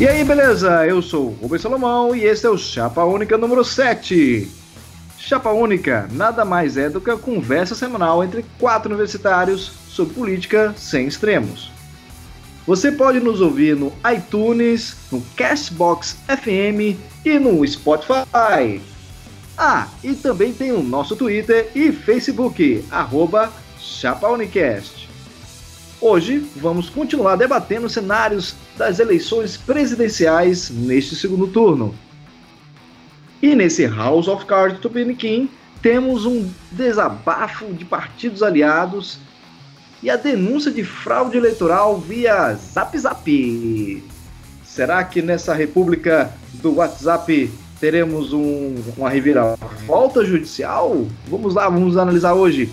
E 0.00 0.08
aí, 0.08 0.24
beleza? 0.24 0.86
Eu 0.86 1.02
sou 1.02 1.26
o 1.26 1.38
Rubens 1.42 1.60
Salomão 1.60 2.16
e 2.16 2.24
esse 2.24 2.46
é 2.46 2.48
o 2.48 2.56
Chapa 2.56 3.04
Única 3.04 3.36
número 3.36 3.62
7. 3.62 4.50
Chapa 5.18 5.50
Única 5.50 6.08
nada 6.12 6.42
mais 6.42 6.78
é 6.78 6.88
do 6.88 7.02
que 7.02 7.10
a 7.10 7.18
conversa 7.18 7.74
semanal 7.74 8.24
entre 8.24 8.42
quatro 8.58 8.88
universitários 8.88 9.70
sobre 9.90 10.14
política 10.14 10.72
sem 10.74 11.06
extremos. 11.06 11.70
Você 12.66 12.90
pode 12.90 13.20
nos 13.20 13.42
ouvir 13.42 13.76
no 13.76 13.92
iTunes, 14.10 14.96
no 15.12 15.20
Castbox 15.36 16.16
FM 16.28 16.98
e 17.22 17.38
no 17.38 17.66
Spotify. 17.68 18.80
Ah, 19.58 19.86
e 20.02 20.14
também 20.14 20.54
tem 20.54 20.72
o 20.72 20.82
nosso 20.82 21.14
Twitter 21.14 21.70
e 21.74 21.92
Facebook, 21.92 22.82
arroba 22.90 23.52
ChapaUnicast. 23.78 24.99
Hoje 26.02 26.38
vamos 26.56 26.88
continuar 26.88 27.36
debatendo 27.36 27.86
os 27.86 27.92
cenários 27.92 28.54
das 28.74 28.98
eleições 28.98 29.58
presidenciais 29.58 30.70
neste 30.70 31.14
segundo 31.14 31.46
turno. 31.46 31.94
E 33.42 33.54
nesse 33.54 33.86
House 33.86 34.26
of 34.26 34.46
Cards 34.46 34.80
Tupiniquim 34.80 35.50
temos 35.82 36.24
um 36.24 36.48
desabafo 36.72 37.66
de 37.74 37.84
partidos 37.84 38.42
aliados 38.42 39.18
e 40.02 40.08
a 40.08 40.16
denúncia 40.16 40.70
de 40.70 40.82
fraude 40.82 41.36
eleitoral 41.36 41.98
via 41.98 42.54
Zap 42.54 42.98
Zap. 42.98 44.02
Será 44.64 45.04
que 45.04 45.20
nessa 45.20 45.52
república 45.52 46.32
do 46.54 46.76
WhatsApp 46.76 47.52
teremos 47.78 48.32
um, 48.32 48.74
uma 48.96 49.10
reviravolta 49.10 50.24
judicial? 50.24 51.06
Vamos 51.28 51.54
lá, 51.54 51.68
vamos 51.68 51.98
analisar 51.98 52.32
hoje. 52.32 52.72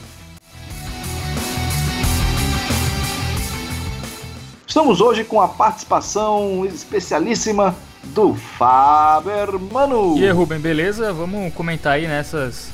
Estamos 4.77 5.01
hoje 5.01 5.23
com 5.23 5.41
a 5.41 5.47
participação 5.47 6.63
especialíssima 6.63 7.75
do 8.13 8.35
Faber 8.35 9.57
Mano. 9.73 10.15
E 10.15 10.23
aí, 10.23 10.29
Rubem, 10.29 10.59
beleza? 10.59 11.11
Vamos 11.11 11.51
comentar 11.55 11.93
aí 11.93 12.07
nessas 12.07 12.69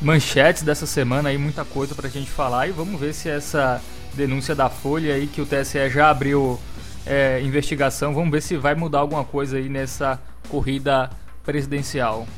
manchetes 0.00 0.62
dessa 0.62 0.86
semana 0.86 1.30
aí, 1.30 1.36
muita 1.36 1.64
coisa 1.64 1.92
pra 1.92 2.08
gente 2.08 2.30
falar 2.30 2.68
e 2.68 2.70
vamos 2.70 3.00
ver 3.00 3.12
se 3.12 3.28
essa 3.28 3.82
denúncia 4.14 4.54
da 4.54 4.70
Folha 4.70 5.12
aí 5.12 5.26
que 5.26 5.40
o 5.40 5.44
TSE 5.44 5.90
já 5.90 6.08
abriu 6.08 6.56
é, 7.04 7.42
investigação, 7.42 8.14
vamos 8.14 8.30
ver 8.30 8.40
se 8.40 8.56
vai 8.56 8.76
mudar 8.76 9.00
alguma 9.00 9.24
coisa 9.24 9.56
aí 9.56 9.68
nessa 9.68 10.22
corrida 10.48 11.10
presidencial. 11.44 12.28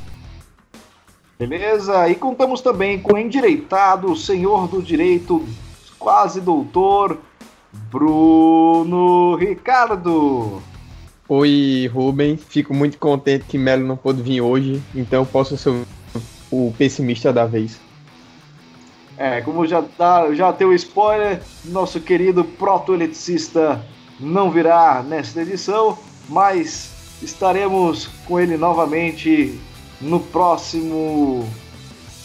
Beleza, 1.37 2.09
e 2.09 2.15
contamos 2.15 2.61
também 2.61 2.99
com 2.99 3.13
o 3.13 3.17
endireitado, 3.19 4.15
senhor 4.15 4.67
do 4.67 4.81
direito, 4.81 5.47
quase 5.99 6.41
doutor, 6.41 7.19
Bruno 7.89 9.35
Ricardo. 9.35 10.61
Oi, 11.27 11.89
Rubem. 11.93 12.35
Fico 12.37 12.73
muito 12.73 12.97
contente 12.97 13.45
que 13.45 13.57
Melo 13.57 13.85
não 13.85 13.95
pôde 13.95 14.21
vir 14.21 14.41
hoje, 14.41 14.81
então 14.93 15.25
posso 15.25 15.57
ser 15.57 15.73
o 16.51 16.73
pessimista 16.77 17.31
da 17.31 17.45
vez. 17.45 17.79
É, 19.17 19.39
como 19.41 19.65
já, 19.65 19.81
tá, 19.81 20.33
já 20.33 20.51
tem 20.51 20.67
o 20.67 20.73
spoiler, 20.73 21.41
nosso 21.65 21.99
querido 21.99 22.43
proto-eletricista 22.43 23.85
não 24.19 24.51
virá 24.51 25.03
nesta 25.07 25.41
edição, 25.41 25.97
mas 26.27 26.91
estaremos 27.21 28.07
com 28.25 28.39
ele 28.39 28.57
novamente 28.57 29.59
no 30.01 30.19
próximo 30.19 31.47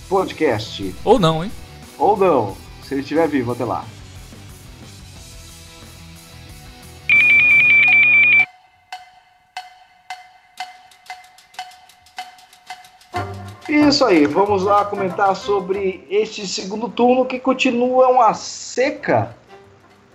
podcast. 0.08 0.94
Ou 1.04 1.18
não, 1.18 1.44
hein? 1.44 1.52
Ou 1.98 2.16
não, 2.16 2.56
se 2.82 2.94
ele 2.94 3.02
estiver 3.02 3.28
vivo 3.28 3.52
até 3.52 3.64
lá. 3.64 3.84
Isso 13.68 14.04
aí, 14.04 14.26
vamos 14.26 14.62
lá 14.62 14.84
comentar 14.84 15.34
sobre 15.34 16.06
este 16.08 16.46
segundo 16.46 16.88
turno 16.88 17.26
que 17.26 17.40
continua 17.40 18.06
uma 18.06 18.32
seca. 18.32 19.36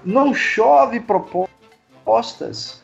Não 0.05 0.33
chove 0.33 1.01
propostas, 1.01 2.81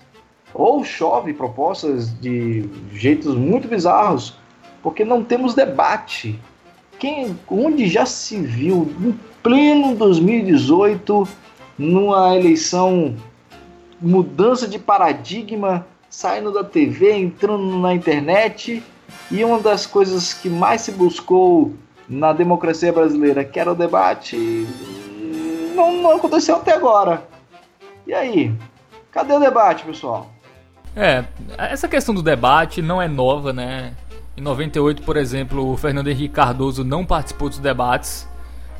ou 0.54 0.84
chove 0.84 1.34
propostas 1.34 2.14
de 2.20 2.70
jeitos 2.92 3.34
muito 3.34 3.66
bizarros, 3.66 4.38
porque 4.84 5.06
não 5.06 5.24
temos 5.24 5.56
debate. 5.56 6.38
Quem, 7.00 7.40
onde 7.50 7.88
já 7.88 8.06
se 8.06 8.38
viu 8.38 8.94
em 9.00 9.18
pleno 9.42 9.96
2018, 9.96 11.26
numa 11.78 12.36
eleição, 12.36 13.16
mudança 14.02 14.68
de 14.68 14.78
paradigma, 14.78 15.88
saindo 16.10 16.52
da 16.52 16.66
TV, 16.66 17.14
entrando 17.14 17.80
na 17.80 17.94
internet 17.94 18.84
e 19.29 19.44
uma 19.44 19.59
das 19.59 19.85
coisas 19.85 20.34
que 20.34 20.50
mais 20.50 20.81
se 20.81 20.91
buscou 20.91 21.73
na 22.07 22.31
democracia 22.34 22.91
brasileira, 22.91 23.44
que 23.44 23.59
era 23.59 23.72
o 23.72 23.75
debate, 23.75 24.38
não, 25.75 25.91
não 26.01 26.16
aconteceu 26.16 26.56
até 26.56 26.73
agora. 26.73 27.28
E 28.06 28.13
aí? 28.13 28.53
Cadê 29.12 29.34
o 29.34 29.40
debate, 29.40 29.84
pessoal? 29.84 30.31
É, 30.95 31.25
essa 31.57 31.88
questão 31.88 32.16
do 32.16 32.23
debate 32.23 32.81
não 32.81 33.01
é 33.01 33.07
nova, 33.07 33.51
né? 33.53 33.94
Em 34.35 34.41
98, 34.41 35.01
por 35.01 35.18
exemplo, 35.18 35.72
o 35.72 35.78
Fernando 35.78 36.07
Henrique 36.07 36.34
Cardoso 36.34 36.84
não 36.84 37.06
participou 37.06 37.50
dos 37.50 37.59
debates. 37.59 38.28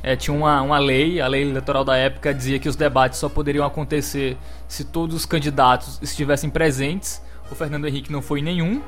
É, 0.02 0.16
tinha 0.16 0.36
uma, 0.36 0.62
uma 0.62 0.80
lei, 0.80 1.20
a 1.20 1.28
lei 1.28 1.42
eleitoral 1.42 1.84
da 1.84 1.98
época 1.98 2.34
dizia 2.34 2.60
que 2.60 2.70
os 2.70 2.76
debates 2.76 3.20
só 3.20 3.28
poderiam 3.28 3.66
acontecer 3.66 4.38
se 4.68 4.84
todos 4.84 5.16
os 5.16 5.26
candidatos 5.26 6.00
estivessem 6.02 6.50
presentes. 6.50 7.22
O 7.52 7.56
Fernando 7.56 7.88
Henrique 7.88 8.12
não 8.12 8.22
foi 8.22 8.42
nenhum, 8.42 8.82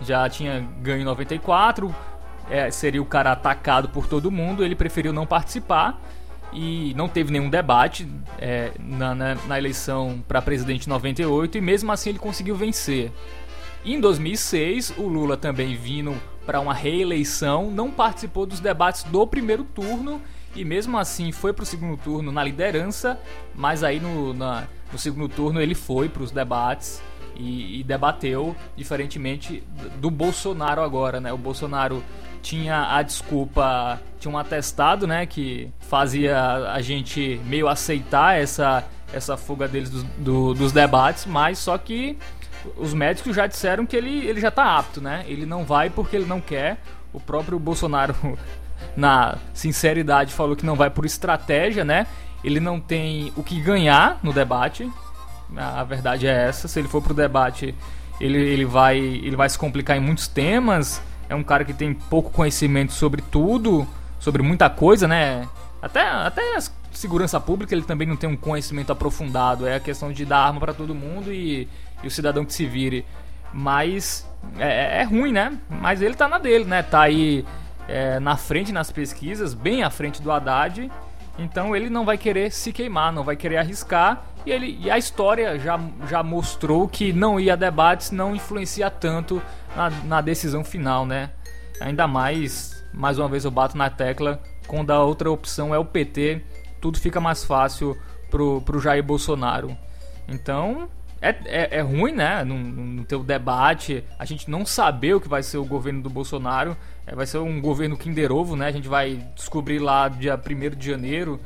já 0.00 0.28
tinha 0.28 0.66
ganho 0.80 1.02
em 1.02 1.04
94, 1.04 1.94
é, 2.50 2.70
seria 2.70 3.00
o 3.00 3.06
cara 3.06 3.32
atacado 3.32 3.88
por 3.88 4.06
todo 4.06 4.30
mundo, 4.30 4.64
ele 4.64 4.74
preferiu 4.74 5.12
não 5.12 5.26
participar 5.26 6.00
e 6.52 6.94
não 6.94 7.08
teve 7.08 7.32
nenhum 7.32 7.50
debate 7.50 8.08
é, 8.38 8.72
na, 8.78 9.14
na, 9.14 9.34
na, 9.34 9.58
eleição 9.58 10.22
para 10.26 10.40
presidente 10.40 10.86
em 10.86 10.90
98 10.90 11.58
e 11.58 11.60
mesmo 11.60 11.90
assim 11.90 12.10
ele 12.10 12.18
conseguiu 12.18 12.54
vencer. 12.54 13.12
em 13.84 14.00
2006, 14.00 14.94
o 14.96 15.08
Lula 15.08 15.36
também 15.36 15.74
vindo 15.74 16.14
para 16.46 16.60
uma 16.60 16.74
reeleição, 16.74 17.70
não 17.70 17.90
participou 17.90 18.46
dos 18.46 18.60
debates 18.60 19.02
do 19.04 19.26
primeiro 19.26 19.64
turno 19.64 20.20
e 20.54 20.64
mesmo 20.64 20.96
assim 20.96 21.32
foi 21.32 21.52
para 21.52 21.64
o 21.64 21.66
segundo 21.66 21.96
turno 21.96 22.30
na 22.30 22.44
liderança, 22.44 23.18
mas 23.54 23.82
aí 23.82 23.98
no, 23.98 24.32
na, 24.32 24.68
no 24.92 24.98
segundo 24.98 25.28
turno 25.28 25.60
ele 25.60 25.74
foi 25.74 26.08
para 26.08 26.22
os 26.22 26.30
debates 26.30 27.02
e, 27.36 27.80
e, 27.80 27.84
debateu, 27.84 28.54
diferentemente 28.76 29.62
do 29.96 30.10
Bolsonaro 30.10 30.82
agora, 30.82 31.20
né? 31.20 31.32
O 31.32 31.38
Bolsonaro 31.38 32.02
tinha 32.42 32.94
a 32.94 33.02
desculpa, 33.02 34.00
tinha 34.20 34.32
um 34.32 34.36
atestado, 34.36 35.06
né, 35.06 35.24
que 35.24 35.70
fazia 35.80 36.38
a 36.72 36.80
gente 36.82 37.40
meio 37.46 37.66
aceitar 37.66 38.38
essa, 38.38 38.84
essa 39.14 39.34
fuga 39.34 39.66
deles 39.66 39.88
do, 39.88 40.04
do, 40.18 40.54
dos 40.54 40.70
debates, 40.70 41.24
mas 41.24 41.58
só 41.58 41.78
que 41.78 42.18
os 42.76 42.92
médicos 42.92 43.34
já 43.34 43.46
disseram 43.46 43.86
que 43.86 43.96
ele, 43.96 44.26
ele 44.26 44.40
já 44.40 44.48
está 44.48 44.78
apto, 44.78 45.00
né? 45.00 45.24
Ele 45.26 45.46
não 45.46 45.64
vai 45.64 45.90
porque 45.90 46.16
ele 46.16 46.26
não 46.26 46.40
quer. 46.40 46.78
O 47.12 47.20
próprio 47.20 47.58
Bolsonaro, 47.58 48.14
na 48.96 49.36
sinceridade, 49.52 50.32
falou 50.32 50.56
que 50.56 50.66
não 50.66 50.74
vai 50.74 50.90
por 50.90 51.04
estratégia, 51.04 51.84
né? 51.84 52.06
Ele 52.42 52.60
não 52.60 52.80
tem 52.80 53.32
o 53.36 53.42
que 53.42 53.60
ganhar 53.60 54.18
no 54.22 54.32
debate, 54.32 54.90
a 55.56 55.84
verdade 55.84 56.26
é 56.26 56.48
essa. 56.48 56.68
Se 56.68 56.78
ele 56.78 56.88
for 56.88 57.02
pro 57.02 57.14
debate, 57.14 57.74
ele, 58.20 58.38
ele, 58.38 58.64
vai, 58.64 58.98
ele 58.98 59.36
vai 59.36 59.48
se 59.48 59.58
complicar 59.58 59.96
em 59.96 60.00
muitos 60.00 60.28
temas. 60.28 61.02
É 61.28 61.34
um 61.34 61.42
cara 61.42 61.64
que 61.64 61.72
tem 61.72 61.94
pouco 61.94 62.30
conhecimento 62.30 62.92
sobre 62.92 63.22
tudo, 63.22 63.86
sobre 64.18 64.42
muita 64.42 64.68
coisa, 64.68 65.08
né? 65.08 65.48
Até, 65.80 66.00
até 66.00 66.58
segurança 66.92 67.40
pública 67.40 67.74
ele 67.74 67.82
também 67.82 68.06
não 68.06 68.16
tem 68.16 68.28
um 68.28 68.36
conhecimento 68.36 68.92
aprofundado. 68.92 69.66
É 69.66 69.76
a 69.76 69.80
questão 69.80 70.12
de 70.12 70.24
dar 70.24 70.38
arma 70.38 70.60
para 70.60 70.72
todo 70.72 70.94
mundo 70.94 71.32
e, 71.32 71.68
e, 72.02 72.06
o 72.06 72.10
cidadão 72.10 72.44
que 72.44 72.52
se 72.52 72.66
vire. 72.66 73.04
Mas 73.52 74.26
é, 74.58 74.98
é, 74.98 75.02
é, 75.02 75.04
ruim, 75.04 75.32
né? 75.32 75.58
Mas 75.68 76.02
ele 76.02 76.14
tá 76.14 76.28
na 76.28 76.38
dele, 76.38 76.64
né? 76.64 76.82
Tá 76.82 77.02
aí 77.02 77.44
é, 77.88 78.18
na 78.18 78.36
frente 78.36 78.72
nas 78.72 78.90
pesquisas, 78.90 79.54
bem 79.54 79.82
à 79.82 79.90
frente 79.90 80.22
do 80.22 80.30
Haddad. 80.30 80.90
Então 81.38 81.74
ele 81.74 81.90
não 81.90 82.04
vai 82.04 82.16
querer 82.16 82.52
se 82.52 82.72
queimar, 82.72 83.12
não 83.12 83.24
vai 83.24 83.36
querer 83.36 83.56
arriscar. 83.56 84.24
E, 84.46 84.50
ele, 84.50 84.78
e 84.80 84.90
a 84.90 84.98
história 84.98 85.58
já, 85.58 85.80
já 86.08 86.22
mostrou 86.22 86.86
que 86.86 87.12
não 87.12 87.40
ir 87.40 87.50
a 87.50 87.56
debates 87.56 88.10
não 88.10 88.36
influencia 88.36 88.90
tanto 88.90 89.42
na, 89.74 89.90
na 89.90 90.20
decisão 90.20 90.62
final, 90.62 91.06
né? 91.06 91.30
Ainda 91.80 92.06
mais, 92.06 92.84
mais 92.92 93.18
uma 93.18 93.28
vez 93.28 93.44
eu 93.44 93.50
bato 93.50 93.76
na 93.76 93.90
tecla, 93.90 94.40
quando 94.66 94.90
a 94.90 95.02
outra 95.02 95.30
opção 95.30 95.74
é 95.74 95.78
o 95.78 95.84
PT, 95.84 96.42
tudo 96.80 96.98
fica 96.98 97.20
mais 97.20 97.44
fácil 97.44 97.98
pro, 98.30 98.60
pro 98.60 98.80
Jair 98.80 99.02
Bolsonaro. 99.02 99.76
Então, 100.28 100.88
é, 101.20 101.30
é, 101.46 101.78
é, 101.78 101.80
ruim, 101.80 102.12
né? 102.12 102.44
No, 102.44 102.58
no 102.58 103.04
teu 103.04 103.22
debate, 103.22 104.04
a 104.18 104.24
gente 104.24 104.50
não 104.50 104.66
saber 104.66 105.14
o 105.14 105.20
que 105.20 105.28
vai 105.28 105.42
ser 105.42 105.56
o 105.56 105.64
governo 105.64 106.02
do 106.02 106.10
Bolsonaro. 106.10 106.76
É, 107.06 107.14
vai 107.14 107.26
ser 107.26 107.38
um 107.38 107.60
governo 107.60 107.96
Kinder 107.96 108.32
Ovo, 108.32 108.56
né? 108.56 108.66
A 108.66 108.72
gente 108.72 108.88
vai 108.88 109.16
descobrir 109.34 109.78
lá 109.78 110.08
dia 110.08 110.34
1 110.38 110.76
de 110.76 110.86
janeiro. 110.86 111.40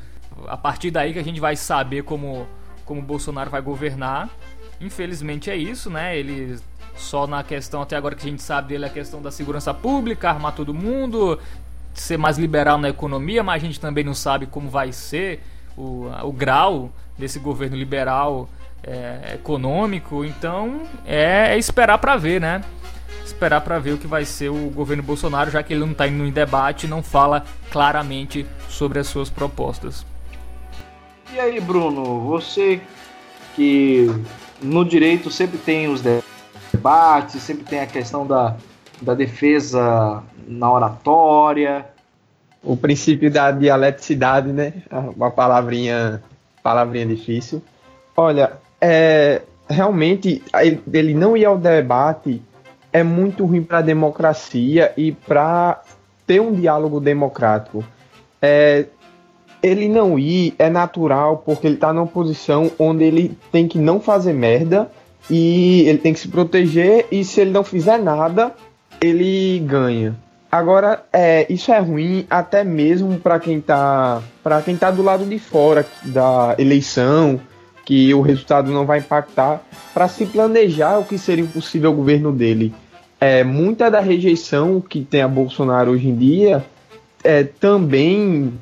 A 0.46 0.56
partir 0.56 0.90
daí 0.90 1.12
que 1.12 1.18
a 1.18 1.24
gente 1.24 1.40
vai 1.40 1.56
saber 1.56 2.04
como, 2.04 2.46
como 2.84 3.02
Bolsonaro 3.02 3.50
vai 3.50 3.60
governar. 3.60 4.28
infelizmente 4.80 5.50
é 5.50 5.56
isso, 5.56 5.90
né? 5.90 6.16
Ele 6.16 6.58
só 6.96 7.26
na 7.26 7.42
questão 7.42 7.82
até 7.82 7.96
agora 7.96 8.14
que 8.14 8.26
a 8.26 8.30
gente 8.30 8.42
sabe 8.42 8.68
dele 8.68 8.84
é 8.84 8.88
a 8.88 8.90
questão 8.90 9.22
da 9.22 9.30
segurança 9.30 9.72
pública, 9.72 10.28
armar 10.28 10.54
todo 10.54 10.74
mundo, 10.74 11.38
ser 11.94 12.16
mais 12.16 12.38
liberal 12.38 12.78
na 12.78 12.88
economia, 12.88 13.42
mas 13.42 13.62
a 13.62 13.66
gente 13.66 13.80
também 13.80 14.04
não 14.04 14.14
sabe 14.14 14.46
como 14.46 14.68
vai 14.68 14.92
ser 14.92 15.40
o, 15.76 16.06
o 16.24 16.32
grau 16.32 16.92
desse 17.16 17.38
governo 17.38 17.76
liberal 17.76 18.48
é, 18.82 19.34
econômico. 19.34 20.24
Então 20.24 20.82
é, 21.06 21.54
é 21.54 21.58
esperar 21.58 21.98
para 21.98 22.16
ver, 22.16 22.40
né? 22.40 22.62
Esperar 23.24 23.60
para 23.60 23.78
ver 23.78 23.92
o 23.92 23.98
que 23.98 24.06
vai 24.06 24.24
ser 24.24 24.48
o 24.48 24.70
governo 24.70 25.02
Bolsonaro, 25.02 25.50
já 25.50 25.62
que 25.62 25.72
ele 25.72 25.80
não 25.80 25.92
está 25.92 26.06
indo 26.08 26.24
em 26.24 26.32
debate 26.32 26.86
e 26.86 26.88
não 26.88 27.02
fala 27.02 27.44
claramente 27.70 28.46
sobre 28.68 28.98
as 28.98 29.06
suas 29.06 29.28
propostas. 29.28 30.04
E 31.32 31.38
aí, 31.38 31.60
Bruno, 31.60 32.20
você 32.20 32.80
que 33.54 34.06
no 34.62 34.84
direito 34.84 35.30
sempre 35.30 35.58
tem 35.58 35.88
os 35.88 36.02
debates, 36.72 37.42
sempre 37.42 37.64
tem 37.64 37.80
a 37.80 37.86
questão 37.86 38.26
da, 38.26 38.56
da 39.02 39.14
defesa 39.14 40.22
na 40.46 40.72
oratória. 40.72 41.84
O 42.62 42.76
princípio 42.76 43.30
da 43.30 43.50
dialeticidade, 43.50 44.52
né? 44.52 44.72
Uma 45.14 45.30
palavrinha, 45.30 46.22
palavrinha 46.62 47.06
difícil. 47.06 47.62
Olha, 48.16 48.52
é, 48.80 49.42
realmente 49.68 50.42
ele 50.92 51.14
não 51.14 51.36
ir 51.36 51.44
ao 51.44 51.58
debate 51.58 52.42
é 52.92 53.02
muito 53.02 53.44
ruim 53.44 53.62
para 53.62 53.78
a 53.78 53.82
democracia 53.82 54.92
e 54.96 55.12
para 55.12 55.82
ter 56.26 56.40
um 56.40 56.52
diálogo 56.52 57.00
democrático. 57.00 57.84
É, 58.40 58.86
ele 59.62 59.88
não 59.88 60.18
ir 60.18 60.54
é 60.58 60.70
natural 60.70 61.38
porque 61.44 61.66
ele 61.66 61.74
está 61.74 61.92
numa 61.92 62.06
posição 62.06 62.70
onde 62.78 63.04
ele 63.04 63.36
tem 63.50 63.66
que 63.66 63.78
não 63.78 64.00
fazer 64.00 64.32
merda 64.32 64.90
e 65.28 65.82
ele 65.86 65.98
tem 65.98 66.12
que 66.12 66.20
se 66.20 66.28
proteger 66.28 67.06
e 67.10 67.24
se 67.24 67.40
ele 67.40 67.50
não 67.50 67.64
fizer 67.64 67.98
nada 67.98 68.54
ele 69.00 69.58
ganha. 69.60 70.16
Agora, 70.50 71.04
é, 71.12 71.46
isso 71.52 71.70
é 71.70 71.78
ruim 71.78 72.26
até 72.30 72.64
mesmo 72.64 73.18
para 73.18 73.38
quem 73.38 73.58
está 73.58 74.22
para 74.42 74.62
quem 74.62 74.76
tá 74.76 74.90
do 74.90 75.02
lado 75.02 75.26
de 75.26 75.38
fora 75.38 75.84
da 76.04 76.54
eleição, 76.58 77.38
que 77.88 78.12
o 78.12 78.20
resultado 78.20 78.70
não 78.70 78.84
vai 78.84 78.98
impactar, 78.98 79.62
para 79.94 80.06
se 80.08 80.26
planejar 80.26 80.98
o 80.98 81.04
que 81.06 81.16
seria 81.16 81.46
o 81.46 81.48
possível 81.48 81.90
governo 81.90 82.30
dele. 82.30 82.74
É, 83.18 83.42
muita 83.42 83.90
da 83.90 83.98
rejeição 83.98 84.78
que 84.78 85.00
tem 85.00 85.22
a 85.22 85.26
Bolsonaro 85.26 85.92
hoje 85.92 86.06
em 86.06 86.14
dia 86.14 86.62
é, 87.24 87.44
também 87.44 88.52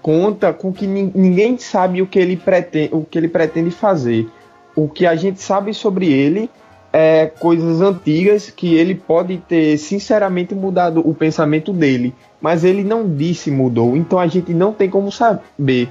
conta 0.00 0.52
com 0.52 0.72
que 0.72 0.86
ninguém 0.86 1.58
sabe 1.58 2.00
o 2.00 2.06
que 2.06 2.20
ele 2.20 2.36
pretende, 2.36 2.90
o 2.92 3.02
que 3.02 3.18
ele 3.18 3.26
pretende 3.26 3.72
fazer. 3.72 4.28
O 4.76 4.88
que 4.88 5.08
a 5.08 5.16
gente 5.16 5.42
sabe 5.42 5.74
sobre 5.74 6.12
ele 6.12 6.48
é 6.92 7.26
coisas 7.26 7.80
antigas 7.80 8.48
que 8.48 8.76
ele 8.76 8.94
pode 8.94 9.38
ter 9.38 9.76
sinceramente 9.76 10.54
mudado 10.54 11.00
o 11.04 11.12
pensamento 11.12 11.72
dele, 11.72 12.14
mas 12.40 12.62
ele 12.62 12.84
não 12.84 13.12
disse 13.12 13.50
mudou, 13.50 13.96
então 13.96 14.20
a 14.20 14.28
gente 14.28 14.54
não 14.54 14.72
tem 14.72 14.88
como 14.88 15.10
saber. 15.10 15.88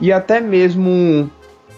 E 0.00 0.10
até 0.10 0.40
mesmo 0.40 1.30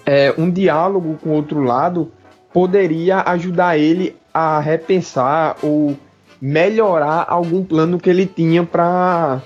é, 0.07 0.33
um 0.39 0.49
diálogo 0.49 1.19
com 1.21 1.31
o 1.31 1.33
outro 1.35 1.63
lado 1.63 2.13
poderia 2.53 3.23
ajudar 3.27 3.77
ele 3.77 4.17
a 4.33 4.61
repensar 4.61 5.57
ou 5.63 5.97
melhorar 6.41 7.27
algum 7.29 7.65
plano 7.65 7.99
que 7.99 8.09
ele 8.09 8.25
tinha 8.25 8.65
para 8.65 9.43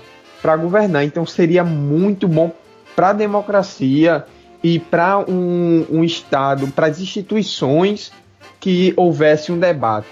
governar. 0.57 1.03
Então 1.03 1.25
seria 1.25 1.63
muito 1.63 2.27
bom 2.27 2.51
para 2.95 3.09
a 3.09 3.13
democracia 3.13 4.25
e 4.63 4.79
para 4.79 5.17
um, 5.17 5.85
um 5.89 6.03
Estado, 6.03 6.67
para 6.67 6.87
as 6.87 6.99
instituições, 7.01 8.11
que 8.59 8.93
houvesse 8.95 9.51
um 9.51 9.57
debate. 9.57 10.07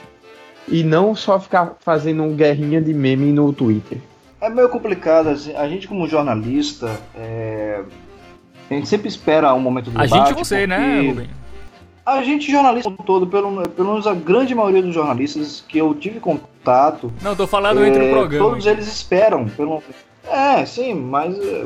E 0.68 0.84
não 0.84 1.16
só 1.16 1.40
ficar 1.40 1.75
fazendo 1.80 2.24
um 2.24 2.36
guerrinha 2.36 2.81
de 2.81 2.94
meme 2.94 3.31
no 3.31 3.54
Twitter. 3.54 4.00
É 4.42 4.50
meio 4.50 4.69
complicado, 4.69 5.30
assim, 5.30 5.54
a 5.56 5.68
gente 5.68 5.88
como 5.88 6.07
jornalista, 6.07 7.00
é... 7.16 7.81
a 8.69 8.74
gente 8.74 8.88
sempre 8.88 9.07
espera 9.07 9.54
um 9.54 9.60
momento 9.60 9.89
do 9.89 10.00
a 10.00 10.04
debate. 10.04 10.21
A 10.21 10.25
gente 10.25 10.38
você, 10.38 10.68
né, 10.68 11.01
Rubem? 11.01 11.30
A 12.06 12.24
gente, 12.24 12.51
jornalista 12.51 12.92
todo, 13.06 13.27
pelo, 13.27 13.69
pelo 13.69 13.89
menos 13.89 14.07
a 14.07 14.16
grande 14.16 14.56
maioria 14.56 14.81
dos 14.81 14.94
jornalistas 14.94 15.63
que 15.68 15.77
eu 15.77 15.94
tive 15.94 16.19
contato. 16.19 17.12
Não, 17.21 17.36
tô 17.36 17.45
falando 17.45 17.83
é, 17.83 17.88
entre 17.88 18.07
o 18.07 18.12
programa. 18.12 18.50
Todos 18.50 18.66
eles 18.66 18.88
esperam 18.88 19.48
pelo, 19.48 19.83
é, 20.30 20.63
sim, 20.66 20.94
mas 20.94 21.38
eh, 21.38 21.66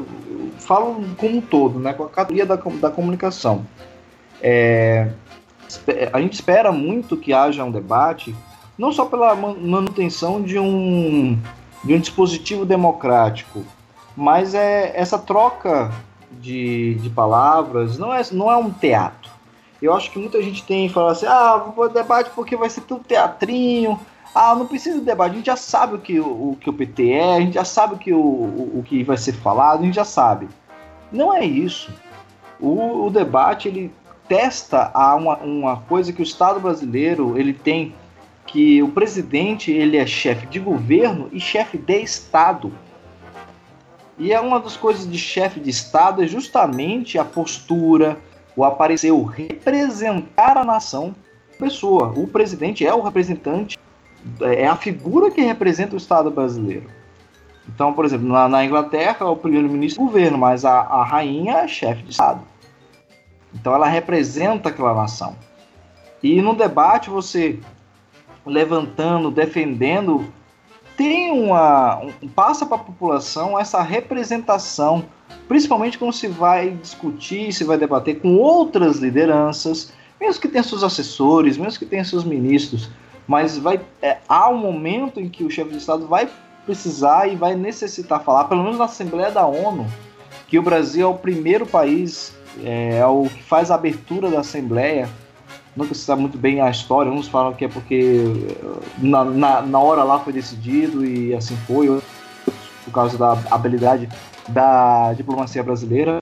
falo 0.60 1.04
como 1.18 1.38
um 1.38 1.42
todo, 1.42 1.80
né, 1.80 1.94
com 1.94 2.04
a 2.04 2.10
categoria 2.10 2.46
da, 2.46 2.56
da 2.56 2.90
comunicação. 2.90 3.66
É, 4.42 5.10
a 6.12 6.22
gente 6.22 6.34
espera 6.34 6.72
muito 6.72 7.18
que 7.18 7.34
haja 7.34 7.64
um 7.64 7.72
debate, 7.72 8.34
não 8.78 8.92
só 8.92 9.06
pela 9.06 9.36
manutenção 9.36 10.42
de 10.42 10.58
um, 10.58 11.38
de 11.84 11.94
um 11.94 12.00
dispositivo 12.00 12.66
democrático, 12.66 13.64
mas 14.16 14.54
é 14.54 14.94
essa 14.96 15.18
troca 15.20 15.92
de, 16.40 16.96
de 16.96 17.10
palavras 17.10 17.98
não 17.98 18.14
é, 18.14 18.22
não 18.32 18.52
é 18.52 18.58
um 18.58 18.72
teatro. 18.72 19.32
Eu 19.82 19.94
acho 19.94 20.12
que 20.12 20.20
muita 20.20 20.42
gente 20.42 20.64
tem 20.64 20.88
falado 20.88 21.12
assim, 21.12 21.26
ah, 21.26 21.58
vou 21.76 21.90
debate 21.90 22.32
porque 22.34 22.56
vai 22.56 22.70
ser 22.70 22.82
tudo 22.82 23.04
teatrinho, 23.04 24.00
ah, 24.34 24.56
não 24.56 24.66
precisa 24.66 25.00
de 25.00 25.06
debate, 25.06 25.34
a 25.34 25.36
gente 25.36 25.46
já 25.46 25.56
sabe 25.56 25.96
o 25.96 26.00
que 26.00 26.20
o, 26.20 26.26
o 26.52 26.58
que 26.60 26.70
o 26.70 26.74
PT 26.74 27.12
é, 27.12 27.36
a 27.36 27.40
gente 27.40 27.54
já 27.54 27.66
sabe 27.66 27.96
o 27.96 27.98
que, 27.98 28.14
o, 28.14 28.20
o, 28.20 28.80
o, 28.80 28.84
que 28.84 29.04
vai 29.04 29.18
ser 29.18 29.34
falado, 29.34 29.82
a 29.82 29.86
gente 29.86 29.96
já 29.96 30.06
sabe. 30.06 30.48
Não 31.12 31.34
é 31.34 31.46
isso. 31.46 31.94
O, 32.60 33.06
o 33.06 33.10
debate, 33.12 33.68
ele 33.68 33.94
testa 34.28 34.90
a 34.94 35.14
uma, 35.16 35.38
uma 35.38 35.78
coisa 35.82 36.12
que 36.12 36.22
o 36.22 36.24
Estado 36.24 36.60
brasileiro, 36.60 37.38
ele 37.38 37.54
tem, 37.54 37.94
que 38.48 38.82
o 38.82 38.90
presidente, 38.90 39.72
ele 39.72 39.98
é 39.98 40.06
chefe 40.06 40.48
de 40.48 40.60
governo 40.60 41.30
e 41.32 41.40
chefe 41.40 41.78
de 41.78 42.02
Estado. 42.02 42.72
E 44.18 44.32
é 44.32 44.40
uma 44.40 44.60
das 44.60 44.78
coisas 44.78 45.10
de 45.10 45.18
chefe 45.18 45.60
de 45.60 45.70
Estado 45.70 46.24
é 46.24 46.28
justamente 46.28 47.18
a 47.18 47.26
postura, 47.26 48.18
o 48.56 48.64
aparecer, 48.64 49.12
o 49.12 49.24
representar 49.24 50.58
a 50.58 50.64
nação 50.64 51.16
pessoa. 51.58 52.14
O 52.16 52.28
presidente 52.28 52.86
é 52.86 52.94
o 52.94 53.02
representante 53.02 53.78
é 54.42 54.68
a 54.68 54.76
figura 54.76 55.30
que 55.30 55.42
representa 55.42 55.96
o 55.96 55.98
Estado 55.98 56.32
brasileiro. 56.32 56.90
Então, 57.68 57.94
por 57.94 58.06
exemplo, 58.06 58.28
na, 58.28 58.48
na 58.48 58.66
Inglaterra, 58.66 59.26
o 59.26 59.36
primeiro-ministro 59.36 60.02
é 60.02 60.06
o 60.06 60.08
governo, 60.08 60.38
mas 60.38 60.66
a, 60.66 60.82
a 60.82 61.04
rainha 61.04 61.58
é 61.60 61.68
chefe 61.68 62.04
de 62.04 62.12
Estado. 62.12 62.42
Então, 63.54 63.74
ela 63.74 63.88
representa 63.88 64.70
aquela 64.70 64.94
nação. 64.94 65.36
E 66.22 66.42
no 66.42 66.56
debate, 66.56 67.10
você 67.10 67.60
levantando, 68.46 69.32
defendendo, 69.32 70.26
tem 70.98 71.32
uma. 71.32 72.02
Um, 72.22 72.28
passa 72.28 72.66
para 72.66 72.78
a 72.78 72.80
população 72.80 73.60
essa 73.60 73.82
representação, 73.82 75.06
principalmente 75.48 75.98
quando 75.98 76.14
se 76.14 76.28
vai 76.28 76.72
discutir, 76.72 77.52
se 77.54 77.64
vai 77.64 77.78
debater 77.78 78.20
com 78.20 78.36
outras 78.38 78.98
lideranças, 78.98 79.94
mesmo 80.20 80.42
que 80.42 80.48
tenha 80.48 80.64
seus 80.64 80.84
assessores, 80.84 81.58
mesmo 81.58 81.80
que 81.80 81.86
tenha 81.86 82.04
seus 82.04 82.24
ministros 82.24 82.90
mas 83.28 83.58
vai 83.58 83.80
é, 84.02 84.18
há 84.28 84.50
um 84.50 84.58
momento 84.58 85.20
em 85.20 85.30
que 85.30 85.44
o 85.44 85.50
chefe 85.50 85.72
de 85.72 85.78
Estado 85.78 86.08
vai 86.08 86.30
precisar 86.66 87.28
e 87.28 87.36
vai 87.36 87.56
necessitar 87.56 88.24
falar, 88.24 88.46
pelo 88.46 88.64
menos 88.64 88.78
na 88.78 88.86
Assembleia 88.86 89.32
da 89.32 89.46
ONU, 89.46 89.86
que 90.48 90.58
o 90.58 90.62
Brasil 90.62 91.06
é 91.06 91.10
o 91.10 91.18
primeiro 91.18 91.66
país, 91.66 92.34
é, 92.64 92.98
é 92.98 93.06
o 93.06 93.24
que 93.24 93.44
faz 93.44 93.72
a 93.72 93.76
abertura 93.76 94.30
da 94.30 94.40
Assembleia. 94.40 95.10
Nunca 95.76 95.94
se 95.94 96.02
sabe 96.02 96.22
muito 96.22 96.38
bem 96.38 96.62
a 96.62 96.70
história, 96.70 97.12
uns 97.12 97.28
falam 97.28 97.54
que 97.54 97.66
é 97.66 97.68
porque 97.68 98.24
na, 98.98 99.26
na, 99.26 99.62
na 99.62 99.80
hora 99.80 100.04
lá 100.04 100.20
foi 100.20 100.32
decidido 100.32 101.04
e 101.04 101.34
assim 101.34 101.56
foi, 101.68 102.02
por 102.86 102.92
causa 102.94 103.18
da 103.18 103.32
habilidade 103.50 104.08
da 104.48 105.14
diplomacia 105.14 105.64
brasileira. 105.64 106.22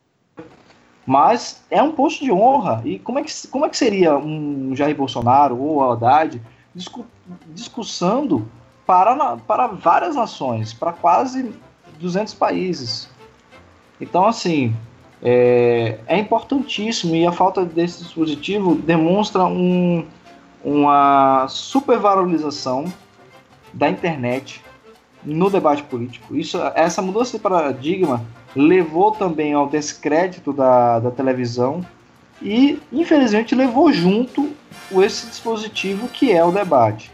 Mas 1.06 1.64
é 1.70 1.82
um 1.82 1.92
posto 1.92 2.24
de 2.24 2.32
honra. 2.32 2.82
E 2.86 3.00
como 3.00 3.20
é 3.20 3.24
que, 3.24 3.48
como 3.48 3.66
é 3.66 3.70
que 3.70 3.76
seria 3.76 4.18
um 4.18 4.74
Jair 4.76 4.96
Bolsonaro 4.96 5.60
ou 5.60 5.92
Haddad 5.92 6.42
discu 6.74 7.06
discussando 7.48 8.48
para, 8.86 9.38
para 9.38 9.68
várias 9.68 10.16
nações, 10.16 10.74
para 10.74 10.94
quase 10.94 11.54
200 12.00 12.34
países. 12.34 13.10
Então, 14.00 14.26
assim, 14.26 14.76
é, 15.22 16.00
é 16.08 16.18
importantíssimo 16.18 17.16
e 17.16 17.26
a 17.26 17.32
falta 17.32 17.64
desse 17.64 18.04
dispositivo 18.04 18.76
demonstra 18.76 19.46
um, 19.46 20.06
uma 20.64 21.48
supervalorização 21.48 22.92
da 23.72 23.90
internet 23.90 24.62
no 25.24 25.50
debate 25.50 25.84
político. 25.84 26.36
Isso, 26.36 26.58
essa 26.76 27.02
mudança 27.02 27.38
de 27.38 27.44
paradigma 27.44 28.26
levou 28.56 29.12
também 29.12 29.54
ao 29.54 29.68
descrédito 29.68 30.52
da, 30.52 31.00
da 31.00 31.12
televisão 31.12 31.86
e, 32.42 32.82
infelizmente, 32.92 33.54
levou 33.54 33.94
junto 33.94 34.52
esse 34.92 35.28
dispositivo 35.28 36.08
que 36.08 36.32
é 36.32 36.44
o 36.44 36.52
debate. 36.52 37.12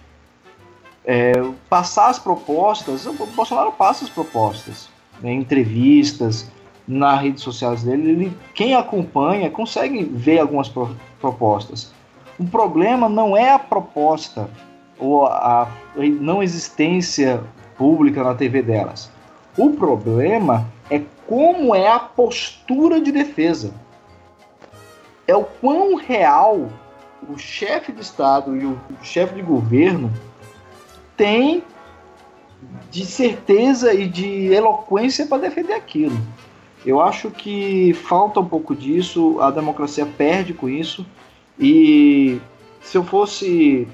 É, 1.05 1.33
passar 1.69 2.09
as 2.09 2.19
propostas, 2.19 3.05
o 3.05 3.13
Bolsonaro 3.13 3.71
passa 3.71 4.05
as 4.05 4.09
propostas, 4.09 4.89
né, 5.21 5.33
entrevistas, 5.33 6.49
nas 6.87 7.21
redes 7.21 7.43
sociais 7.43 7.83
dele, 7.83 8.09
ele, 8.09 8.37
quem 8.53 8.75
acompanha 8.75 9.49
consegue 9.49 10.03
ver 10.03 10.39
algumas 10.39 10.69
pro, 10.69 10.95
propostas. 11.19 11.91
O 12.39 12.45
problema 12.45 13.09
não 13.09 13.35
é 13.35 13.51
a 13.51 13.59
proposta 13.59 14.49
ou 14.97 15.25
a 15.25 15.67
não 16.19 16.41
existência 16.41 17.43
pública 17.77 18.23
na 18.23 18.35
TV 18.35 18.61
delas. 18.61 19.11
O 19.57 19.71
problema 19.71 20.67
é 20.89 21.01
como 21.27 21.75
é 21.75 21.87
a 21.87 21.99
postura 21.99 23.01
de 23.01 23.11
defesa. 23.11 23.73
É 25.27 25.35
o 25.35 25.43
quão 25.43 25.95
real 25.95 26.69
o 27.27 27.37
chefe 27.37 27.91
de 27.91 28.01
Estado 28.01 28.55
e 28.55 28.65
o 28.65 28.79
chefe 29.01 29.35
de 29.35 29.41
governo 29.41 30.11
têm 31.17 31.63
de 32.89 33.05
certeza 33.05 33.93
e 33.93 34.07
de 34.07 34.53
eloquência 34.53 35.25
para 35.25 35.39
defender 35.39 35.73
aquilo. 35.73 36.17
Eu 36.87 37.01
acho 37.01 37.29
que 37.29 37.93
falta 37.93 38.39
um 38.39 38.45
pouco 38.45 38.73
disso, 38.73 39.41
a 39.41 39.51
democracia 39.51 40.05
perde 40.05 40.53
com 40.53 40.69
isso. 40.69 41.05
E 41.59 42.39
se 42.79 42.97
eu 42.97 43.03
fosse 43.03 43.85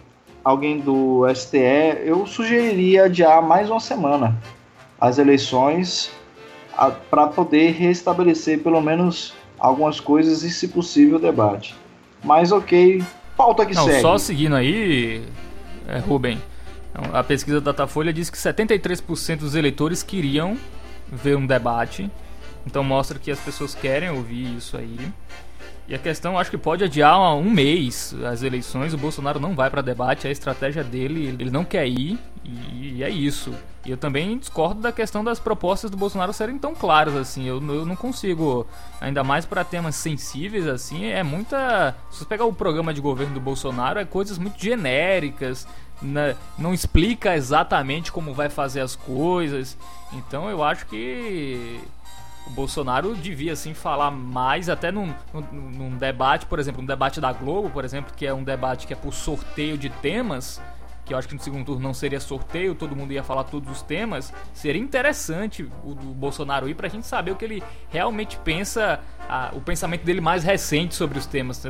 alguém 0.44 0.80
do 0.80 1.24
STE, 1.34 2.04
eu 2.06 2.28
sugeriria 2.28 3.06
adiar 3.06 3.42
mais 3.42 3.68
uma 3.68 3.80
semana 3.80 4.38
as 5.02 5.18
eleições 5.18 6.12
para 7.10 7.26
poder 7.26 7.72
restabelecer 7.72 8.62
pelo 8.62 8.80
menos 8.80 9.34
algumas 9.58 10.00
coisas 10.00 10.44
e, 10.44 10.52
se 10.52 10.68
possível, 10.68 11.18
o 11.18 11.20
debate. 11.20 11.76
Mas 12.24 12.52
ok, 12.52 13.04
pauta 13.36 13.66
que 13.66 13.74
Não, 13.74 13.86
segue. 13.86 14.02
Só 14.02 14.20
seguindo 14.20 14.56
aí, 14.56 15.24
é, 15.88 15.98
Rubem, 15.98 16.40
a 17.12 17.24
pesquisa 17.24 17.60
da 17.60 17.72
Datafolha 17.72 18.14
diz 18.14 18.30
que 18.30 18.38
73% 18.38 19.38
dos 19.38 19.56
eleitores 19.56 20.04
queriam 20.04 20.56
ver 21.12 21.36
um 21.36 21.48
debate. 21.48 22.12
Então 22.66 22.84
mostra 22.84 23.20
que 23.20 23.32
as 23.32 23.40
pessoas 23.40 23.76
querem 23.76 24.10
ouvir 24.10 24.56
isso 24.56 24.78
aí. 24.78 24.98
E 25.88 25.94
a 25.94 26.00
questão, 26.00 26.40
acho 26.40 26.50
que 26.50 26.58
pode 26.58 26.84
adiar 26.84 27.36
um 27.36 27.50
mês 27.50 28.16
as 28.26 28.42
eleições. 28.42 28.94
O 28.94 28.98
Bolsonaro 28.98 29.40
não 29.40 29.54
vai 29.54 29.70
para 29.70 29.82
debate, 29.82 30.26
é 30.26 30.30
a 30.30 30.32
estratégia 30.32 30.84
dele, 30.84 31.28
ele 31.28 31.52
não 31.52 31.66
quer 31.66 31.88
ir 31.88 32.18
e 32.46 33.04
é 33.04 33.10
isso. 33.10 33.54
E 33.86 33.92
eu 33.92 33.98
também 33.98 34.38
discordo 34.38 34.82
da 34.82 34.92
questão 34.92 35.24
das 35.24 35.40
propostas 35.40 35.92
do 35.92 35.98
Bolsonaro 35.98 36.32
serem 36.32 36.58
tão 36.58 36.74
claras 36.74 37.16
assim. 37.16 37.46
Eu, 37.46 37.56
eu 37.56 37.86
não 37.86 37.96
consigo, 37.96 38.66
ainda 39.02 39.24
mais 39.24 39.46
para 39.46 39.64
temas 39.64 39.96
sensíveis 39.96 40.68
assim, 40.68 41.06
é 41.06 41.22
muita. 41.22 41.96
Se 42.10 42.20
você 42.20 42.26
pegar 42.26 42.46
o 42.46 42.54
programa 42.54 42.94
de 42.94 43.02
governo 43.02 43.34
do 43.34 43.40
Bolsonaro, 43.42 44.00
é 44.00 44.06
coisas 44.06 44.38
muito 44.38 44.62
genéricas, 44.62 45.68
né? 46.02 46.36
não 46.58 46.74
explica 46.74 47.36
exatamente 47.36 48.12
como 48.12 48.34
vai 48.34 48.50
fazer 48.50 48.80
as 48.80 48.96
coisas. 48.96 49.78
Então 50.14 50.50
eu 50.50 50.64
acho 50.64 50.86
que 50.86 51.82
o 52.46 52.50
Bolsonaro 52.50 53.16
devia 53.16 53.54
assim 53.54 53.74
falar 53.74 54.12
mais 54.12 54.70
até 54.70 54.92
num, 54.92 55.14
num, 55.34 55.72
num, 55.72 55.98
debate, 55.98 56.46
por 56.46 56.60
exemplo, 56.60 56.82
um 56.82 56.86
debate 56.86 57.22
da 57.22 57.32
Globo, 57.32 57.70
por 57.70 57.86
exemplo, 57.86 58.14
que 58.16 58.26
é 58.26 58.34
um 58.34 58.44
debate 58.44 58.86
que 58.86 58.94
é 58.94 58.96
por 58.96 59.14
sorteio 59.14 59.78
de 59.78 59.90
temas, 59.90 60.62
eu 61.14 61.20
acho 61.20 61.28
que 61.28 61.36
no 61.36 61.42
segundo 61.42 61.66
turno 61.66 61.82
não 61.82 61.94
seria 61.94 62.20
sorteio, 62.20 62.74
todo 62.76 62.96
mundo 62.96 63.14
ia 63.14 63.24
falar 63.24 63.44
todos 63.44 63.72
os 63.72 63.82
temas, 63.82 64.34
seria 64.54 64.82
interessante 64.82 65.64
o 65.84 65.94
do 65.94 66.08
Bolsonaro 66.08 66.68
ir 66.68 66.74
pra 66.74 66.88
gente 66.88 67.06
saber 67.06 67.32
o 67.32 67.36
que 67.36 67.46
ele 67.46 67.64
realmente 67.90 68.38
pensa, 68.38 69.00
a, 69.30 69.52
o 69.54 69.62
pensamento 69.62 70.04
dele 70.04 70.22
mais 70.22 70.44
recente 70.44 70.96
sobre 70.96 71.18
os 71.18 71.26
temas. 71.26 71.64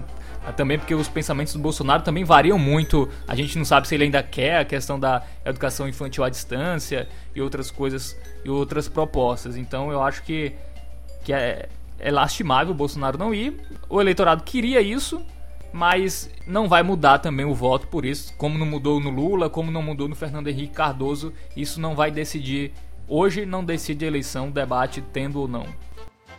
Também 0.57 0.77
porque 0.77 0.93
os 0.93 1.07
pensamentos 1.07 1.53
do 1.53 1.59
Bolsonaro 1.59 2.03
também 2.03 2.23
variam 2.23 2.59
muito. 2.59 3.09
A 3.27 3.35
gente 3.35 3.57
não 3.57 3.63
sabe 3.63 3.87
se 3.87 3.95
ele 3.95 4.05
ainda 4.05 4.21
quer 4.21 4.59
a 4.59 4.65
questão 4.65 4.99
da 4.99 5.23
educação 5.45 5.87
infantil 5.87 6.23
à 6.23 6.29
distância 6.29 7.07
e 7.33 7.41
outras 7.41 7.71
coisas 7.71 8.17
e 8.43 8.49
outras 8.49 8.87
propostas. 8.89 9.55
Então 9.55 9.91
eu 9.91 10.01
acho 10.01 10.23
que, 10.23 10.53
que 11.23 11.31
é, 11.31 11.69
é 11.99 12.11
lastimável 12.11 12.73
o 12.73 12.75
Bolsonaro 12.75 13.17
não 13.17 13.33
ir. 13.33 13.57
O 13.89 14.01
eleitorado 14.01 14.43
queria 14.43 14.81
isso, 14.81 15.25
mas 15.73 16.29
não 16.45 16.69
vai 16.69 16.83
mudar 16.83 17.17
também 17.17 17.45
o 17.45 17.53
voto 17.53 17.87
por 17.87 18.05
isso. 18.05 18.33
Como 18.37 18.57
não 18.57 18.65
mudou 18.65 18.99
no 18.99 19.09
Lula, 19.09 19.49
como 19.49 19.71
não 19.71 19.81
mudou 19.81 20.07
no 20.07 20.15
Fernando 20.15 20.47
Henrique 20.47 20.73
Cardoso, 20.73 21.33
isso 21.57 21.81
não 21.81 21.95
vai 21.95 22.11
decidir. 22.11 22.71
Hoje 23.07 23.45
não 23.45 23.65
decide 23.65 24.05
a 24.05 24.07
eleição, 24.07 24.51
debate 24.51 25.03
tendo 25.11 25.41
ou 25.41 25.47
não. 25.47 25.65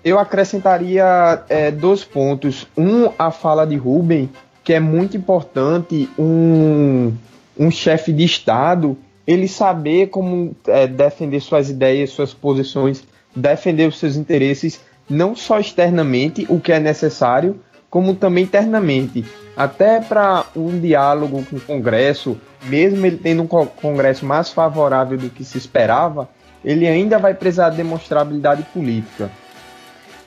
Eu 0.05 0.19
acrescentaria 0.19 1.43
é, 1.49 1.71
dois 1.71 2.05
pontos. 2.05 2.67
Um, 2.77 3.11
a 3.19 3.31
fala 3.31 3.67
de 3.67 3.77
Rubem, 3.77 4.31
que 4.63 4.73
é 4.73 4.81
muito 4.81 5.17
importante 5.17 6.09
um, 6.19 7.13
um 7.59 7.71
chefe 7.71 8.13
de 8.13 8.25
Estado 8.25 8.97
ele 9.27 9.49
saber 9.49 10.09
como 10.09 10.55
é, 10.67 10.87
defender 10.87 11.41
suas 11.41 11.71
ideias, 11.71 12.11
suas 12.11 12.35
posições, 12.35 13.03
defender 13.35 13.89
os 13.89 13.99
seus 13.99 14.17
interesses, 14.17 14.81
não 15.09 15.35
só 15.35 15.59
externamente, 15.59 16.47
o 16.49 16.61
que 16.61 16.73
é 16.73 16.79
necessário, 16.79 17.59
como 17.95 18.13
também 18.13 18.43
internamente. 18.43 19.25
Até 19.57 20.01
para 20.01 20.47
um 20.57 20.81
diálogo 20.81 21.45
com 21.49 21.55
o 21.55 21.61
Congresso, 21.61 22.37
mesmo 22.65 23.07
ele 23.07 23.17
tendo 23.17 23.45
um 23.45 23.47
Congresso 23.47 24.27
mais 24.27 24.51
favorável 24.51 25.17
do 25.17 25.31
que 25.31 25.45
se 25.45 25.57
esperava, 25.57 26.29
ele 26.65 26.89
ainda 26.89 27.21
vai 27.21 27.35
precisar 27.35 27.71
demonstrar 27.71 28.23
habilidade 28.23 28.65
política. 28.75 29.31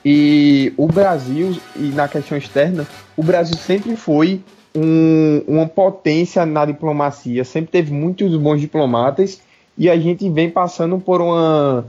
E 0.02 0.72
o 0.78 0.86
Brasil, 0.86 1.58
e 1.76 1.90
na 1.90 2.08
questão 2.08 2.38
externa, 2.38 2.86
o 3.14 3.22
Brasil 3.22 3.58
sempre 3.58 3.94
foi 3.96 4.40
um, 4.74 5.42
uma 5.46 5.66
potência 5.66 6.46
na 6.46 6.64
diplomacia, 6.64 7.44
sempre 7.44 7.70
teve 7.70 7.92
muitos 7.92 8.34
bons 8.36 8.62
diplomatas 8.62 9.42
e 9.76 9.90
a 9.90 9.98
gente 9.98 10.30
vem 10.30 10.48
passando 10.48 10.98
por 10.98 11.20
uma, 11.20 11.84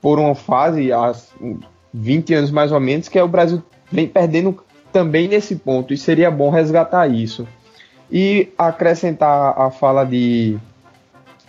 por 0.00 0.20
uma 0.20 0.36
fase, 0.36 0.92
há 0.92 1.12
20 1.92 2.32
anos 2.32 2.52
mais 2.52 2.70
ou 2.70 2.78
menos, 2.78 3.08
que 3.08 3.18
é 3.18 3.24
o 3.24 3.28
Brasil 3.28 3.60
vem 3.90 4.06
perdendo 4.06 4.52
também 4.96 5.28
nesse 5.28 5.56
ponto 5.56 5.92
e 5.92 5.98
seria 5.98 6.30
bom 6.30 6.48
resgatar 6.48 7.06
isso. 7.06 7.46
E 8.10 8.48
acrescentar 8.56 9.52
a 9.60 9.70
fala 9.70 10.06
de, 10.06 10.56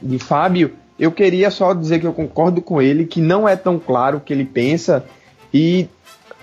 de 0.01 0.19
Fábio, 0.19 0.73
eu 0.99 1.13
queria 1.13 1.49
só 1.49 1.73
dizer 1.73 2.01
que 2.01 2.05
eu 2.05 2.11
concordo 2.11 2.61
com 2.61 2.81
ele, 2.81 3.05
que 3.05 3.21
não 3.21 3.47
é 3.47 3.55
tão 3.55 3.79
claro 3.79 4.17
o 4.17 4.19
que 4.19 4.33
ele 4.33 4.43
pensa 4.43 5.05
e 5.53 5.87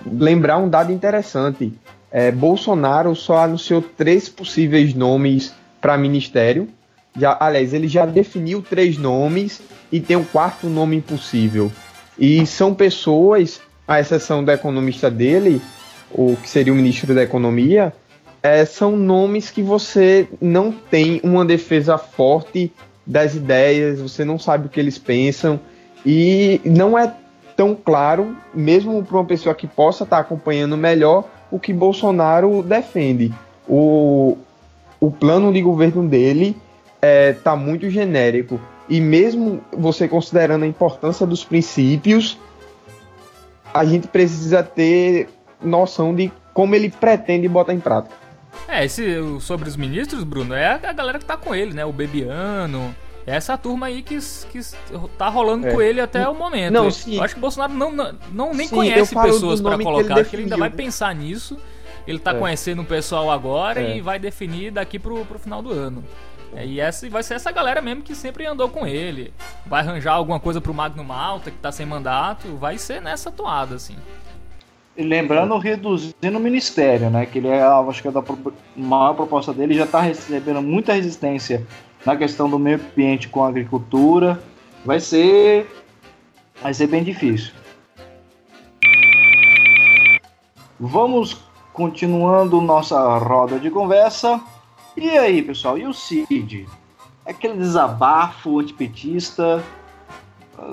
lembrar 0.07 0.57
um 0.57 0.67
dado 0.67 0.93
interessante. 0.93 1.75
É, 2.11 2.31
Bolsonaro 2.31 3.15
só 3.15 3.37
anunciou 3.37 3.83
três 3.83 4.31
possíveis 4.31 4.95
nomes 4.95 5.53
para 5.83 5.99
ministério. 5.99 6.71
Já, 7.15 7.37
aliás, 7.39 7.75
ele 7.75 7.87
já 7.87 8.07
definiu 8.07 8.63
três 8.63 8.97
nomes 8.97 9.61
e 9.93 10.01
tem 10.01 10.17
um 10.17 10.25
quarto 10.25 10.69
nome 10.69 10.97
impossível. 10.97 11.71
E 12.19 12.47
são 12.47 12.73
pessoas, 12.73 13.61
à 13.87 14.01
exceção 14.01 14.43
do 14.43 14.51
economista 14.51 15.11
dele, 15.11 15.61
o 16.11 16.37
que 16.37 16.49
seria 16.49 16.73
o 16.73 16.77
ministro 16.77 17.15
da 17.15 17.23
Economia, 17.23 17.93
é, 18.43 18.65
são 18.65 18.97
nomes 18.97 19.51
que 19.51 19.63
você 19.63 20.29
não 20.41 20.71
tem 20.71 21.21
uma 21.25 21.45
defesa 21.45 21.97
forte 21.97 22.73
das 23.07 23.35
ideias, 23.35 24.01
você 24.01 24.25
não 24.25 24.39
sabe 24.39 24.67
o 24.67 24.69
que 24.69 24.79
eles 24.79 24.99
pensam 24.99 25.59
e 26.05 26.61
não 26.65 26.99
é 26.99 27.13
tão 27.57 27.75
claro, 27.75 28.37
mesmo 28.53 29.03
para 29.03 29.17
uma 29.17 29.25
pessoa 29.25 29.55
que 29.55 29.67
possa 29.67 30.05
estar 30.05 30.17
tá 30.17 30.23
acompanhando 30.23 30.77
melhor, 30.77 31.25
o 31.51 31.59
que 31.59 31.73
Bolsonaro 31.73 32.63
defende. 32.63 33.33
O, 33.69 34.37
o 35.01 35.11
plano 35.11 35.53
de 35.53 35.63
governo 35.63 36.07
dele 36.07 36.57
está 36.97 37.07
é, 37.07 37.33
tá 37.33 37.57
muito 37.57 37.89
genérico. 37.89 38.61
E 38.89 39.01
mesmo 39.01 39.61
você 39.73 40.07
considerando 40.07 40.65
a 40.65 40.69
importância 40.69 41.27
dos 41.27 41.45
princípios, 41.45 42.39
a 43.73 43.85
gente 43.85 44.09
precisa 44.09 44.63
ter 44.63 45.29
noção 45.63 46.15
de 46.15 46.33
como 46.53 46.75
ele 46.75 46.89
pretende 46.89 47.49
botar 47.49 47.75
em 47.75 47.81
prática. 47.81 48.15
É, 48.69 48.85
esse 48.85 49.05
sobre 49.41 49.69
os 49.69 49.77
ministros, 49.77 50.23
Bruno, 50.25 50.55
é 50.55 50.81
a 50.83 50.93
galera 50.93 51.19
que 51.19 51.25
tá 51.25 51.37
com 51.37 51.55
ele, 51.55 51.75
né? 51.75 51.85
O 51.85 51.93
Bebiano, 51.93 52.95
essa 53.27 53.57
turma 53.57 53.87
aí 53.87 54.03
que, 54.03 54.19
que 54.51 54.61
tá 55.19 55.29
rolando 55.29 55.67
é. 55.67 55.73
com 55.73 55.81
ele 55.81 56.01
até 56.01 56.29
o 56.29 56.35
momento. 56.35 56.73
Não, 56.73 56.91
sim. 56.91 57.17
Eu 57.17 57.23
acho 57.23 57.35
que 57.35 57.39
o 57.39 57.41
Bolsonaro 57.41 57.73
não, 57.73 57.91
não, 57.91 58.15
não 58.33 58.55
nem 58.55 58.69
sim, 58.69 58.75
conhece 58.75 59.15
pessoas 59.15 59.61
para 59.61 59.79
colocar. 59.79 60.21
Acho 60.21 60.31
que 60.31 60.37
ele 60.37 60.43
ainda 60.45 60.57
vai 60.57 60.71
pensar 60.71 61.15
nisso. 61.15 61.59
Ele 62.07 62.19
tá 62.19 62.33
é. 62.33 62.39
conhecendo 62.39 62.83
o 62.83 62.85
pessoal 62.85 63.31
agora 63.31 63.81
é. 63.81 63.97
e 63.97 64.01
vai 64.01 64.19
definir 64.19 64.71
daqui 64.71 64.99
pro, 64.99 65.25
pro 65.25 65.39
final 65.39 65.63
do 65.63 65.73
ano. 65.73 66.05
É, 66.55 66.65
e 66.67 66.79
essa 66.79 67.09
vai 67.09 67.23
ser 67.23 67.35
essa 67.35 67.51
galera 67.51 67.81
mesmo 67.81 68.03
que 68.03 68.15
sempre 68.15 68.47
andou 68.47 68.69
com 68.69 68.87
ele. 68.87 69.33
Vai 69.67 69.81
arranjar 69.81 70.13
alguma 70.13 70.39
coisa 70.39 70.61
pro 70.61 70.75
Magno 70.75 71.03
Malta, 71.03 71.51
que 71.51 71.57
tá 71.59 71.73
sem 71.73 71.87
mandato. 71.87 72.57
Vai 72.57 72.77
ser 72.79 73.01
nessa 73.01 73.31
toada, 73.31 73.75
assim. 73.75 73.97
Lembrando, 74.97 75.59
reduzindo 75.59 76.39
o 76.39 76.41
ministério, 76.41 77.11
né? 77.11 77.27
Que 77.27 77.39
ele 77.39 77.49
é, 77.49 77.63
acho 77.63 78.01
que 78.01 78.09
é 78.09 78.13
maior 78.77 79.15
proposta 79.15 79.53
dele, 79.53 79.75
já 79.75 79.87
tá 79.87 80.01
recebendo 80.01 80.63
muita 80.63 80.93
resistência 80.93 81.67
na 82.07 82.17
questão 82.17 82.49
do 82.49 82.59
meio 82.59 82.81
ambiente 82.81 83.29
com 83.29 83.43
a 83.43 83.49
agricultura, 83.49 84.41
vai 84.85 85.01
ser 85.01 85.67
vai 86.63 86.73
ser 86.73 86.87
bem 86.87 87.03
difícil. 87.03 87.53
Vamos 90.79 91.41
continuando 91.73 92.61
nossa 92.61 93.19
roda 93.19 93.59
de 93.59 93.71
conversa. 93.71 94.41
E 94.97 95.11
aí, 95.11 95.43
pessoal, 95.43 95.77
e 95.77 95.87
o 95.87 95.93
Cid? 95.93 96.69
Aquele 97.27 97.55
desabafo 97.55 98.61
antipetista 98.61 99.63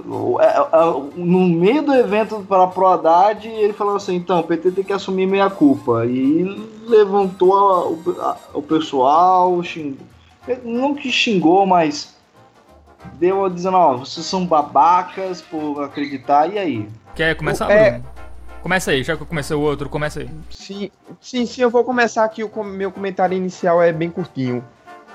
no 0.06 1.48
meio 1.50 1.82
do 1.82 1.94
evento 1.94 2.46
para 2.48 2.68
pro 2.68 2.88
Haddad, 2.88 3.48
ele 3.48 3.74
falou 3.74 3.96
assim: 3.96 4.16
então, 4.16 4.40
o 4.40 4.44
PT 4.44 4.72
tem 4.72 4.84
que 4.84 4.94
assumir 4.94 5.26
meia 5.26 5.50
culpa. 5.50 6.06
E 6.06 6.44
levantou 6.88 8.02
a, 8.20 8.30
a, 8.30 8.38
o 8.54 8.62
pessoal, 8.62 9.62
xingou. 9.64 10.06
Não 10.64 10.96
que 10.96 11.12
xingou, 11.12 11.66
mas 11.66 12.16
deu 13.16 13.50
dizendo: 13.50 13.78
ó, 13.78 13.98
vocês 13.98 14.26
são 14.26 14.46
babacas 14.46 15.42
por 15.42 15.84
acreditar, 15.84 16.48
e 16.52 16.58
aí? 16.58 16.90
Quer 17.16 17.36
começar, 17.36 17.70
é... 17.70 18.02
Começa 18.62 18.92
aí, 18.92 19.04
já 19.04 19.18
que 19.18 19.24
eu 19.24 19.28
comecei 19.28 19.56
o 19.56 19.60
outro, 19.60 19.90
começa 19.90 20.20
aí. 20.20 20.30
Sim, 20.50 20.92
sim, 21.20 21.46
sim, 21.48 21.62
eu 21.64 21.70
vou 21.70 21.84
começar 21.84 22.24
aqui. 22.24 22.44
O 22.44 22.64
meu 22.64 22.92
comentário 22.92 23.36
inicial 23.36 23.82
é 23.82 23.92
bem 23.92 24.10
curtinho. 24.10 24.64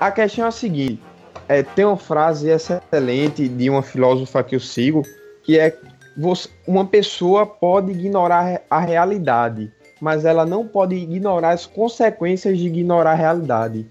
A 0.00 0.10
questão 0.10 0.44
é 0.44 0.48
a 0.48 0.50
seguinte: 0.50 1.00
é, 1.48 1.62
tem 1.62 1.84
uma 1.84 1.96
frase 1.96 2.48
excelente 2.48 3.48
de 3.48 3.70
uma 3.70 3.82
filósofa 3.82 4.42
que 4.42 4.56
eu 4.56 4.60
sigo, 4.60 5.02
que 5.42 5.58
é 5.58 5.76
você, 6.16 6.48
uma 6.66 6.86
pessoa 6.86 7.46
pode 7.46 7.92
ignorar 7.92 8.62
a 8.70 8.80
realidade, 8.80 9.70
mas 10.00 10.24
ela 10.24 10.46
não 10.46 10.66
pode 10.66 10.94
ignorar 10.94 11.50
as 11.50 11.66
consequências 11.66 12.58
de 12.58 12.66
ignorar 12.66 13.12
a 13.12 13.14
realidade. 13.14 13.86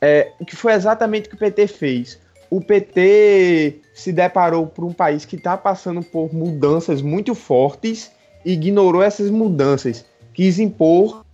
É, 0.00 0.30
que 0.46 0.54
foi 0.54 0.72
exatamente 0.72 1.26
o 1.26 1.30
que 1.30 1.36
o 1.36 1.38
PT 1.38 1.66
fez. 1.66 2.18
O 2.50 2.60
PT 2.60 3.80
se 3.92 4.12
deparou 4.12 4.66
por 4.66 4.84
um 4.84 4.92
país 4.92 5.24
que 5.24 5.36
está 5.36 5.56
passando 5.56 6.02
por 6.02 6.32
mudanças 6.32 7.02
muito 7.02 7.34
fortes 7.34 8.10
e 8.44 8.52
ignorou 8.52 9.02
essas 9.02 9.30
mudanças, 9.30 10.06
quis 10.32 10.58
impor 10.58 11.24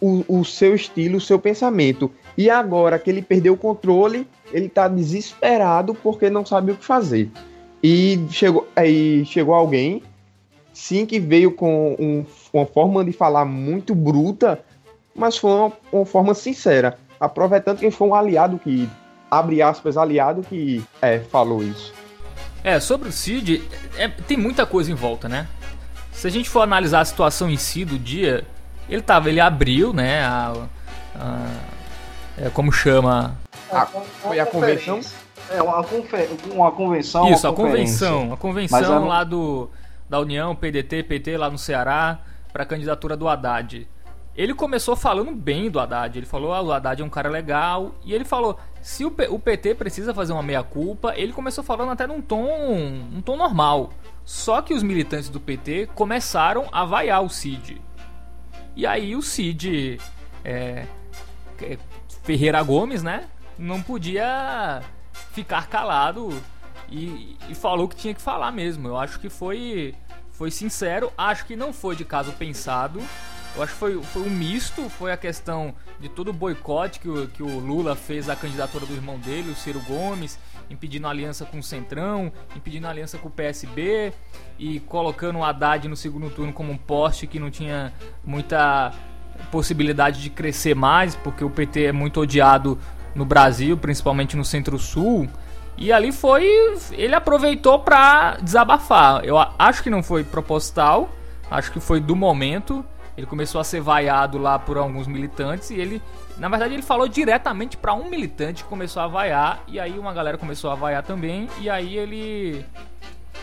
o, 0.00 0.24
o 0.28 0.44
seu 0.44 0.74
estilo, 0.74 1.18
o 1.18 1.20
seu 1.20 1.38
pensamento. 1.38 2.10
E 2.36 2.48
agora 2.48 2.98
que 2.98 3.10
ele 3.10 3.22
perdeu 3.22 3.54
o 3.54 3.56
controle, 3.56 4.26
ele 4.52 4.66
está 4.66 4.88
desesperado 4.88 5.94
porque 5.94 6.30
não 6.30 6.44
sabe 6.44 6.72
o 6.72 6.76
que 6.76 6.84
fazer. 6.84 7.30
E 7.82 8.20
chegou, 8.30 8.68
aí 8.76 9.24
chegou 9.24 9.54
alguém, 9.54 10.02
sim, 10.72 11.06
que 11.06 11.18
veio 11.18 11.52
com 11.52 11.96
um, 11.98 12.24
uma 12.52 12.66
forma 12.66 13.04
de 13.04 13.12
falar 13.12 13.44
muito 13.44 13.94
bruta, 13.94 14.60
mas 15.14 15.36
foi 15.36 15.50
uma, 15.50 15.72
uma, 15.92 16.06
forma 16.06 16.34
sincera, 16.34 16.98
aproveitando 17.18 17.78
que 17.78 17.90
foi 17.90 18.08
um 18.08 18.14
aliado 18.14 18.58
que, 18.58 18.88
abre 19.30 19.62
aspas, 19.62 19.96
aliado 19.96 20.42
que 20.42 20.82
é, 21.00 21.18
falou 21.18 21.62
isso. 21.62 21.92
É, 22.62 22.78
sobre 22.78 23.08
o 23.08 23.12
Cid, 23.12 23.62
é, 23.96 24.08
tem 24.08 24.36
muita 24.36 24.66
coisa 24.66 24.92
em 24.92 24.94
volta, 24.94 25.28
né? 25.28 25.48
Se 26.12 26.26
a 26.26 26.30
gente 26.30 26.50
for 26.50 26.60
analisar 26.60 27.00
a 27.00 27.04
situação 27.04 27.48
em 27.48 27.56
si 27.56 27.82
do 27.82 27.98
dia, 27.98 28.44
ele 28.88 29.00
tava, 29.00 29.30
ele 29.30 29.40
abriu, 29.40 29.92
né, 29.94 30.22
a, 30.22 30.52
a 31.14 31.46
é, 32.40 32.50
como 32.50 32.72
chama, 32.72 33.36
a, 33.70 33.86
foi 33.86 34.40
a 34.40 34.46
convenção? 34.46 35.00
É, 35.50 35.62
uma, 35.62 35.82
confer, 35.82 36.28
uma 36.52 36.72
convenção. 36.72 37.30
Isso, 37.30 37.46
uma 37.46 37.52
a 37.52 37.56
convenção. 37.56 38.32
A 38.32 38.36
convenção 38.36 39.06
lá 39.06 39.24
do, 39.24 39.68
da 40.08 40.18
União, 40.20 40.54
PDT, 40.54 41.02
PT, 41.02 41.36
lá 41.36 41.50
no 41.50 41.58
Ceará, 41.58 42.18
para 42.52 42.62
a 42.62 42.66
candidatura 42.66 43.16
do 43.16 43.28
Haddad. 43.28 43.88
Ele 44.36 44.54
começou 44.54 44.96
falando 44.96 45.32
bem 45.32 45.70
do 45.70 45.78
Haddad. 45.78 46.18
Ele 46.18 46.26
falou: 46.26 46.54
ah, 46.54 46.62
o 46.62 46.72
Haddad 46.72 47.02
é 47.02 47.04
um 47.04 47.10
cara 47.10 47.28
legal. 47.28 47.94
E 48.04 48.14
ele 48.14 48.24
falou: 48.24 48.58
se 48.80 49.04
o, 49.04 49.10
P, 49.10 49.28
o 49.28 49.38
PT 49.38 49.74
precisa 49.74 50.14
fazer 50.14 50.32
uma 50.32 50.42
meia-culpa, 50.42 51.14
ele 51.16 51.32
começou 51.32 51.62
falando 51.62 51.90
até 51.90 52.06
num 52.06 52.22
tom, 52.22 52.48
um 53.12 53.20
tom 53.20 53.36
normal. 53.36 53.90
Só 54.24 54.62
que 54.62 54.72
os 54.72 54.82
militantes 54.82 55.28
do 55.28 55.40
PT 55.40 55.90
começaram 55.94 56.66
a 56.72 56.84
vaiar 56.84 57.22
o 57.22 57.28
Cid. 57.28 57.82
E 58.76 58.86
aí 58.86 59.16
o 59.16 59.22
Cid 59.22 60.00
é, 60.44 60.86
é, 61.60 61.78
Ferreira 62.30 62.62
Gomes, 62.62 63.02
né? 63.02 63.28
não 63.60 63.82
podia 63.82 64.82
ficar 65.32 65.68
calado 65.68 66.30
e, 66.88 67.36
e, 67.48 67.54
falou 67.54 67.86
que 67.86 67.94
tinha 67.94 68.14
que 68.14 68.22
falar 68.22 68.50
mesmo. 68.50 68.88
Eu 68.88 68.96
acho 68.96 69.20
que 69.20 69.28
foi, 69.28 69.94
foi 70.32 70.50
sincero, 70.50 71.12
acho 71.16 71.44
que 71.44 71.54
não 71.54 71.72
foi 71.72 71.94
de 71.94 72.04
caso 72.04 72.32
pensado. 72.32 73.00
Eu 73.54 73.62
acho 73.62 73.72
que 73.72 73.78
foi, 73.78 74.02
foi 74.02 74.22
um 74.22 74.30
misto, 74.30 74.88
foi 74.88 75.12
a 75.12 75.16
questão 75.16 75.74
de 75.98 76.08
todo 76.08 76.28
o 76.28 76.32
boicote 76.32 77.00
que 77.00 77.08
o, 77.08 77.28
que 77.28 77.42
o 77.42 77.58
Lula 77.58 77.96
fez 77.96 78.28
à 78.28 78.36
candidatura 78.36 78.86
do 78.86 78.94
irmão 78.94 79.18
dele, 79.18 79.50
o 79.50 79.56
Ciro 79.56 79.80
Gomes, 79.80 80.38
impedindo 80.70 81.08
aliança 81.08 81.44
com 81.44 81.58
o 81.58 81.62
Centrão, 81.62 82.32
impedindo 82.54 82.86
aliança 82.86 83.18
com 83.18 83.26
o 83.26 83.30
PSB 83.30 84.12
e 84.56 84.78
colocando 84.80 85.40
o 85.40 85.44
Haddad 85.44 85.88
no 85.88 85.96
segundo 85.96 86.30
turno 86.30 86.52
como 86.52 86.72
um 86.72 86.76
poste 86.76 87.26
que 87.26 87.40
não 87.40 87.50
tinha 87.50 87.92
muita 88.24 88.92
possibilidade 89.50 90.22
de 90.22 90.30
crescer 90.30 90.74
mais, 90.74 91.14
porque 91.14 91.44
o 91.44 91.50
PT 91.50 91.84
é 91.84 91.92
muito 91.92 92.20
odiado 92.20 92.78
no 93.14 93.24
Brasil, 93.24 93.76
principalmente 93.76 94.36
no 94.36 94.44
Centro-Sul. 94.44 95.28
E 95.76 95.92
ali 95.92 96.12
foi. 96.12 96.46
Ele 96.92 97.14
aproveitou 97.14 97.78
para 97.78 98.36
desabafar. 98.42 99.24
Eu 99.24 99.38
acho 99.58 99.82
que 99.82 99.90
não 99.90 100.02
foi 100.02 100.22
proposital, 100.22 101.08
acho 101.50 101.72
que 101.72 101.80
foi 101.80 102.00
do 102.00 102.14
momento. 102.14 102.84
Ele 103.16 103.26
começou 103.26 103.60
a 103.60 103.64
ser 103.64 103.80
vaiado 103.80 104.38
lá 104.38 104.58
por 104.58 104.78
alguns 104.78 105.06
militantes 105.06 105.70
e 105.70 105.74
ele. 105.74 106.02
Na 106.38 106.48
verdade, 106.48 106.72
ele 106.72 106.82
falou 106.82 107.06
diretamente 107.06 107.76
para 107.76 107.92
um 107.92 108.08
militante 108.08 108.62
que 108.62 108.68
começou 108.68 109.02
a 109.02 109.06
vaiar. 109.06 109.62
E 109.68 109.78
aí 109.78 109.98
uma 109.98 110.12
galera 110.12 110.38
começou 110.38 110.70
a 110.70 110.74
vaiar 110.74 111.02
também. 111.02 111.48
E 111.60 111.68
aí 111.68 111.96
ele 111.96 112.64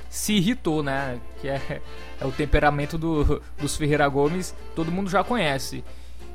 se 0.10 0.34
irritou, 0.34 0.82
né? 0.84 1.20
Que 1.42 1.50
é, 1.50 1.82
é 2.20 2.26
o 2.26 2.32
temperamento 2.32 2.98
do, 2.98 3.42
dos 3.58 3.76
Ferreira 3.76 4.08
Gomes, 4.08 4.56
todo 4.76 4.92
mundo 4.92 5.10
já 5.10 5.24
conhece. 5.24 5.84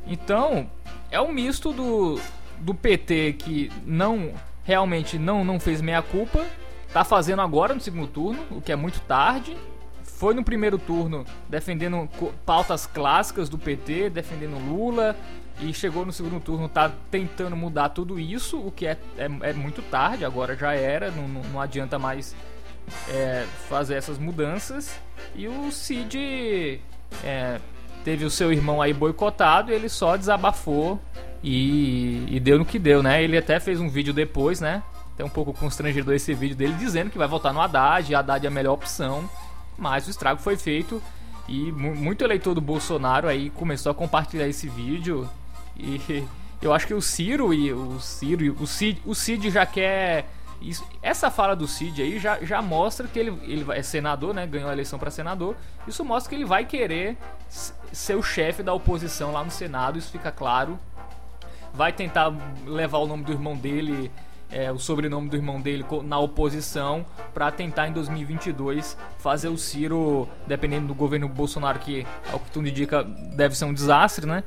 Então, 0.06 0.68
é 1.10 1.20
um 1.20 1.32
misto 1.32 1.72
do, 1.72 2.20
do 2.58 2.74
PT 2.74 3.34
que 3.34 3.70
não 3.84 4.32
realmente 4.64 5.18
não, 5.18 5.44
não 5.44 5.58
fez 5.58 5.80
meia 5.80 6.02
culpa, 6.02 6.44
tá 6.92 7.04
fazendo 7.04 7.42
agora 7.42 7.74
no 7.74 7.80
segundo 7.80 8.06
turno, 8.06 8.44
o 8.50 8.60
que 8.60 8.72
é 8.72 8.76
muito 8.76 9.00
tarde. 9.00 9.56
Foi 10.04 10.34
no 10.34 10.44
primeiro 10.44 10.78
turno 10.78 11.24
defendendo 11.48 12.08
pautas 12.46 12.86
clássicas 12.86 13.48
do 13.48 13.58
PT, 13.58 14.10
defendendo 14.10 14.56
Lula, 14.56 15.16
e 15.60 15.74
chegou 15.74 16.06
no 16.06 16.12
segundo 16.12 16.40
turno, 16.40 16.68
tá 16.68 16.92
tentando 17.10 17.56
mudar 17.56 17.88
tudo 17.90 18.18
isso, 18.18 18.58
o 18.58 18.70
que 18.70 18.86
é, 18.86 18.96
é, 19.18 19.50
é 19.50 19.52
muito 19.52 19.82
tarde, 19.82 20.24
agora 20.24 20.56
já 20.56 20.74
era, 20.74 21.10
não, 21.10 21.26
não 21.28 21.60
adianta 21.60 21.98
mais 21.98 22.36
é, 23.08 23.46
fazer 23.68 23.94
essas 23.94 24.18
mudanças. 24.18 24.98
E 25.34 25.48
o 25.48 25.70
Cid 25.70 26.80
é, 27.24 27.60
teve 28.04 28.24
o 28.24 28.30
seu 28.30 28.52
irmão 28.52 28.82
aí 28.82 28.92
boicotado, 28.92 29.72
ele 29.72 29.88
só 29.88 30.16
desabafou 30.16 31.00
e, 31.42 32.24
e, 32.28 32.40
deu 32.40 32.58
no 32.58 32.64
que 32.64 32.78
deu, 32.78 33.02
né? 33.02 33.22
Ele 33.22 33.36
até 33.36 33.58
fez 33.58 33.80
um 33.80 33.88
vídeo 33.88 34.12
depois, 34.12 34.60
né? 34.60 34.82
Até 35.14 35.24
um 35.24 35.28
pouco 35.28 35.52
constrangedor 35.52 36.14
esse 36.14 36.32
vídeo 36.34 36.56
dele 36.56 36.74
dizendo 36.74 37.10
que 37.10 37.18
vai 37.18 37.28
votar 37.28 37.52
no 37.52 37.60
Haddad, 37.60 38.10
e 38.10 38.14
Haddad 38.14 38.46
é 38.46 38.48
a 38.48 38.52
melhor 38.52 38.74
opção. 38.74 39.28
Mas 39.76 40.06
o 40.06 40.10
estrago 40.10 40.40
foi 40.40 40.56
feito 40.56 41.02
e 41.48 41.72
muito 41.72 42.22
eleitor 42.22 42.54
do 42.54 42.60
Bolsonaro 42.60 43.28
aí 43.28 43.50
começou 43.50 43.90
a 43.90 43.94
compartilhar 43.94 44.46
esse 44.46 44.68
vídeo. 44.68 45.28
E 45.76 46.24
eu 46.62 46.72
acho 46.72 46.86
que 46.86 46.94
o 46.94 47.02
Ciro 47.02 47.52
e 47.52 47.72
o 47.72 47.98
Ciro, 47.98 48.56
o 48.60 48.66
Cid, 48.66 49.02
o 49.04 49.14
Cid 49.14 49.50
já 49.50 49.66
quer 49.66 50.26
isso, 50.68 50.86
essa 51.02 51.30
fala 51.30 51.54
do 51.54 51.66
Cid 51.66 52.02
aí 52.02 52.18
já, 52.18 52.42
já 52.42 52.62
mostra 52.62 53.06
que 53.08 53.18
ele, 53.18 53.30
ele 53.42 53.66
é 53.72 53.82
senador, 53.82 54.34
né? 54.34 54.46
Ganhou 54.46 54.68
a 54.68 54.72
eleição 54.72 54.98
para 54.98 55.10
senador. 55.10 55.56
Isso 55.86 56.04
mostra 56.04 56.30
que 56.30 56.36
ele 56.36 56.44
vai 56.44 56.64
querer 56.64 57.16
ser 57.48 58.14
o 58.14 58.22
chefe 58.22 58.62
da 58.62 58.72
oposição 58.72 59.32
lá 59.32 59.44
no 59.44 59.50
Senado, 59.50 59.98
isso 59.98 60.10
fica 60.10 60.30
claro 60.30 60.78
vai 61.74 61.92
tentar 61.92 62.32
levar 62.66 62.98
o 62.98 63.06
nome 63.06 63.24
do 63.24 63.32
irmão 63.32 63.56
dele, 63.56 64.10
é, 64.50 64.70
o 64.70 64.78
sobrenome 64.78 65.28
do 65.28 65.36
irmão 65.36 65.60
dele 65.60 65.84
na 66.04 66.18
oposição, 66.18 67.04
para 67.32 67.50
tentar 67.50 67.88
em 67.88 67.92
2022 67.92 68.96
fazer 69.18 69.48
o 69.48 69.56
Ciro, 69.56 70.28
dependendo 70.46 70.88
do 70.88 70.94
governo 70.94 71.28
Bolsonaro, 71.28 71.78
que 71.78 72.06
ao 72.30 72.38
que 72.38 72.50
tudo 72.50 72.68
indica 72.68 73.02
deve 73.02 73.56
ser 73.56 73.64
um 73.64 73.72
desastre, 73.72 74.26
né? 74.26 74.44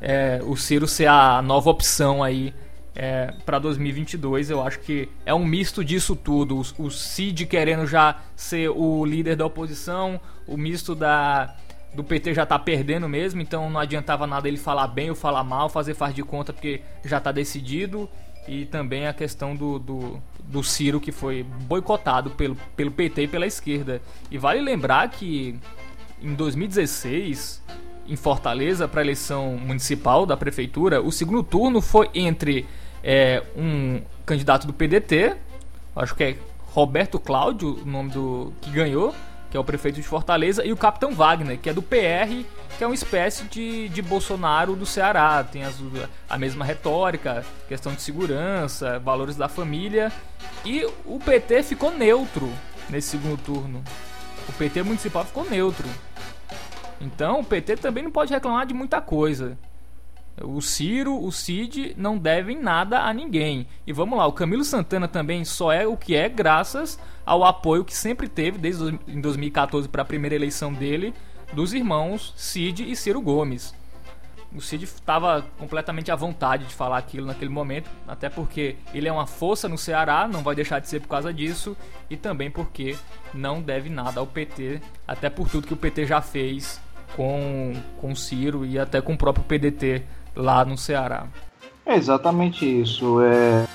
É, 0.00 0.40
o 0.44 0.56
Ciro 0.56 0.86
ser 0.86 1.06
a 1.06 1.40
nova 1.40 1.70
opção 1.70 2.22
aí 2.22 2.52
é, 2.94 3.34
para 3.44 3.58
2022. 3.58 4.50
Eu 4.50 4.62
acho 4.62 4.80
que 4.80 5.08
é 5.26 5.34
um 5.34 5.44
misto 5.44 5.84
disso 5.84 6.14
tudo. 6.14 6.56
O, 6.56 6.84
o 6.84 6.90
Cid 6.90 7.46
querendo 7.46 7.86
já 7.86 8.20
ser 8.36 8.68
o 8.70 9.04
líder 9.04 9.36
da 9.36 9.46
oposição, 9.46 10.20
o 10.46 10.56
misto 10.56 10.94
da 10.94 11.56
do 11.94 12.02
PT 12.02 12.34
já 12.34 12.44
tá 12.44 12.58
perdendo 12.58 13.08
mesmo, 13.08 13.40
então 13.40 13.70
não 13.70 13.78
adiantava 13.78 14.26
nada 14.26 14.48
ele 14.48 14.56
falar 14.56 14.88
bem 14.88 15.10
ou 15.10 15.14
falar 15.14 15.44
mal, 15.44 15.68
fazer 15.68 15.94
faz 15.94 16.12
de 16.12 16.24
conta 16.24 16.52
porque 16.52 16.82
já 17.04 17.20
tá 17.20 17.30
decidido. 17.30 18.08
E 18.46 18.66
também 18.66 19.06
a 19.06 19.14
questão 19.14 19.56
do, 19.56 19.78
do, 19.78 20.22
do 20.40 20.62
Ciro 20.62 21.00
que 21.00 21.10
foi 21.10 21.42
boicotado 21.42 22.30
pelo, 22.30 22.56
pelo 22.76 22.90
PT 22.90 23.22
e 23.22 23.28
pela 23.28 23.46
esquerda. 23.46 24.02
E 24.30 24.36
vale 24.36 24.60
lembrar 24.60 25.08
que 25.08 25.58
em 26.20 26.34
2016, 26.34 27.62
em 28.06 28.16
Fortaleza, 28.16 28.86
para 28.86 29.00
a 29.00 29.04
eleição 29.04 29.56
municipal 29.56 30.26
da 30.26 30.36
prefeitura, 30.36 31.00
o 31.00 31.10
segundo 31.10 31.42
turno 31.42 31.80
foi 31.80 32.10
entre 32.14 32.66
é, 33.04 33.42
um 33.54 34.00
candidato 34.24 34.66
do 34.66 34.72
PDT, 34.72 35.36
acho 35.94 36.14
que 36.14 36.24
é 36.24 36.36
Roberto 36.72 37.20
Cláudio, 37.20 37.82
o 37.82 37.86
nome 37.86 38.10
do 38.10 38.52
que 38.62 38.70
ganhou, 38.70 39.14
que 39.50 39.56
é 39.56 39.60
o 39.60 39.64
prefeito 39.64 39.96
de 39.96 40.02
Fortaleza, 40.02 40.64
e 40.64 40.72
o 40.72 40.76
Capitão 40.76 41.14
Wagner, 41.14 41.58
que 41.58 41.68
é 41.68 41.72
do 41.74 41.82
PR, 41.82 42.44
que 42.76 42.82
é 42.82 42.86
uma 42.86 42.94
espécie 42.94 43.44
de, 43.44 43.88
de 43.90 44.02
Bolsonaro 44.02 44.74
do 44.74 44.86
Ceará. 44.86 45.44
Tem 45.44 45.62
as, 45.62 45.76
a 46.28 46.38
mesma 46.38 46.64
retórica, 46.64 47.44
questão 47.68 47.92
de 47.92 48.02
segurança, 48.02 48.98
valores 48.98 49.36
da 49.36 49.48
família. 49.48 50.10
E 50.64 50.84
o 51.04 51.20
PT 51.20 51.62
ficou 51.62 51.92
neutro. 51.92 52.50
nesse 52.88 53.10
segundo 53.10 53.38
turno. 53.40 53.84
O 54.48 54.52
PT 54.54 54.82
municipal 54.82 55.24
ficou 55.24 55.48
neutro. 55.48 55.88
Então 57.00 57.40
o 57.40 57.44
PT 57.44 57.76
também 57.76 58.02
não 58.02 58.10
pode 58.10 58.32
reclamar 58.32 58.66
de 58.66 58.74
muita 58.74 59.00
coisa. 59.00 59.56
O 60.42 60.60
Ciro, 60.60 61.22
o 61.22 61.30
Cid 61.30 61.94
não 61.96 62.18
devem 62.18 62.60
nada 62.60 63.02
a 63.02 63.12
ninguém. 63.12 63.68
E 63.86 63.92
vamos 63.92 64.18
lá, 64.18 64.26
o 64.26 64.32
Camilo 64.32 64.64
Santana 64.64 65.06
também 65.06 65.44
só 65.44 65.70
é 65.70 65.86
o 65.86 65.96
que 65.96 66.16
é 66.16 66.28
graças 66.28 66.98
ao 67.24 67.44
apoio 67.44 67.84
que 67.84 67.96
sempre 67.96 68.28
teve 68.28 68.58
desde 68.58 68.98
em 69.06 69.20
2014 69.20 69.88
para 69.88 70.02
a 70.02 70.04
primeira 70.04 70.34
eleição 70.34 70.72
dele 70.72 71.14
dos 71.52 71.72
irmãos 71.72 72.34
Cid 72.36 72.90
e 72.90 72.96
Ciro 72.96 73.20
Gomes. 73.20 73.74
O 74.52 74.60
Cid 74.60 74.84
estava 74.84 75.42
completamente 75.58 76.10
à 76.12 76.16
vontade 76.16 76.64
de 76.64 76.74
falar 76.74 76.98
aquilo 76.98 77.26
naquele 77.26 77.50
momento, 77.50 77.90
até 78.06 78.28
porque 78.28 78.76
ele 78.92 79.08
é 79.08 79.12
uma 79.12 79.26
força 79.26 79.68
no 79.68 79.76
Ceará, 79.76 80.28
não 80.28 80.42
vai 80.42 80.54
deixar 80.54 80.78
de 80.80 80.88
ser 80.88 81.00
por 81.00 81.08
causa 81.08 81.32
disso, 81.32 81.76
e 82.08 82.16
também 82.16 82.50
porque 82.50 82.96
não 83.32 83.60
deve 83.60 83.88
nada 83.88 84.20
ao 84.20 84.26
PT, 84.26 84.80
até 85.08 85.28
por 85.28 85.48
tudo 85.48 85.66
que 85.66 85.74
o 85.74 85.76
PT 85.76 86.06
já 86.06 86.20
fez 86.20 86.80
com, 87.16 87.72
com 88.00 88.12
o 88.12 88.16
Ciro 88.16 88.64
e 88.64 88.78
até 88.78 89.00
com 89.00 89.14
o 89.14 89.18
próprio 89.18 89.44
PDT 89.44 90.04
lá 90.34 90.64
no 90.64 90.76
Ceará. 90.76 91.26
É 91.86 91.96
exatamente 91.96 92.64
isso. 92.64 93.20
É... 93.22 93.66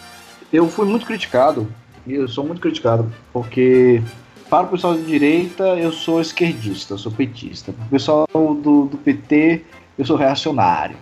Eu 0.51 0.67
fui 0.67 0.85
muito 0.85 1.05
criticado, 1.05 1.71
e 2.07 2.13
eu 2.15 2.27
sou 2.27 2.45
muito 2.45 2.59
criticado, 2.59 3.11
porque 3.31 4.01
para 4.49 4.65
o 4.65 4.69
pessoal 4.69 4.95
de 4.95 5.05
direita 5.05 5.63
eu 5.77 5.91
sou 5.91 6.19
esquerdista, 6.19 6.95
eu 6.95 6.97
sou 6.97 7.11
petista. 7.11 7.71
Para 7.71 7.85
o 7.85 7.89
pessoal 7.89 8.27
do, 8.33 8.85
do 8.85 8.97
PT 8.97 9.63
eu 9.97 10.05
sou 10.05 10.17
reacionário. 10.17 10.97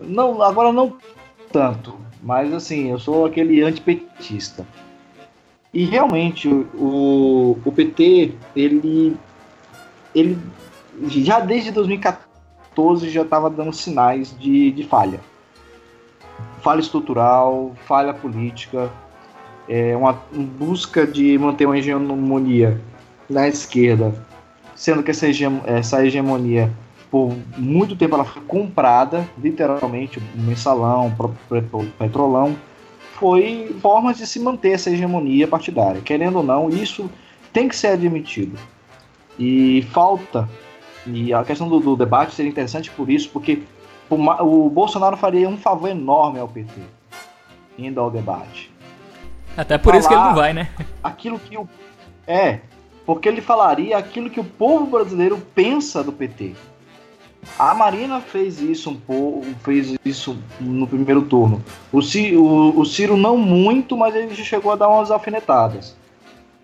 Não, 0.00 0.42
agora 0.42 0.72
não 0.72 0.96
tanto, 1.50 1.94
mas 2.22 2.52
assim, 2.52 2.90
eu 2.90 2.98
sou 2.98 3.24
aquele 3.24 3.62
antipetista. 3.62 4.66
E 5.72 5.84
realmente 5.84 6.48
o, 6.48 7.58
o 7.64 7.72
PT, 7.72 8.34
ele, 8.54 9.16
ele 10.14 10.38
já 11.06 11.40
desde 11.40 11.70
2014 11.70 12.27
2014 12.78 13.10
já 13.10 13.22
estava 13.22 13.50
dando 13.50 13.72
sinais 13.72 14.34
de, 14.38 14.70
de 14.70 14.84
falha. 14.84 15.20
Falha 16.62 16.80
estrutural, 16.80 17.74
falha 17.86 18.14
política, 18.14 18.90
é 19.68 19.96
uma 19.96 20.12
busca 20.58 21.06
de 21.06 21.36
manter 21.38 21.66
uma 21.66 21.76
hegemonia 21.76 22.80
na 23.28 23.48
esquerda, 23.48 24.14
sendo 24.74 25.02
que 25.02 25.10
essa, 25.10 25.26
essa 25.66 26.04
hegemonia 26.04 26.72
por 27.10 27.34
muito 27.56 27.96
tempo 27.96 28.14
ela 28.14 28.24
foi 28.24 28.42
comprada, 28.42 29.28
literalmente, 29.38 30.18
o 30.18 30.22
mensalão, 30.40 31.08
o 31.08 31.84
petrolão, 31.98 32.56
foi 33.14 33.74
formas 33.80 34.18
de 34.18 34.26
se 34.26 34.38
manter 34.38 34.72
essa 34.72 34.90
hegemonia 34.90 35.48
partidária. 35.48 36.00
Querendo 36.02 36.36
ou 36.36 36.44
não, 36.44 36.68
isso 36.68 37.10
tem 37.52 37.68
que 37.68 37.74
ser 37.74 37.88
admitido. 37.88 38.58
E 39.38 39.82
falta 39.90 40.48
e 41.12 41.32
a 41.32 41.44
questão 41.44 41.68
do, 41.68 41.80
do 41.80 41.96
debate 41.96 42.34
seria 42.34 42.50
interessante 42.50 42.90
por 42.90 43.10
isso, 43.10 43.30
porque 43.30 43.62
o, 44.10 44.16
o, 44.16 44.70
Bolsonaro 44.70 45.16
faria 45.16 45.48
um 45.48 45.56
favor 45.56 45.88
enorme 45.88 46.38
ao 46.38 46.48
PT 46.48 46.80
indo 47.78 48.00
ao 48.00 48.10
debate. 48.10 48.72
Até 49.56 49.78
por 49.78 49.90
Falar 49.90 49.98
isso 49.98 50.08
que 50.08 50.14
ele 50.14 50.22
não 50.22 50.34
vai, 50.34 50.52
né? 50.52 50.68
Aquilo 51.02 51.38
que 51.38 51.56
o. 51.56 51.68
É, 52.26 52.60
porque 53.06 53.28
ele 53.28 53.40
falaria 53.40 53.96
aquilo 53.96 54.28
que 54.28 54.40
o 54.40 54.44
povo 54.44 54.86
brasileiro 54.86 55.38
pensa 55.54 56.02
do 56.02 56.12
PT. 56.12 56.54
A 57.58 57.72
Marina 57.74 58.20
fez 58.20 58.60
isso 58.60 58.90
um 58.90 58.96
pouco, 58.96 59.46
fez 59.62 59.96
isso 60.04 60.36
no 60.60 60.86
primeiro 60.86 61.22
turno. 61.22 61.62
O 61.92 62.02
Ciro, 62.02 62.42
o, 62.42 62.80
o 62.80 62.84
Ciro 62.84 63.16
não 63.16 63.36
muito, 63.36 63.96
mas 63.96 64.14
ele 64.14 64.34
chegou 64.36 64.72
a 64.72 64.76
dar 64.76 64.88
umas 64.88 65.10
alfinetadas. 65.10 65.96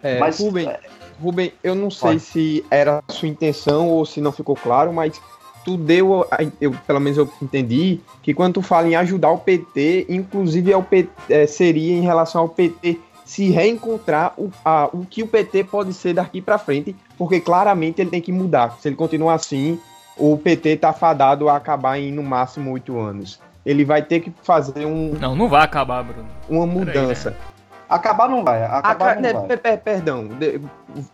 É, 0.03 0.19
mas, 0.19 0.39
Rubem, 0.39 0.69
é, 0.69 0.81
Rubem, 1.21 1.53
eu 1.63 1.75
não 1.75 1.91
sei 1.91 2.11
Pode. 2.11 2.21
se 2.21 2.65
era 2.71 3.03
a 3.07 3.13
sua 3.13 3.29
intenção 3.29 3.89
ou 3.89 4.05
se 4.05 4.21
não 4.21 4.33
ficou 4.33 4.57
claro, 4.57 4.93
mas 4.93 5.21
tu 5.65 5.77
deu, 5.77 6.27
eu, 6.61 6.73
pelo 6.87 7.01
menos 7.01 7.19
eu 7.19 7.29
entendi, 7.41 8.01
que 8.23 8.35
quando 8.35 8.55
tu 8.55 8.63
fala 8.63 8.87
em 8.87 8.95
ajudar 8.97 9.31
o 9.31 9.39
PT, 9.39 10.07
inclusive 10.09 10.73
é 10.73 10.77
o 10.77 10.83
PT, 10.83 11.11
é, 11.31 11.47
seria 11.47 11.97
em 11.97 12.03
relação 12.03 12.43
ao 12.43 12.49
PT 12.49 12.99
se 13.25 13.51
reencontrar 13.51 14.35
o, 14.37 14.51
a, 14.65 14.91
o 14.93 15.07
que 15.07 15.23
o 15.23 15.27
PT 15.27 15.65
pode 15.65 15.95
ser 15.95 16.13
daqui 16.15 16.43
para 16.43 16.59
frente, 16.59 16.95
porque 17.17 17.41
claramente 17.41 18.01
ele 18.01 18.11
tem 18.11 18.21
que 18.21 18.31
mudar. 18.31 18.77
Se 18.81 18.89
ele 18.89 18.97
continuar 18.97 19.35
assim, 19.35 19.81
o 20.17 20.37
PT 20.37 20.77
tá 20.77 20.93
fadado 20.93 21.49
a 21.49 21.57
acabar 21.57 21.99
em 21.99 22.13
no 22.13 22.23
máximo 22.23 22.71
oito 22.73 22.99
anos. 22.99 23.41
Ele 23.65 23.83
vai 23.83 24.03
ter 24.03 24.21
que 24.21 24.31
fazer 24.43 24.85
um. 24.85 25.15
Não, 25.19 25.35
não 25.35 25.49
vai 25.49 25.65
acabar, 25.65 26.05
Bruno. 26.05 26.29
Uma 26.49 26.67
mudança. 26.67 27.31
Aí, 27.31 27.35
né? 27.35 27.54
Acabar 27.95 28.29
não 28.29 28.45
vai. 28.45 28.65
Acabar 28.65 29.13
Aca... 29.13 29.21
não 29.21 29.47
vai. 29.47 29.57
Per 29.57 29.79
perdão, 29.79 30.29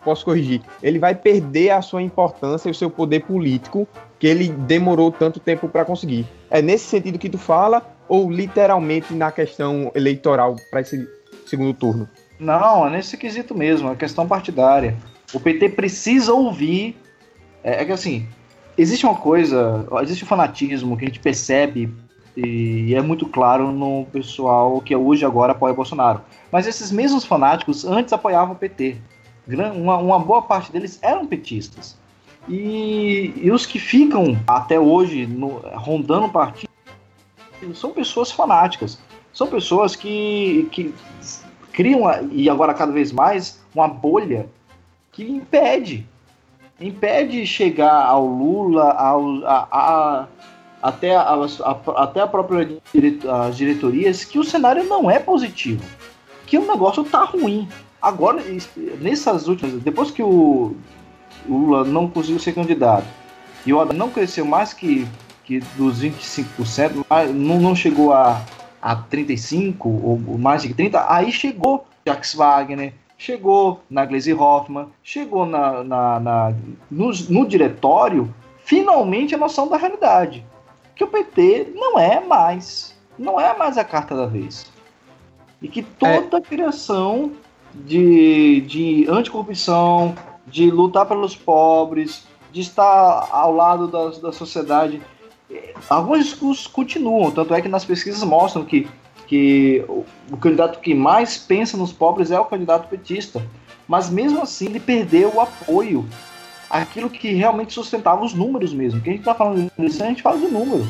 posso 0.02 0.24
corrigir. 0.24 0.62
Ele 0.82 0.98
vai 0.98 1.14
perder 1.14 1.70
a 1.70 1.82
sua 1.82 2.00
importância 2.00 2.68
e 2.68 2.70
o 2.70 2.74
seu 2.74 2.88
poder 2.88 3.20
político 3.20 3.86
que 4.18 4.26
ele 4.26 4.48
demorou 4.48 5.12
tanto 5.12 5.38
tempo 5.38 5.68
para 5.68 5.84
conseguir. 5.84 6.26
É 6.50 6.62
nesse 6.62 6.86
sentido 6.86 7.18
que 7.18 7.28
tu 7.28 7.36
fala 7.36 7.82
ou 8.08 8.30
literalmente 8.30 9.12
na 9.12 9.30
questão 9.30 9.92
eleitoral 9.94 10.56
para 10.70 10.80
esse 10.80 11.06
segundo 11.46 11.74
turno? 11.74 12.08
Não, 12.38 12.86
é 12.86 12.90
nesse 12.90 13.18
quesito 13.18 13.54
mesmo, 13.54 13.92
é 13.92 13.94
questão 13.94 14.26
partidária. 14.26 14.96
O 15.34 15.38
PT 15.38 15.68
precisa 15.70 16.32
ouvir. 16.32 16.96
É, 17.62 17.82
é 17.82 17.84
que 17.84 17.92
assim, 17.92 18.26
existe 18.78 19.04
uma 19.04 19.16
coisa, 19.16 19.86
existe 20.02 20.24
um 20.24 20.26
fanatismo 20.26 20.96
que 20.96 21.04
a 21.04 21.08
gente 21.08 21.20
percebe 21.20 21.92
e 22.36 22.94
é 22.94 23.00
muito 23.00 23.26
claro 23.26 23.72
no 23.72 24.06
pessoal 24.12 24.80
que 24.80 24.94
hoje 24.94 25.24
agora 25.24 25.52
apoia 25.52 25.74
Bolsonaro. 25.74 26.20
Mas 26.50 26.66
esses 26.66 26.90
mesmos 26.90 27.24
fanáticos 27.24 27.84
antes 27.84 28.12
apoiavam 28.12 28.54
o 28.54 28.58
PT. 28.58 28.96
Uma, 29.74 29.96
uma 29.96 30.18
boa 30.18 30.42
parte 30.42 30.70
deles 30.70 30.98
eram 31.02 31.26
petistas. 31.26 31.98
E, 32.48 33.32
e 33.36 33.50
os 33.50 33.66
que 33.66 33.78
ficam 33.78 34.38
até 34.46 34.78
hoje 34.78 35.26
no, 35.26 35.60
rondando 35.74 36.26
o 36.26 36.30
partido 36.30 36.70
são 37.74 37.90
pessoas 37.90 38.30
fanáticas. 38.30 38.98
São 39.32 39.46
pessoas 39.46 39.94
que, 39.94 40.68
que 40.72 40.94
criam, 41.72 42.02
e 42.30 42.48
agora 42.48 42.74
cada 42.74 42.92
vez 42.92 43.12
mais, 43.12 43.60
uma 43.74 43.86
bolha 43.86 44.48
que 45.12 45.24
impede 45.24 46.06
impede 46.80 47.46
chegar 47.46 48.06
ao 48.06 48.26
Lula, 48.26 48.92
ao, 48.92 49.44
a, 49.44 49.68
a, 49.70 50.26
até, 50.82 51.14
a, 51.14 51.22
a, 51.22 52.02
até 52.02 52.20
a 52.20 52.26
própria 52.26 52.78
as 53.46 53.56
diretorias 53.56 54.24
que 54.24 54.38
o 54.38 54.44
cenário 54.44 54.84
não 54.84 55.10
é 55.10 55.18
positivo, 55.18 55.84
que 56.46 56.56
o 56.58 56.66
negócio 56.66 57.04
tá 57.04 57.24
ruim. 57.24 57.68
Agora, 58.00 58.42
nessas 59.00 59.46
últimas, 59.46 59.74
depois 59.82 60.10
que 60.10 60.22
o, 60.22 60.74
Lula 61.48 61.84
não 61.84 62.08
conseguiu 62.08 62.38
ser 62.38 62.52
candidato 62.52 63.06
e 63.64 63.72
o 63.72 63.80
Haddad 63.80 63.98
não 63.98 64.10
cresceu 64.10 64.44
mais 64.44 64.72
que, 64.72 65.06
que 65.44 65.60
dos 65.76 66.02
25%, 66.02 67.04
não, 67.34 67.60
não 67.60 67.74
chegou 67.74 68.12
a, 68.12 68.42
a 68.80 68.96
35% 68.96 69.76
ou 69.84 70.38
mais 70.38 70.62
de 70.62 70.74
30%, 70.74 71.04
aí 71.08 71.30
chegou 71.30 71.86
Jax 72.06 72.34
Wagner, 72.34 72.94
chegou 73.18 73.82
na 73.90 74.06
Glaze 74.06 74.32
Hoffman, 74.32 74.86
chegou 75.02 75.44
na, 75.44 75.84
na, 75.84 76.20
na 76.20 76.54
no, 76.90 77.10
no 77.28 77.46
diretório, 77.46 78.32
finalmente 78.64 79.34
a 79.34 79.38
noção 79.38 79.68
da 79.68 79.76
realidade 79.76 80.44
que 81.00 81.04
o 81.04 81.06
PT 81.06 81.72
não 81.74 81.98
é 81.98 82.20
mais, 82.20 82.94
não 83.18 83.40
é 83.40 83.56
mais 83.56 83.78
a 83.78 83.84
carta 83.84 84.14
da 84.14 84.26
vez. 84.26 84.70
E 85.62 85.66
que 85.66 85.82
toda 85.82 86.36
é. 86.36 86.40
criação 86.42 87.32
de, 87.74 88.60
de 88.60 89.06
anticorrupção, 89.08 90.14
de 90.46 90.70
lutar 90.70 91.06
pelos 91.06 91.34
pobres, 91.34 92.26
de 92.52 92.60
estar 92.60 93.28
ao 93.30 93.50
lado 93.50 93.88
da, 93.88 94.10
da 94.10 94.30
sociedade, 94.30 95.00
alguns 95.88 96.26
discursos 96.26 96.66
continuam, 96.66 97.30
tanto 97.30 97.54
é 97.54 97.62
que 97.62 97.68
nas 97.68 97.86
pesquisas 97.86 98.22
mostram 98.22 98.62
que, 98.62 98.86
que 99.26 99.82
o, 99.88 100.04
o 100.30 100.36
candidato 100.36 100.80
que 100.80 100.94
mais 100.94 101.38
pensa 101.38 101.78
nos 101.78 101.94
pobres 101.94 102.30
é 102.30 102.38
o 102.38 102.44
candidato 102.44 102.88
petista. 102.88 103.42
Mas 103.88 104.10
mesmo 104.10 104.42
assim 104.42 104.66
ele 104.66 104.78
perdeu 104.78 105.34
o 105.34 105.40
apoio 105.40 106.06
aquilo 106.70 107.10
que 107.10 107.32
realmente 107.32 107.74
sustentava 107.74 108.24
os 108.24 108.32
números 108.32 108.72
mesmo. 108.72 109.00
Que 109.00 109.10
a 109.10 109.12
gente 109.12 109.24
tá 109.24 109.34
falando 109.34 109.70
disso, 109.76 110.02
a 110.02 110.06
gente 110.06 110.22
fala 110.22 110.38
de 110.38 110.46
número. 110.46 110.86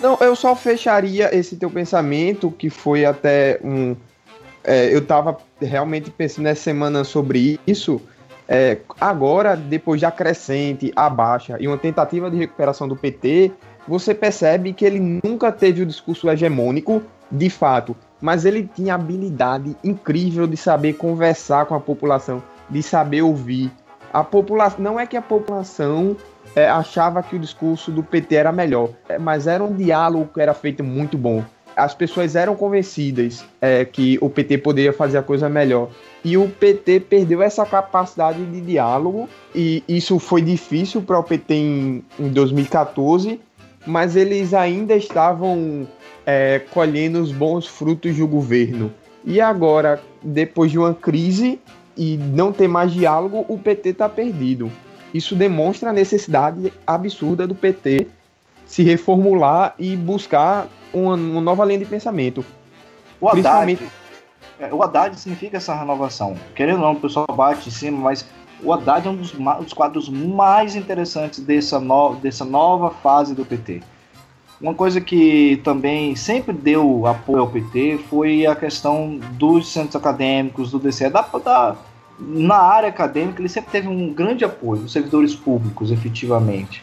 Não, 0.00 0.18
eu 0.20 0.36
só 0.36 0.54
fecharia 0.54 1.34
esse 1.34 1.56
teu 1.56 1.70
pensamento, 1.70 2.50
que 2.50 2.68
foi 2.68 3.04
até 3.04 3.58
um. 3.64 3.96
É, 4.62 4.92
eu 4.92 4.98
estava 4.98 5.38
realmente 5.60 6.10
pensando 6.10 6.44
nessa 6.44 6.62
semana 6.62 7.04
sobre 7.04 7.58
isso. 7.66 8.00
É, 8.46 8.78
agora, 9.00 9.56
depois 9.56 10.00
da 10.00 10.10
crescente, 10.10 10.92
a 10.94 11.08
baixa 11.08 11.56
e 11.58 11.66
uma 11.66 11.78
tentativa 11.78 12.30
de 12.30 12.36
recuperação 12.36 12.86
do 12.86 12.96
PT, 12.96 13.52
você 13.88 14.14
percebe 14.14 14.72
que 14.72 14.84
ele 14.84 15.20
nunca 15.24 15.50
teve 15.50 15.82
o 15.82 15.86
discurso 15.86 16.28
hegemônico, 16.28 17.02
de 17.30 17.48
fato, 17.48 17.96
mas 18.20 18.44
ele 18.44 18.68
tinha 18.74 18.94
habilidade 18.94 19.74
incrível 19.82 20.46
de 20.46 20.56
saber 20.56 20.94
conversar 20.94 21.66
com 21.66 21.74
a 21.74 21.80
população, 21.80 22.42
de 22.68 22.82
saber 22.82 23.22
ouvir, 23.22 23.70
a 24.14 24.22
população 24.22 24.78
não 24.78 25.00
é 25.00 25.06
que 25.06 25.16
a 25.16 25.22
população 25.22 26.16
é, 26.54 26.68
achava 26.68 27.20
que 27.20 27.34
o 27.34 27.38
discurso 27.38 27.90
do 27.90 28.00
PT 28.00 28.36
era 28.36 28.52
melhor, 28.52 28.90
é, 29.08 29.18
mas 29.18 29.48
era 29.48 29.62
um 29.62 29.74
diálogo 29.74 30.30
que 30.32 30.40
era 30.40 30.54
feito 30.54 30.84
muito 30.84 31.18
bom. 31.18 31.42
as 31.76 31.92
pessoas 31.92 32.36
eram 32.36 32.54
convencidas 32.54 33.44
é, 33.60 33.84
que 33.84 34.16
o 34.20 34.30
PT 34.30 34.58
poderia 34.58 34.92
fazer 34.92 35.18
a 35.18 35.22
coisa 35.24 35.48
melhor. 35.48 35.88
E 36.24 36.36
o 36.36 36.48
PT 36.48 37.00
perdeu 37.00 37.42
essa 37.42 37.66
capacidade 37.66 38.46
de 38.46 38.60
diálogo, 38.60 39.28
e 39.52 39.82
isso 39.88 40.20
foi 40.20 40.40
difícil 40.40 41.02
para 41.02 41.18
o 41.18 41.22
PT 41.24 41.52
em, 41.52 42.04
em 42.16 42.28
2014, 42.28 43.40
mas 43.84 44.14
eles 44.14 44.54
ainda 44.54 44.94
estavam 44.94 45.88
é, 46.24 46.60
colhendo 46.70 47.20
os 47.20 47.32
bons 47.32 47.66
frutos 47.66 48.16
do 48.16 48.28
governo. 48.28 48.92
E 49.24 49.40
agora, 49.40 50.00
depois 50.22 50.70
de 50.70 50.78
uma 50.78 50.94
crise 50.94 51.58
e 51.96 52.16
não 52.16 52.52
ter 52.52 52.68
mais 52.68 52.92
diálogo, 52.92 53.44
o 53.48 53.58
PT 53.58 53.90
está 53.90 54.08
perdido. 54.08 54.70
Isso 55.12 55.34
demonstra 55.34 55.90
a 55.90 55.92
necessidade 55.92 56.72
absurda 56.86 57.46
do 57.46 57.54
PT 57.54 58.08
se 58.66 58.82
reformular 58.82 59.74
e 59.78 59.96
buscar 59.96 60.66
uma, 60.92 61.14
uma 61.14 61.40
nova 61.40 61.64
linha 61.64 61.78
de 61.78 61.84
pensamento. 61.84 62.44
O 63.20 63.28
Haddad, 63.28 63.78
é, 64.58 64.72
o 64.72 64.82
Haddad 64.82 65.18
significa 65.18 65.58
essa 65.58 65.74
renovação. 65.74 66.36
Querendo 66.54 66.80
ou 66.80 66.86
não, 66.86 66.92
o 66.92 67.00
pessoal 67.00 67.26
bate 67.34 67.68
em 67.68 67.72
cima, 67.72 67.98
mas 67.98 68.26
o 68.62 68.72
Haddad 68.72 69.06
é 69.06 69.10
um 69.10 69.16
dos, 69.16 69.32
dos 69.32 69.72
quadros 69.72 70.08
mais 70.08 70.74
interessantes 70.74 71.40
dessa, 71.40 71.78
no, 71.78 72.16
dessa 72.16 72.44
nova 72.44 72.90
fase 72.90 73.34
do 73.34 73.44
PT. 73.44 73.82
Uma 74.60 74.74
coisa 74.74 75.00
que 75.00 75.60
também 75.64 76.14
sempre 76.14 76.52
deu 76.52 77.06
apoio 77.06 77.40
ao 77.40 77.50
PT 77.50 77.98
foi 78.08 78.46
a 78.46 78.54
questão 78.54 79.18
dos 79.32 79.72
centros 79.72 79.96
acadêmicos, 79.96 80.70
do 80.70 80.78
DCE. 80.78 81.10
Da, 81.10 81.22
da, 81.22 81.76
na 82.18 82.56
área 82.56 82.88
acadêmica, 82.88 83.40
ele 83.40 83.48
sempre 83.48 83.72
teve 83.72 83.88
um 83.88 84.12
grande 84.12 84.44
apoio 84.44 84.82
dos 84.82 84.92
servidores 84.92 85.34
públicos, 85.34 85.90
efetivamente. 85.90 86.82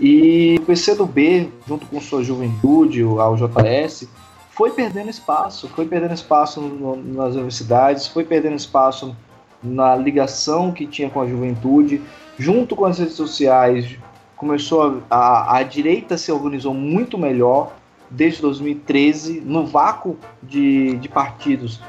E 0.00 0.56
o 0.60 0.62
PCdoB, 0.62 1.50
junto 1.66 1.86
com 1.86 2.00
sua 2.00 2.22
juventude, 2.22 3.02
ao 3.02 3.36
JS, 3.36 4.08
foi 4.50 4.70
perdendo 4.70 5.10
espaço, 5.10 5.68
foi 5.68 5.86
perdendo 5.86 6.14
espaço 6.14 6.60
no, 6.60 6.96
nas 6.96 7.34
universidades, 7.34 8.06
foi 8.06 8.24
perdendo 8.24 8.56
espaço 8.56 9.14
na 9.62 9.96
ligação 9.96 10.70
que 10.70 10.86
tinha 10.86 11.10
com 11.10 11.20
a 11.20 11.26
juventude, 11.26 12.00
junto 12.38 12.76
com 12.76 12.84
as 12.84 12.98
redes 12.98 13.14
sociais, 13.14 13.98
começou 14.38 15.02
a, 15.10 15.16
a, 15.16 15.56
a 15.58 15.62
direita 15.62 16.16
se 16.16 16.30
organizou 16.30 16.72
muito 16.72 17.18
melhor 17.18 17.72
desde 18.10 18.40
2013, 18.40 19.42
no 19.44 19.66
vácuo 19.66 20.16
de, 20.42 20.96
de 20.96 21.08
partidos. 21.08 21.80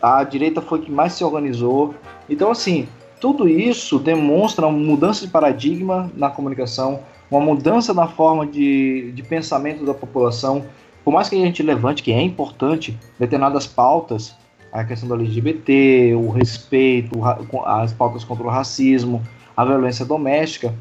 A 0.00 0.24
direita 0.24 0.60
foi 0.60 0.80
que 0.80 0.90
mais 0.90 1.12
se 1.12 1.22
organizou. 1.22 1.94
Então, 2.28 2.50
assim, 2.50 2.88
tudo 3.20 3.48
isso 3.48 3.98
demonstra 3.98 4.66
uma 4.66 4.78
mudança 4.78 5.26
de 5.26 5.30
paradigma 5.30 6.10
na 6.14 6.30
comunicação, 6.30 7.00
uma 7.30 7.40
mudança 7.40 7.92
na 7.92 8.08
forma 8.08 8.46
de, 8.46 9.12
de 9.12 9.22
pensamento 9.22 9.84
da 9.84 9.94
população. 9.94 10.64
Por 11.04 11.12
mais 11.12 11.28
que 11.28 11.36
a 11.36 11.44
gente 11.44 11.62
levante, 11.62 12.02
que 12.02 12.12
é 12.12 12.20
importante, 12.20 12.98
determinadas 13.18 13.66
pautas, 13.66 14.34
a 14.72 14.84
questão 14.84 15.08
do 15.08 15.14
LGBT, 15.14 16.14
o 16.14 16.30
respeito, 16.30 17.18
as 17.64 17.92
pautas 17.92 18.24
contra 18.24 18.46
o 18.46 18.50
racismo, 18.50 19.22
a 19.56 19.64
violência 19.64 20.04
doméstica, 20.04 20.74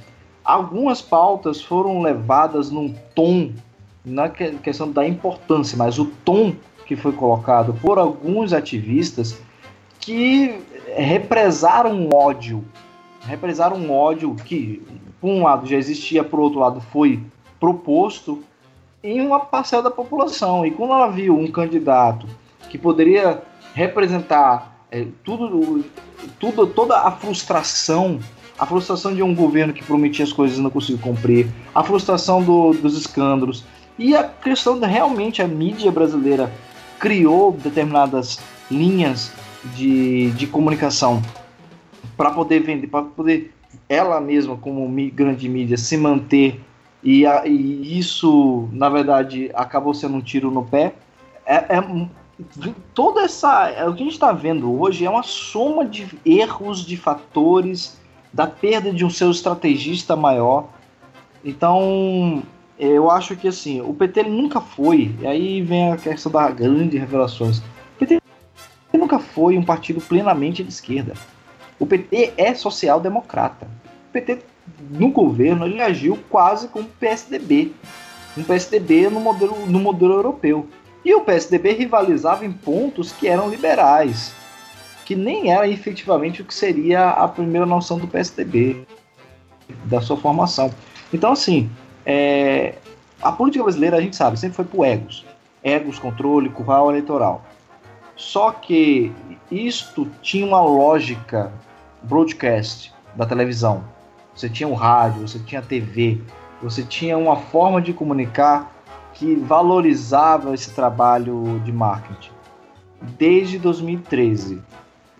algumas 0.47 1.01
pautas 1.01 1.61
foram 1.61 2.01
levadas 2.01 2.71
num 2.71 2.95
tom, 3.13 3.51
na 4.05 4.29
questão 4.29 4.89
da 4.89 5.05
importância, 5.05 5.77
mas 5.77 5.99
o 5.99 6.05
tom 6.05 6.55
que 6.85 6.95
foi 6.95 7.11
colocado 7.11 7.73
por 7.73 7.99
alguns 7.99 8.53
ativistas 8.53 9.37
que 9.99 10.57
represaram 10.95 11.91
um 11.91 12.09
ódio, 12.15 12.63
represaram 13.25 13.75
um 13.75 13.91
ódio 13.91 14.33
que 14.35 14.81
por 15.19 15.29
um 15.29 15.43
lado 15.43 15.67
já 15.67 15.75
existia, 15.75 16.23
por 16.23 16.39
outro 16.39 16.59
lado 16.59 16.79
foi 16.79 17.21
proposto 17.59 18.41
em 19.03 19.19
uma 19.19 19.41
parcela 19.41 19.83
da 19.83 19.91
população. 19.91 20.65
E 20.65 20.71
quando 20.71 20.93
ela 20.93 21.09
viu 21.09 21.37
um 21.37 21.51
candidato 21.51 22.25
que 22.69 22.77
poderia 22.77 23.43
representar 23.73 24.85
é, 24.89 25.05
tudo, 25.25 25.83
tudo, 26.39 26.67
toda 26.67 27.01
a 27.01 27.11
frustração, 27.11 28.19
a 28.57 28.65
frustração 28.65 29.13
de 29.13 29.21
um 29.21 29.35
governo 29.35 29.73
que 29.73 29.83
prometia 29.83 30.25
as 30.25 30.33
coisas 30.33 30.57
e 30.57 30.61
não 30.61 30.69
conseguiu 30.69 30.99
cumprir, 30.99 31.47
a 31.73 31.83
frustração 31.83 32.41
do, 32.41 32.73
dos 32.73 32.97
escândalos 32.97 33.63
e 33.97 34.15
a 34.15 34.23
questão 34.23 34.79
de 34.79 34.85
realmente 34.85 35.41
a 35.41 35.47
mídia 35.47 35.91
brasileira 35.91 36.51
criou 36.99 37.51
determinadas 37.51 38.39
linhas 38.69 39.31
de, 39.75 40.31
de 40.31 40.47
comunicação 40.47 41.21
para 42.15 42.31
poder 42.31 42.61
vender, 42.61 42.87
para 42.87 43.03
poder 43.03 43.53
ela 43.87 44.19
mesma, 44.19 44.57
como 44.57 44.87
grande 45.11 45.47
mídia, 45.47 45.77
se 45.77 45.97
manter 45.97 46.59
e, 47.03 47.25
a, 47.25 47.45
e, 47.45 47.97
isso, 47.97 48.67
na 48.71 48.89
verdade, 48.89 49.51
acabou 49.53 49.93
sendo 49.93 50.15
um 50.15 50.21
tiro 50.21 50.51
no 50.51 50.65
pé. 50.65 50.93
É, 51.45 51.77
é 51.77 52.07
toda 52.93 53.21
essa. 53.21 53.69
O 53.87 53.93
que 53.93 54.01
a 54.01 54.05
gente 54.05 54.13
está 54.13 54.31
vendo 54.31 54.79
hoje 54.79 55.05
é 55.05 55.09
uma 55.09 55.23
soma 55.23 55.85
de 55.85 56.07
erros, 56.25 56.85
de 56.85 56.97
fatores, 56.97 57.99
da 58.37 58.45
perda 58.45 58.93
de 58.93 59.03
um 59.03 59.09
seu 59.09 59.31
estrategista 59.31 60.15
maior. 60.15 60.69
Então, 61.43 62.43
eu 62.77 63.09
acho 63.09 63.35
que 63.35 63.47
assim, 63.47 63.81
o 63.81 63.95
PT 63.95 64.21
nunca 64.25 64.61
foi, 64.61 65.15
e 65.19 65.25
aí 65.25 65.61
vem 65.63 65.91
a 65.91 65.97
questão 65.97 66.31
das 66.31 66.53
grandes 66.53 66.99
revelações. 66.99 67.57
O 67.57 67.97
PT 67.97 68.21
nunca 68.93 69.17
foi 69.17 69.57
um 69.57 69.63
partido 69.63 69.99
plenamente 69.99 70.63
de 70.63 70.69
esquerda. 70.69 71.13
O 71.79 71.87
PT 71.87 72.33
é 72.37 72.53
social-democrata. 72.53 73.67
O 74.09 74.13
PT, 74.13 74.43
no 74.91 75.09
governo, 75.09 75.65
ele 75.65 75.81
agiu 75.81 76.19
quase 76.29 76.67
como 76.67 76.87
PSDB. 76.99 77.71
Um 78.37 78.43
PSDB 78.43 79.09
no 79.09 79.19
modelo, 79.19 79.65
no 79.65 79.79
modelo 79.79 80.13
europeu. 80.13 80.67
E 81.03 81.11
o 81.15 81.21
PSDB 81.21 81.71
rivalizava 81.71 82.45
em 82.45 82.51
pontos 82.51 83.11
que 83.11 83.27
eram 83.27 83.49
liberais, 83.49 84.31
que 85.07 85.15
nem 85.15 85.53
era 85.53 85.65
efetivamente 85.65 86.41
o 86.41 86.45
que 86.45 86.53
seria 86.53 87.11
a 87.11 87.29
primeira 87.29 87.65
noção 87.65 87.97
do 87.97 88.05
PSDB, 88.05 88.85
da 89.85 90.01
sua 90.01 90.17
formação. 90.17 90.69
Então, 91.13 91.31
assim, 91.31 91.69
é, 92.05 92.75
a 93.21 93.31
política 93.31 93.63
brasileira, 93.63 93.95
a 93.95 94.01
gente 94.01 94.17
sabe, 94.17 94.37
sempre 94.37 94.57
foi 94.57 94.65
por 94.65 94.83
egos. 94.83 95.25
Egos, 95.63 95.97
controle, 95.97 96.49
curral 96.49 96.89
eleitoral. 96.89 97.45
Só 98.17 98.51
que 98.51 99.13
isto 99.49 100.11
tinha 100.21 100.45
uma 100.45 100.59
lógica 100.59 101.53
broadcast 102.03 102.93
da 103.15 103.25
televisão. 103.25 103.85
Você 104.35 104.49
tinha 104.49 104.67
o 104.67 104.73
rádio, 104.73 105.25
você 105.25 105.39
tinha 105.39 105.61
a 105.61 105.63
TV, 105.63 106.19
você 106.61 106.83
tinha 106.83 107.17
uma 107.17 107.37
forma 107.37 107.81
de 107.81 107.93
comunicar 107.93 108.73
que 109.13 109.35
valorizava 109.35 110.53
esse 110.53 110.71
trabalho 110.71 111.61
de 111.63 111.71
marketing. 111.71 112.31
Desde 113.17 113.57
2013, 113.57 114.61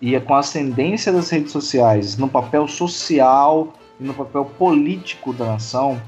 e 0.00 0.18
com 0.20 0.34
a 0.34 0.38
ascendência 0.38 1.12
das 1.12 1.28
redes 1.30 1.52
sociais 1.52 2.16
no 2.16 2.28
papel 2.28 2.68
social 2.68 3.74
e 4.00 4.04
no 4.04 4.14
papel 4.14 4.44
político 4.44 5.32
da 5.32 5.44
nação, 5.46 6.00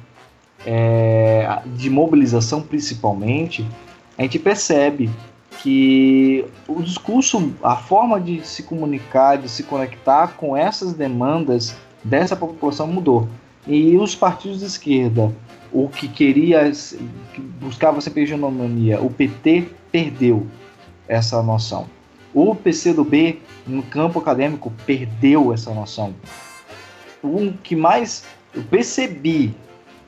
é, 0.64 1.61
de 1.66 1.90
mobilização 1.90 2.62
principalmente, 2.62 3.66
a 4.16 4.22
gente 4.22 4.38
percebe 4.38 5.11
que 5.62 6.44
o 6.68 6.83
discurso, 6.83 7.53
a 7.62 7.76
forma 7.76 8.20
de 8.20 8.46
se 8.46 8.62
comunicar, 8.62 9.37
de 9.37 9.48
se 9.48 9.64
conectar 9.64 10.37
com 10.37 10.57
essas 10.57 10.92
demandas 10.92 11.74
dessa 12.05 12.37
população 12.37 12.87
mudou. 12.87 13.29
E 13.66 13.96
os 13.96 14.14
partidos 14.14 14.61
de 14.61 14.66
esquerda, 14.66 15.35
o 15.72 15.88
que 15.88 16.09
queria, 16.09 16.70
que 16.70 17.40
buscava 17.40 18.00
sempre 18.00 18.22
hegemonia, 18.22 19.00
o 19.00 19.11
PT 19.11 19.68
perdeu 19.92 20.46
essa 21.07 21.42
noção. 21.42 21.87
O 22.32 22.54
PCdoB, 22.54 23.40
no 23.66 23.82
campo 23.82 24.18
acadêmico, 24.18 24.72
perdeu 24.86 25.52
essa 25.52 25.72
noção. 25.74 26.14
O 27.22 27.52
que 27.62 27.74
mais 27.74 28.24
eu 28.54 28.62
percebi, 28.62 29.54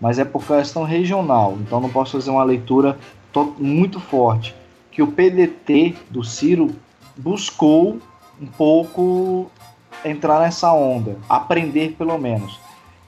mas 0.00 0.18
é 0.18 0.24
por 0.24 0.44
questão 0.44 0.84
regional, 0.84 1.58
então 1.60 1.80
não 1.80 1.90
posso 1.90 2.12
fazer 2.12 2.30
uma 2.30 2.44
leitura 2.44 2.98
muito 3.58 3.98
forte 3.98 4.54
que 4.90 5.02
o 5.02 5.06
PDT 5.06 5.96
do 6.10 6.22
Ciro 6.22 6.70
buscou 7.16 7.98
um 8.40 8.46
pouco 8.46 9.50
entrar 10.04 10.40
nessa 10.40 10.72
onda, 10.72 11.16
aprender 11.28 11.94
pelo 11.96 12.18
menos. 12.18 12.60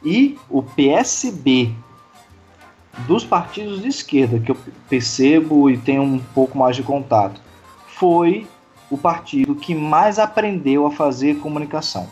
E 0.03 0.39
o 0.49 0.63
PSB 0.63 1.73
dos 3.07 3.25
partidos 3.25 3.83
de 3.83 3.89
esquerda, 3.89 4.39
que 4.39 4.51
eu 4.51 4.57
percebo 4.89 5.69
e 5.69 5.77
tenho 5.77 6.03
um 6.03 6.19
pouco 6.19 6.57
mais 6.57 6.77
de 6.77 6.83
contato, 6.83 7.41
foi 7.87 8.47
o 8.91 8.99
partido 8.99 9.55
que 9.55 9.75
mais 9.75 10.19
aprendeu 10.19 10.87
a 10.87 10.91
fazer 10.91 11.37
comunicação, 11.39 12.09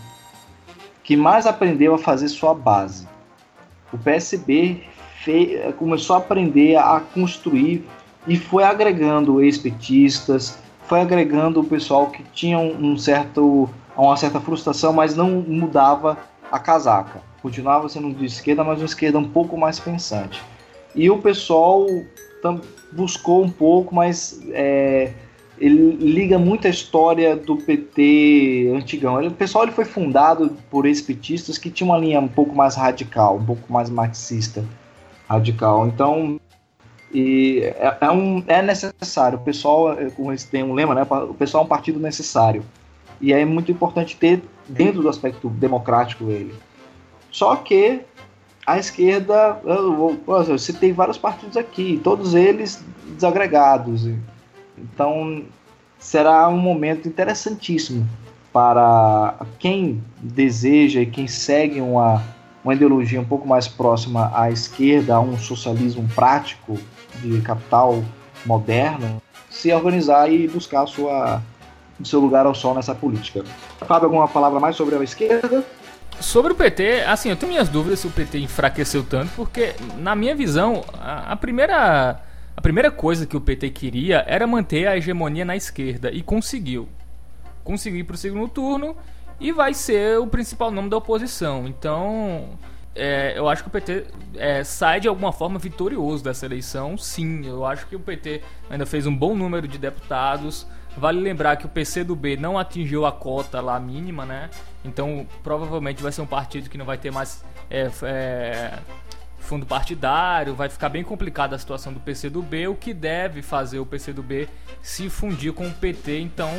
que 1.03 1.17
mais 1.17 1.47
aprendeu 1.47 1.95
a 1.95 1.99
fazer 1.99 2.29
sua 2.29 2.55
base. 2.55 3.07
O 3.93 3.99
PSB 3.99 4.83
fez, 5.23 5.75
começou 5.77 6.17
a 6.17 6.19
aprender 6.19 6.77
a 6.77 7.01
construir 7.01 7.87
e 8.27 8.37
foi 8.37 8.65
agregando 8.65 9.43
ex-petistas, 9.43 10.59
foi 10.87 11.01
agregando 11.01 11.61
o 11.61 11.65
pessoal 11.65 12.09
que 12.11 12.23
tinha 12.33 12.59
um 12.59 12.97
certo, 12.97 13.69
uma 13.97 14.17
certa 14.17 14.41
frustração, 14.41 14.93
mas 14.93 15.15
não 15.15 15.31
mudava 15.31 16.19
a 16.51 16.59
casaca. 16.59 17.23
Continuava 17.41 17.89
sendo 17.89 18.13
de 18.13 18.25
esquerda, 18.25 18.63
mas 18.63 18.79
uma 18.79 18.87
esquerda 18.87 19.19
um 19.19 19.29
pouco 19.29 19.57
mais 19.57 19.81
pensante. 19.81 20.41
E 20.95 21.11
o 21.11 21.19
pessoal 21.19 21.87
buscou 22.93 23.43
um 23.43 23.51
pouco, 23.51 23.95
mas 23.95 24.41
é, 24.51 25.13
ele 25.63 25.93
liga 25.93 26.41
muito 26.41 26.67
a 26.67 26.71
história 26.71 27.37
do 27.37 27.57
PT 27.57 28.73
antigão. 28.75 29.25
O 29.25 29.31
pessoal 29.31 29.63
ele 29.63 29.71
foi 29.71 29.85
fundado 29.85 30.57
por 30.69 30.87
ex-petistas 30.87 31.57
que 31.57 31.71
tinham 31.71 31.91
uma 31.91 31.99
linha 31.99 32.19
um 32.19 32.27
pouco 32.27 32.53
mais 32.53 32.75
radical, 32.75 33.37
um 33.37 33.45
pouco 33.45 33.73
mais 33.73 33.89
marxista 33.89 34.65
radical. 35.29 35.87
Então, 35.87 36.41
e 37.15 37.61
é, 37.61 37.97
é, 38.01 38.11
um, 38.11 38.43
é 38.49 38.61
necessário. 38.61 39.39
O 39.39 39.43
pessoal, 39.43 39.97
como 40.17 40.33
eles 40.33 40.43
têm 40.43 40.65
um 40.65 40.75
lema, 40.75 40.97
né? 40.97 41.03
O 41.31 41.35
pessoal 41.35 41.63
é 41.63 41.67
um 41.67 41.69
partido 41.69 42.01
necessário. 42.01 42.65
E 43.21 43.33
é 43.33 43.45
muito 43.45 43.71
importante 43.71 44.17
ter 44.17 44.43
dentro 44.69 45.01
do 45.01 45.09
aspecto 45.09 45.49
democrático 45.49 46.25
ele. 46.25 46.53
Só 47.31 47.55
que 47.55 48.01
a 48.67 48.79
esquerda, 48.79 49.61
eu, 49.65 50.19
eu, 50.27 50.43
eu 50.43 50.59
citei 50.59 50.93
vários 50.93 51.19
partidos 51.19 51.57
aqui, 51.57 52.01
todos 52.03 52.35
eles 52.35 52.85
desagregados. 53.15 54.09
Então, 54.83 55.45
será 55.99 56.49
um 56.49 56.59
momento 56.59 57.09
interessantíssimo 57.09 58.09
para 58.53 59.35
quem 59.59 60.03
deseja 60.19 61.01
e 61.01 61.07
quem 61.07 61.27
segue 61.27 61.81
uma, 61.81 62.23
uma 62.63 62.75
ideologia 62.75 63.21
um 63.21 63.25
pouco 63.25 63.49
mais 63.49 63.67
próxima 63.67 64.31
à 64.35 64.51
esquerda, 64.51 65.15
a 65.15 65.21
um 65.21 65.39
socialismo 65.39 66.07
prático 66.15 66.77
de 67.23 67.41
capital 67.41 68.03
moderno, 68.45 69.23
se 69.49 69.73
organizar 69.73 70.31
e 70.31 70.49
buscar 70.49 70.87
sua, 70.87 71.41
seu 72.05 72.21
lugar 72.21 72.45
ao 72.45 72.55
sol 72.55 72.75
nessa 72.75 72.95
política. 72.95 73.45
Fábio, 73.87 74.07
alguma 74.07 74.29
palavra 74.29 74.59
mais 74.61 74.77
sobre 74.77 74.97
a 74.97 75.03
esquerda? 75.03 75.65
Sobre 76.21 76.53
o 76.53 76.55
PT, 76.55 77.05
assim, 77.07 77.31
eu 77.31 77.37
tenho 77.37 77.53
minhas 77.53 77.69
dúvidas 77.69 78.01
se 78.01 78.07
o 78.07 78.11
PT 78.11 78.39
enfraqueceu 78.39 79.03
tanto, 79.03 79.33
porque, 79.35 79.75
na 79.99 80.15
minha 80.15 80.35
visão, 80.35 80.85
a, 81.01 81.33
a 81.33 81.37
primeira 81.37 82.21
a 82.57 82.61
primeira 82.61 82.91
coisa 82.91 83.27
que 83.27 83.37
o 83.37 83.41
PT 83.41 83.71
queria 83.71 84.25
era 84.27 84.47
manter 84.47 84.87
a 84.87 84.97
hegemonia 84.97 85.45
na 85.45 85.57
esquerda 85.57 86.11
e 86.11 86.23
conseguiu. 86.23 86.89
Conseguiu 87.65 88.01
ir 88.01 88.05
para 88.05 88.15
o 88.15 88.19
segundo 88.19 88.49
turno 88.49 88.97
e 89.41 89.53
vai 89.53 89.73
ser 89.75 90.19
o 90.19 90.27
principal 90.27 90.71
nome 90.71 90.91
da 90.91 90.97
oposição. 90.97 91.67
Então, 91.67 92.51
é, 92.95 93.33
eu 93.37 93.49
acho 93.49 93.63
que 93.63 93.69
o 93.69 93.73
PT 93.73 94.07
é, 94.37 94.63
sai 94.63 95.01
de 95.01 95.09
alguma 95.09 95.33
forma 95.33 95.59
vitorioso 95.59 96.23
dessa 96.23 96.45
eleição, 96.45 96.99
sim. 96.99 97.47
Eu 97.47 97.65
acho 97.65 97.87
que 97.87 97.97
o 97.97 98.01
PT 98.01 98.43
ainda 98.69 98.85
fez 98.85 99.07
um 99.07 99.17
bom 99.17 99.35
número 99.35 99.67
de 99.67 99.79
deputados. 99.79 100.67
Vale 100.97 101.21
lembrar 101.21 101.57
que 101.57 101.65
o 101.65 101.71
PCdoB 101.71 102.37
não 102.37 102.59
atingiu 102.59 103.07
a 103.07 103.13
cota 103.13 103.63
lá 103.63 103.81
mínima, 103.81 104.27
né? 104.27 104.51
Então, 104.85 105.27
provavelmente 105.43 106.03
vai 106.03 106.13
ser 106.13 106.21
um 106.21 106.27
partido 106.27 106.69
que 106.69 106.77
não 106.77 106.85
vai 106.85 106.99
ter 106.99 107.11
mais 107.11 107.43
é, 107.71 107.91
é 108.03 108.79
fundo 109.43 109.67
partidário, 109.67 110.55
vai 110.55 110.69
ficar 110.69 110.89
bem 110.89 111.05
complicada 111.05 111.55
a 111.55 111.59
situação 111.59 111.93
do 111.93 112.01
PCdoB, 112.01 112.69
o 112.69 112.75
que 112.75 112.95
deve 112.95 113.43
fazer 113.43 113.79
o 113.79 113.87
PCdoB 113.87 114.49
se 114.81 115.11
fundir 115.11 115.53
com 115.53 115.67
o 115.67 115.73
PT, 115.73 116.21
então 116.21 116.51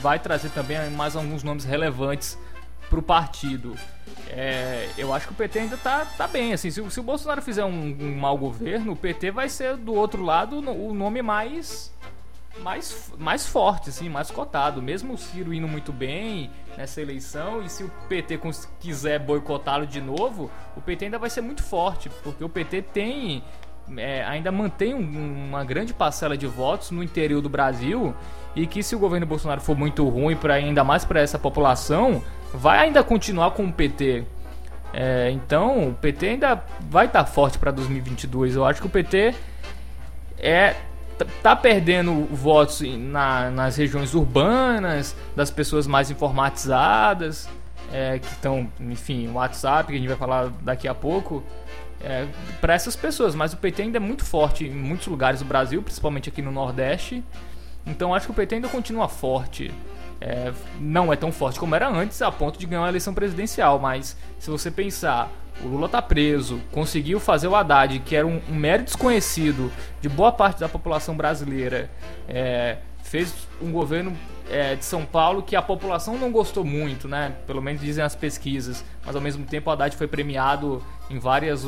vai 0.00 0.18
trazer 0.18 0.50
também 0.50 0.90
mais 0.90 1.14
alguns 1.14 1.42
nomes 1.42 1.64
relevantes 1.64 2.38
para 2.90 2.98
o 2.98 3.02
partido. 3.02 3.74
É, 4.28 4.88
eu 4.98 5.14
acho 5.14 5.26
que 5.26 5.32
o 5.32 5.36
PT 5.36 5.58
ainda 5.60 5.76
tá, 5.76 6.04
tá 6.04 6.26
bem, 6.26 6.52
assim, 6.52 6.70
se, 6.70 6.90
se 6.90 7.00
o 7.00 7.02
Bolsonaro 7.02 7.40
fizer 7.40 7.64
um, 7.64 7.96
um 8.00 8.16
mau 8.16 8.36
governo, 8.36 8.92
o 8.92 8.96
PT 8.96 9.30
vai 9.30 9.48
ser 9.48 9.76
do 9.76 9.94
outro 9.94 10.22
lado 10.22 10.58
o 10.58 10.92
nome 10.92 11.22
mais 11.22 11.92
mais, 12.60 13.12
mais 13.18 13.46
forte, 13.46 13.88
assim, 13.88 14.08
mais 14.08 14.30
cotado. 14.30 14.82
Mesmo 14.82 15.14
o 15.14 15.18
Ciro 15.18 15.52
indo 15.52 15.68
muito 15.68 15.92
bem 15.92 16.50
nessa 16.76 17.00
eleição, 17.00 17.62
e 17.62 17.68
se 17.68 17.84
o 17.84 17.90
PT 18.08 18.38
quiser 18.80 19.18
boicotá-lo 19.18 19.86
de 19.86 20.00
novo, 20.00 20.50
o 20.76 20.80
PT 20.80 21.06
ainda 21.06 21.18
vai 21.18 21.30
ser 21.30 21.40
muito 21.40 21.62
forte, 21.62 22.10
porque 22.22 22.42
o 22.44 22.48
PT 22.48 22.82
tem. 22.82 23.42
É, 23.96 24.24
ainda 24.24 24.52
mantém 24.52 24.94
um, 24.94 25.48
uma 25.48 25.64
grande 25.64 25.92
parcela 25.92 26.36
de 26.36 26.46
votos 26.46 26.92
no 26.92 27.02
interior 27.02 27.42
do 27.42 27.48
Brasil 27.48 28.14
e 28.54 28.64
que 28.64 28.80
se 28.80 28.94
o 28.94 28.98
governo 28.98 29.26
Bolsonaro 29.26 29.60
for 29.60 29.76
muito 29.76 30.08
ruim 30.08 30.36
para 30.36 30.54
ainda 30.54 30.84
mais 30.84 31.04
para 31.04 31.20
essa 31.20 31.36
população, 31.36 32.22
vai 32.54 32.78
ainda 32.78 33.02
continuar 33.02 33.50
com 33.50 33.64
o 33.64 33.72
PT. 33.72 34.24
É, 34.92 35.30
então, 35.30 35.88
o 35.88 35.94
PT 35.94 36.28
ainda 36.28 36.62
vai 36.88 37.06
estar 37.06 37.24
tá 37.24 37.30
forte 37.30 37.58
para 37.58 37.72
2022. 37.72 38.54
Eu 38.54 38.64
acho 38.64 38.80
que 38.80 38.86
o 38.86 38.90
PT 38.90 39.34
é 40.38 40.76
tá 41.42 41.54
perdendo 41.54 42.24
votos 42.26 42.80
na, 42.80 43.50
nas 43.50 43.76
regiões 43.76 44.14
urbanas, 44.14 45.16
das 45.36 45.50
pessoas 45.50 45.86
mais 45.86 46.10
informatizadas, 46.10 47.48
é, 47.92 48.18
que 48.18 48.26
estão, 48.26 48.70
enfim, 48.80 49.28
o 49.28 49.34
WhatsApp, 49.34 49.88
que 49.88 49.94
a 49.94 49.98
gente 49.98 50.08
vai 50.08 50.16
falar 50.16 50.48
daqui 50.62 50.88
a 50.88 50.94
pouco, 50.94 51.42
é, 52.02 52.26
para 52.60 52.74
essas 52.74 52.96
pessoas. 52.96 53.34
Mas 53.34 53.52
o 53.52 53.56
PT 53.56 53.82
ainda 53.82 53.98
é 53.98 54.00
muito 54.00 54.24
forte 54.24 54.64
em 54.64 54.74
muitos 54.74 55.06
lugares 55.06 55.40
do 55.40 55.46
Brasil, 55.46 55.82
principalmente 55.82 56.28
aqui 56.28 56.42
no 56.42 56.50
Nordeste. 56.50 57.22
Então 57.86 58.14
acho 58.14 58.26
que 58.26 58.32
o 58.32 58.34
PT 58.34 58.56
ainda 58.56 58.68
continua 58.68 59.08
forte. 59.08 59.72
É, 60.20 60.52
não 60.80 61.12
é 61.12 61.16
tão 61.16 61.32
forte 61.32 61.58
como 61.58 61.74
era 61.74 61.88
antes, 61.88 62.22
a 62.22 62.30
ponto 62.30 62.58
de 62.58 62.64
ganhar 62.64 62.82
uma 62.82 62.88
eleição 62.88 63.12
presidencial. 63.12 63.78
Mas 63.78 64.16
se 64.38 64.50
você 64.50 64.70
pensar 64.70 65.30
o 65.62 65.68
Lula 65.68 65.88
tá 65.88 66.00
preso, 66.00 66.60
conseguiu 66.70 67.20
fazer 67.20 67.46
o 67.46 67.54
Haddad, 67.54 67.98
que 68.00 68.16
era 68.16 68.26
um, 68.26 68.40
um 68.48 68.54
mero 68.54 68.82
desconhecido 68.82 69.70
de 70.00 70.08
boa 70.08 70.32
parte 70.32 70.60
da 70.60 70.68
população 70.68 71.16
brasileira, 71.16 71.90
é, 72.28 72.78
fez 73.02 73.34
um 73.60 73.70
governo 73.70 74.16
é, 74.50 74.74
de 74.74 74.84
São 74.84 75.04
Paulo 75.04 75.42
que 75.42 75.54
a 75.54 75.62
população 75.62 76.18
não 76.18 76.30
gostou 76.30 76.64
muito, 76.64 77.06
né? 77.06 77.34
Pelo 77.46 77.62
menos 77.62 77.80
dizem 77.80 78.02
as 78.02 78.14
pesquisas. 78.14 78.84
Mas 79.04 79.14
ao 79.14 79.22
mesmo 79.22 79.44
tempo 79.44 79.70
o 79.70 79.72
Haddad 79.72 79.96
foi 79.96 80.06
premiado 80.06 80.82
em 81.10 81.18
várias 81.18 81.66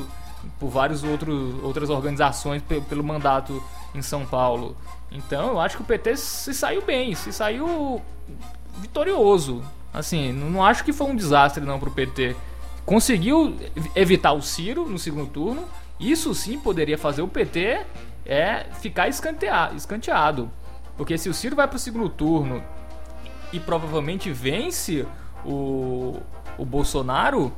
por 0.59 0.69
várias 0.69 1.03
outras 1.03 1.89
organizações 1.89 2.63
pelo 2.63 3.03
mandato 3.03 3.63
em 3.95 4.03
São 4.03 4.27
Paulo. 4.27 4.77
Então 5.11 5.49
eu 5.49 5.61
acho 5.61 5.77
que 5.77 5.83
o 5.83 5.87
PT 5.87 6.17
se 6.17 6.53
saiu 6.53 6.83
bem, 6.83 7.15
se 7.15 7.33
saiu 7.33 8.03
vitorioso. 8.79 9.63
Assim, 9.93 10.33
não 10.33 10.65
acho 10.65 10.85
que 10.85 10.93
foi 10.93 11.07
um 11.07 11.17
desastre 11.17 11.65
não 11.65 11.79
pro 11.79 11.91
PT 11.91 12.37
conseguiu 12.85 13.57
evitar 13.95 14.33
o 14.33 14.43
Ciro 14.43 14.89
no 14.89 14.99
segundo 14.99 15.29
turno. 15.29 15.65
Isso 15.99 16.35
sim 16.35 16.59
poderia 16.59 16.99
fazer 16.99 17.23
o 17.23 17.29
PT 17.29 17.81
é 18.27 18.67
ficar 18.81 19.09
escanteado. 19.09 20.51
Porque 20.97 21.19
se 21.19 21.29
o 21.29 21.35
Ciro 21.35 21.57
vai 21.57 21.67
para 21.67 21.77
o 21.77 21.79
segundo 21.79 22.09
turno 22.09 22.63
e 23.53 23.61
provavelmente 23.61 24.31
vence 24.31 25.07
o, 25.45 26.21
o 26.57 26.65
Bolsonaro, 26.65 27.53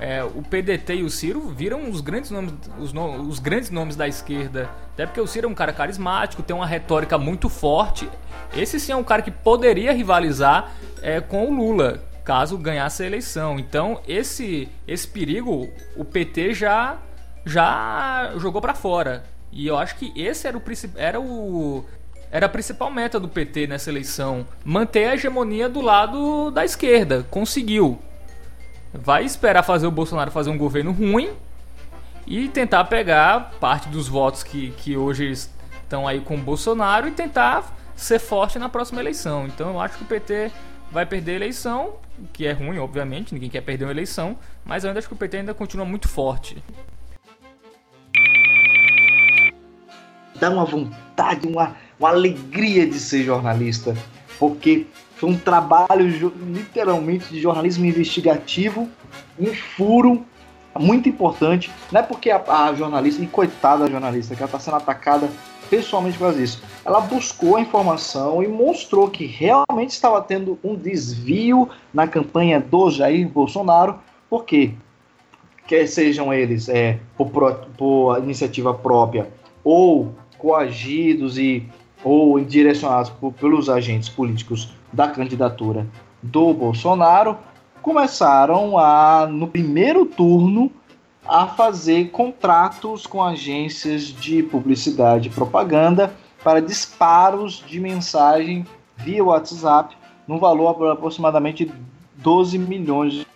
é, 0.00 0.22
o 0.24 0.42
PDT 0.42 0.96
e 0.96 1.02
o 1.04 1.10
Ciro 1.10 1.40
viram 1.48 1.88
os 1.88 2.00
grandes 2.00 2.30
nomes, 2.30 2.54
os, 2.78 2.92
no, 2.92 3.22
os 3.22 3.38
grandes 3.38 3.70
nomes 3.70 3.94
da 3.94 4.08
esquerda. 4.08 4.70
Até 4.94 5.06
porque 5.06 5.20
o 5.20 5.26
Ciro 5.26 5.46
é 5.46 5.50
um 5.50 5.54
cara 5.54 5.72
carismático, 5.72 6.42
tem 6.42 6.54
uma 6.54 6.66
retórica 6.66 7.16
muito 7.18 7.48
forte. 7.48 8.08
Esse 8.54 8.80
sim 8.80 8.92
é 8.92 8.96
um 8.96 9.04
cara 9.04 9.22
que 9.22 9.30
poderia 9.30 9.92
rivalizar 9.92 10.72
é, 11.00 11.20
com 11.20 11.46
o 11.46 11.54
Lula 11.54 12.02
caso 12.24 12.56
ganhasse 12.58 13.02
a 13.02 13.06
eleição. 13.06 13.58
Então, 13.58 14.00
esse 14.06 14.68
esse 14.86 15.06
perigo 15.06 15.68
o 15.96 16.04
PT 16.04 16.54
já 16.54 16.98
já 17.44 18.32
jogou 18.36 18.60
para 18.60 18.74
fora. 18.74 19.24
E 19.50 19.66
eu 19.66 19.76
acho 19.76 19.96
que 19.96 20.12
esse 20.16 20.46
era 20.46 20.56
o 20.56 20.62
era 20.96 21.20
o 21.20 21.84
era 22.30 22.46
a 22.46 22.48
principal 22.48 22.90
meta 22.90 23.20
do 23.20 23.28
PT 23.28 23.66
nessa 23.66 23.90
eleição, 23.90 24.46
manter 24.64 25.04
a 25.04 25.14
hegemonia 25.14 25.68
do 25.68 25.82
lado 25.82 26.50
da 26.50 26.64
esquerda. 26.64 27.26
Conseguiu. 27.30 27.98
Vai 28.94 29.24
esperar 29.24 29.62
fazer 29.62 29.86
o 29.86 29.90
Bolsonaro 29.90 30.30
fazer 30.30 30.48
um 30.48 30.56
governo 30.56 30.92
ruim 30.92 31.30
e 32.26 32.48
tentar 32.48 32.84
pegar 32.84 33.52
parte 33.60 33.88
dos 33.88 34.08
votos 34.08 34.42
que, 34.42 34.70
que 34.72 34.96
hoje 34.96 35.30
estão 35.30 36.08
aí 36.08 36.20
com 36.20 36.36
o 36.36 36.38
Bolsonaro 36.38 37.08
e 37.08 37.10
tentar 37.10 37.74
ser 37.94 38.18
forte 38.18 38.58
na 38.58 38.68
próxima 38.68 39.00
eleição. 39.00 39.46
Então 39.46 39.70
eu 39.70 39.80
acho 39.80 39.98
que 39.98 40.04
o 40.04 40.06
PT 40.06 40.50
vai 40.90 41.04
perder 41.04 41.32
a 41.32 41.36
eleição, 41.36 41.94
que 42.32 42.46
é 42.46 42.52
ruim, 42.52 42.78
obviamente, 42.78 43.34
ninguém 43.34 43.50
quer 43.50 43.60
perder 43.62 43.84
uma 43.84 43.90
eleição, 43.90 44.36
mas 44.64 44.84
eu 44.84 44.88
ainda 44.88 44.98
acho 44.98 45.08
que 45.08 45.14
o 45.14 45.16
PT 45.16 45.38
ainda 45.38 45.54
continua 45.54 45.84
muito 45.84 46.08
forte. 46.08 46.62
Dá 50.38 50.50
uma 50.50 50.64
vontade, 50.64 51.46
uma, 51.46 51.76
uma 51.98 52.08
alegria 52.08 52.86
de 52.86 52.98
ser 52.98 53.24
jornalista, 53.24 53.96
porque 54.38 54.86
foi 55.16 55.30
um 55.30 55.38
trabalho 55.38 56.06
literalmente 56.48 57.28
de 57.32 57.40
jornalismo 57.40 57.84
investigativo, 57.84 58.88
um 59.38 59.54
furo 59.54 60.26
muito 60.78 61.08
importante. 61.08 61.70
Não 61.90 62.00
é 62.00 62.02
porque 62.02 62.30
a, 62.30 62.42
a 62.66 62.74
jornalista, 62.74 63.22
e 63.22 63.26
coitada 63.26 63.84
da 63.84 63.90
jornalista, 63.90 64.34
que 64.34 64.42
ela 64.42 64.48
está 64.48 64.58
sendo 64.58 64.76
atacada 64.78 65.28
pessoalmente 65.72 66.18
por 66.18 66.38
isso. 66.38 66.62
Ela 66.84 67.00
buscou 67.00 67.56
a 67.56 67.60
informação 67.62 68.42
e 68.42 68.46
mostrou 68.46 69.08
que 69.08 69.24
realmente 69.24 69.88
estava 69.88 70.20
tendo 70.20 70.58
um 70.62 70.74
desvio 70.74 71.66
na 71.94 72.06
campanha 72.06 72.60
do 72.60 72.90
Jair 72.90 73.26
Bolsonaro, 73.26 73.98
porque 74.28 74.74
quer 75.66 75.86
sejam 75.86 76.30
eles 76.30 76.68
é, 76.68 76.98
por, 77.16 77.54
por 77.78 78.18
iniciativa 78.18 78.74
própria 78.74 79.30
ou 79.64 80.14
coagidos 80.36 81.38
e 81.38 81.66
ou 82.04 82.38
direcionados 82.38 83.08
por, 83.08 83.32
pelos 83.32 83.70
agentes 83.70 84.10
políticos 84.10 84.74
da 84.92 85.08
candidatura 85.08 85.86
do 86.22 86.52
Bolsonaro, 86.52 87.38
começaram 87.80 88.76
a, 88.76 89.26
no 89.26 89.46
primeiro 89.46 90.04
turno, 90.04 90.70
a 91.26 91.46
fazer 91.46 92.10
contratos 92.10 93.06
com 93.06 93.22
agências 93.22 94.04
de 94.04 94.42
publicidade 94.42 95.28
e 95.28 95.30
propaganda 95.30 96.14
para 96.42 96.60
disparos 96.60 97.62
de 97.66 97.78
mensagem 97.78 98.66
via 98.96 99.22
WhatsApp 99.22 99.96
no 100.26 100.38
valor 100.38 100.76
de 100.78 100.90
aproximadamente 100.90 101.70
12 102.16 102.58
milhões 102.58 103.26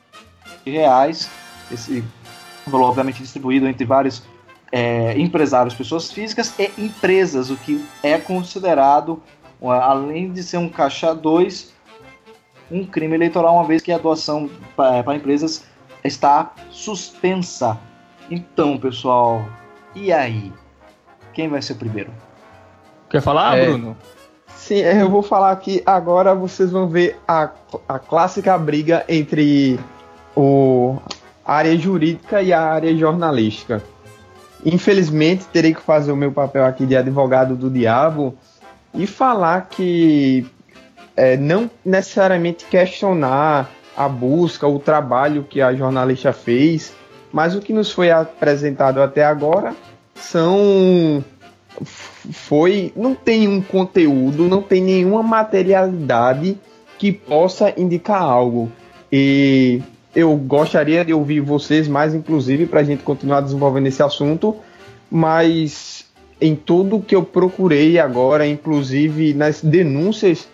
de 0.64 0.70
reais. 0.70 1.30
Esse 1.70 2.05
valor, 2.66 2.89
obviamente, 2.89 3.22
distribuído 3.22 3.68
entre 3.68 3.84
vários 3.84 4.22
é, 4.72 5.18
empresários, 5.18 5.74
pessoas 5.74 6.11
físicas 6.11 6.53
e 6.59 6.70
empresas, 6.78 7.51
o 7.51 7.57
que 7.57 7.84
é 8.03 8.18
considerado, 8.18 9.22
além 9.62 10.32
de 10.32 10.43
ser 10.43 10.59
um 10.59 10.68
caixa 10.68 11.14
2, 11.14 11.72
um 12.70 12.84
crime 12.84 13.14
eleitoral, 13.14 13.55
uma 13.55 13.64
vez 13.64 13.82
que 13.82 13.93
a 13.93 13.99
doação 13.99 14.51
para 14.76 15.14
empresas 15.14 15.64
está 16.07 16.53
suspensa. 16.71 17.79
Então, 18.31 18.79
pessoal, 18.79 19.49
e 19.95 20.13
aí? 20.13 20.53
Quem 21.33 21.49
vai 21.49 21.63
ser 21.63 21.75
o 21.75 21.77
primeiro? 21.77 22.11
Quer 23.09 23.21
falar, 23.21 23.59
é, 23.59 23.67
Bruno? 23.67 23.97
Sim, 24.49 24.77
eu 24.77 25.09
vou 25.09 25.23
falar 25.23 25.53
aqui. 25.53 25.83
Agora 25.87 26.35
vocês 26.35 26.71
vão 26.71 26.89
ver 26.89 27.21
a, 27.27 27.51
a 27.89 27.99
clássica 27.99 28.57
briga 28.59 29.05
entre 29.09 29.79
o, 30.35 30.99
a 31.45 31.55
área 31.55 31.77
jurídica 31.79 32.43
e 32.43 32.53
a 32.53 32.61
área 32.61 32.97
jornalística. 32.97 33.83
Infelizmente, 34.65 35.45
terei 35.53 35.73
que 35.73 35.81
fazer 35.81 36.11
o 36.11 36.17
meu 36.17 36.33
papel 36.33 36.65
aqui 36.65 36.85
de 36.85 36.97
advogado 36.97 37.55
do 37.55 37.71
diabo 37.71 38.37
e 38.93 39.07
falar 39.07 39.69
que 39.69 40.45
é, 41.17 41.37
não 41.37 41.71
necessariamente 41.85 42.65
questionar 42.65 43.71
a 43.97 44.09
busca, 44.09 44.67
o 44.67 44.79
trabalho 44.79 45.47
que 45.49 45.61
a 45.61 45.75
jornalista 45.75 46.33
fez, 46.33 46.93
mas 47.33 47.55
o 47.55 47.61
que 47.61 47.73
nos 47.73 47.91
foi 47.91 48.11
apresentado 48.11 49.01
até 49.01 49.25
agora 49.25 49.75
são 50.15 51.25
foi 51.83 52.93
não 52.97 53.15
tem 53.15 53.49
um 53.49 53.61
conteúdo, 53.61 54.49
não 54.49 54.63
tem 54.63 54.83
nenhuma 54.83 55.23
materialidade 55.23 56.59
que 56.99 57.13
possa 57.13 57.73
indicar 57.77 58.23
algo. 58.23 58.71
E 59.13 59.83
eu 60.15 60.35
gostaria 60.37 61.05
de 61.05 61.13
ouvir 61.13 61.41
vocês 61.41 61.87
mais, 61.87 62.15
inclusive, 62.15 62.67
para 62.67 62.81
a 62.81 62.85
gente 62.85 63.03
continuar 63.03 63.43
desenvolvendo 63.43 63.87
esse 63.87 64.03
assunto, 64.03 64.57
mas 65.11 66.07
em 66.41 66.55
tudo 66.55 67.01
que 67.01 67.15
eu 67.15 67.23
procurei 67.23 67.99
agora, 67.99 68.47
inclusive 68.47 69.35
nas 69.35 69.61
denúncias 69.63 70.49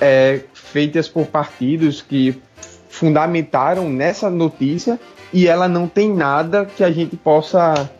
é, 0.00 0.40
feitas 0.52 1.08
por 1.08 1.26
partidos 1.26 2.00
que 2.00 2.40
fundamentaram 2.88 3.88
nessa 3.88 4.30
notícia, 4.30 4.98
e 5.32 5.46
ela 5.46 5.68
não 5.68 5.86
tem 5.86 6.12
nada 6.12 6.64
que 6.64 6.82
a 6.82 6.90
gente 6.90 7.16
possa 7.16 7.90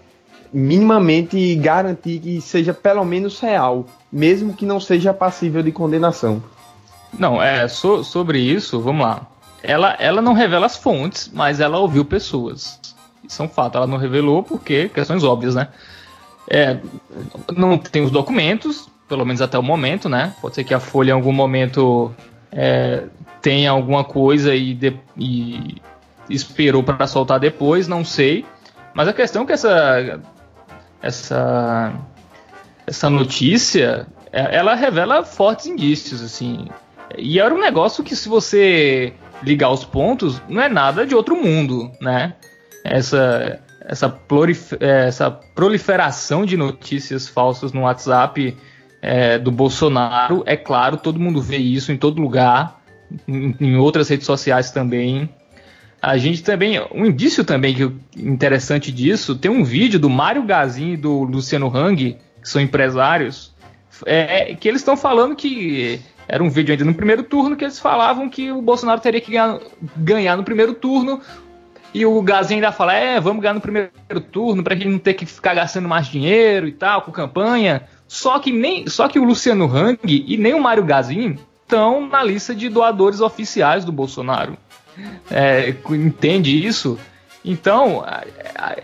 minimamente 0.52 1.54
garantir 1.56 2.20
que 2.20 2.40
seja 2.40 2.72
pelo 2.72 3.04
menos 3.04 3.38
real, 3.38 3.84
mesmo 4.10 4.54
que 4.54 4.64
não 4.64 4.80
seja 4.80 5.12
passível 5.12 5.62
de 5.62 5.70
condenação. 5.70 6.42
Não, 7.18 7.42
é 7.42 7.68
so, 7.68 8.02
sobre 8.02 8.38
isso, 8.40 8.80
vamos 8.80 9.06
lá. 9.06 9.26
Ela, 9.62 9.96
ela 9.98 10.22
não 10.22 10.32
revela 10.32 10.66
as 10.66 10.76
fontes, 10.76 11.30
mas 11.32 11.60
ela 11.60 11.78
ouviu 11.78 12.04
pessoas. 12.04 12.80
Isso 13.26 13.42
é 13.42 13.44
um 13.44 13.48
fato. 13.48 13.76
Ela 13.76 13.86
não 13.86 13.98
revelou 13.98 14.42
porque 14.42 14.88
questões 14.88 15.24
óbvias, 15.24 15.54
né? 15.54 15.68
É, 16.48 16.78
não 17.54 17.76
tem 17.76 18.02
os 18.02 18.10
documentos, 18.10 18.88
pelo 19.08 19.24
menos 19.24 19.42
até 19.42 19.58
o 19.58 19.62
momento, 19.62 20.08
né? 20.08 20.34
Pode 20.40 20.54
ser 20.54 20.64
que 20.64 20.72
a 20.72 20.80
Folha 20.80 21.10
em 21.10 21.14
algum 21.14 21.32
momento 21.32 22.14
é, 22.52 23.04
tenha 23.40 23.70
alguma 23.70 24.04
coisa 24.04 24.54
e, 24.54 24.74
de, 24.74 24.96
e 25.16 25.80
esperou 26.28 26.82
para 26.82 27.06
soltar 27.06 27.40
depois, 27.40 27.88
não 27.88 28.04
sei. 28.04 28.44
Mas 28.94 29.08
a 29.08 29.12
questão 29.12 29.42
é 29.42 29.46
que 29.46 29.52
essa 29.52 30.20
essa 31.00 31.92
essa 32.86 33.10
notícia, 33.10 34.06
é, 34.32 34.56
ela 34.56 34.74
revela 34.74 35.24
fortes 35.24 35.66
indícios, 35.66 36.22
assim. 36.22 36.68
E 37.16 37.38
era 37.38 37.54
um 37.54 37.60
negócio 37.60 38.02
que 38.02 38.16
se 38.16 38.28
você 38.28 39.12
ligar 39.42 39.70
os 39.70 39.84
pontos, 39.84 40.42
não 40.48 40.60
é 40.60 40.68
nada 40.68 41.06
de 41.06 41.14
outro 41.14 41.36
mundo, 41.36 41.90
né? 42.00 42.34
Essa 42.84 43.60
essa, 43.88 44.20
é, 44.80 45.06
essa 45.06 45.30
proliferação 45.30 46.44
de 46.44 46.58
notícias 46.58 47.26
falsas 47.26 47.72
no 47.72 47.82
WhatsApp 47.82 48.54
é, 49.00 49.38
do 49.38 49.50
Bolsonaro, 49.50 50.42
é 50.44 50.56
claro, 50.56 50.98
todo 50.98 51.18
mundo 51.18 51.40
vê 51.40 51.56
isso 51.56 51.90
em 51.90 51.96
todo 51.96 52.20
lugar, 52.20 52.77
em, 53.26 53.76
outras 53.76 54.08
redes 54.08 54.26
sociais 54.26 54.70
também. 54.70 55.28
A 56.00 56.16
gente 56.16 56.42
também, 56.42 56.80
um 56.94 57.06
indício 57.06 57.44
também 57.44 57.74
que 57.74 57.92
interessante 58.16 58.92
disso, 58.92 59.34
tem 59.34 59.50
um 59.50 59.64
vídeo 59.64 59.98
do 59.98 60.08
Mário 60.08 60.44
Gazin 60.44 60.92
e 60.92 60.96
do 60.96 61.24
Luciano 61.24 61.74
Hang, 61.74 62.16
que 62.40 62.48
são 62.48 62.62
empresários, 62.62 63.52
é, 64.06 64.54
que 64.54 64.68
eles 64.68 64.80
estão 64.80 64.96
falando 64.96 65.34
que 65.34 66.00
era 66.28 66.42
um 66.44 66.50
vídeo 66.50 66.72
ainda 66.72 66.84
no 66.84 66.94
primeiro 66.94 67.22
turno 67.22 67.56
que 67.56 67.64
eles 67.64 67.80
falavam 67.80 68.28
que 68.28 68.52
o 68.52 68.60
Bolsonaro 68.60 69.00
teria 69.00 69.20
que 69.20 69.32
ganhar, 69.32 69.58
ganhar 69.96 70.36
no 70.36 70.44
primeiro 70.44 70.74
turno. 70.74 71.20
E 71.92 72.04
o 72.04 72.20
Gazin 72.20 72.56
ainda 72.56 72.70
fala: 72.70 72.92
é, 72.92 73.18
vamos 73.18 73.40
ganhar 73.40 73.54
no 73.54 73.60
primeiro 73.62 73.90
turno 74.30 74.62
para 74.62 74.76
gente 74.76 74.88
não 74.88 74.98
ter 74.98 75.14
que 75.14 75.24
ficar 75.24 75.54
gastando 75.54 75.88
mais 75.88 76.06
dinheiro 76.06 76.68
e 76.68 76.72
tal, 76.72 77.00
com 77.00 77.10
campanha. 77.10 77.82
Só 78.06 78.38
que 78.38 78.52
nem, 78.52 78.86
só 78.86 79.08
que 79.08 79.18
o 79.18 79.24
Luciano 79.24 79.64
Hang 79.64 79.98
e 80.04 80.36
nem 80.36 80.54
o 80.54 80.62
Mário 80.62 80.84
Gazin 80.84 81.38
estão 81.68 82.08
na 82.08 82.22
lista 82.22 82.54
de 82.54 82.70
doadores 82.70 83.20
oficiais 83.20 83.84
do 83.84 83.92
Bolsonaro 83.92 84.56
é, 85.30 85.74
entende 85.90 86.66
isso. 86.66 86.98
Então, 87.44 88.04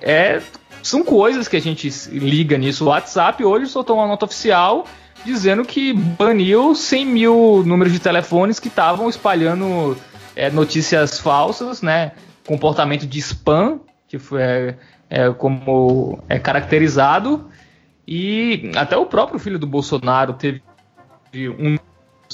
é, 0.03 0.41
são 0.83 1.03
coisas 1.03 1.49
que 1.49 1.57
a 1.57 1.61
gente 1.61 1.89
liga 2.11 2.57
nisso. 2.57 2.85
O 2.85 2.89
WhatsApp 2.89 3.45
hoje 3.45 3.67
soltou 3.67 3.97
uma 3.97 4.07
nota 4.07 4.25
oficial 4.25 4.87
dizendo 5.25 5.65
que 5.65 5.93
baniu 5.93 6.75
100 6.75 7.07
mil 7.07 7.63
números 7.65 7.93
de 7.93 7.99
telefones 7.99 8.61
que 8.61 8.69
estavam 8.69 9.09
espalhando 9.09 9.97
é, 10.37 10.51
notícias 10.51 11.19
falsas, 11.19 11.81
né? 11.81 12.13
Comportamento 12.47 13.07
de 13.07 13.19
spam, 13.21 13.81
que 14.07 14.19
foi 14.19 14.43
é, 14.43 14.75
é, 15.09 15.31
como 15.33 16.23
é 16.29 16.39
caracterizado. 16.39 17.49
E 18.07 18.71
até 18.77 18.97
o 18.97 19.07
próprio 19.07 19.39
filho 19.39 19.59
do 19.59 19.67
Bolsonaro 19.67 20.35
teve 20.35 20.63
um 21.59 21.79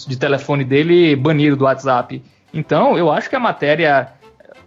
de 0.06 0.16
telefone 0.16 0.64
dele 0.64 1.14
banido 1.16 1.56
do 1.56 1.64
WhatsApp. 1.64 2.22
Então, 2.52 2.96
eu 2.96 3.10
acho 3.10 3.28
que 3.28 3.36
a 3.36 3.40
matéria 3.40 4.08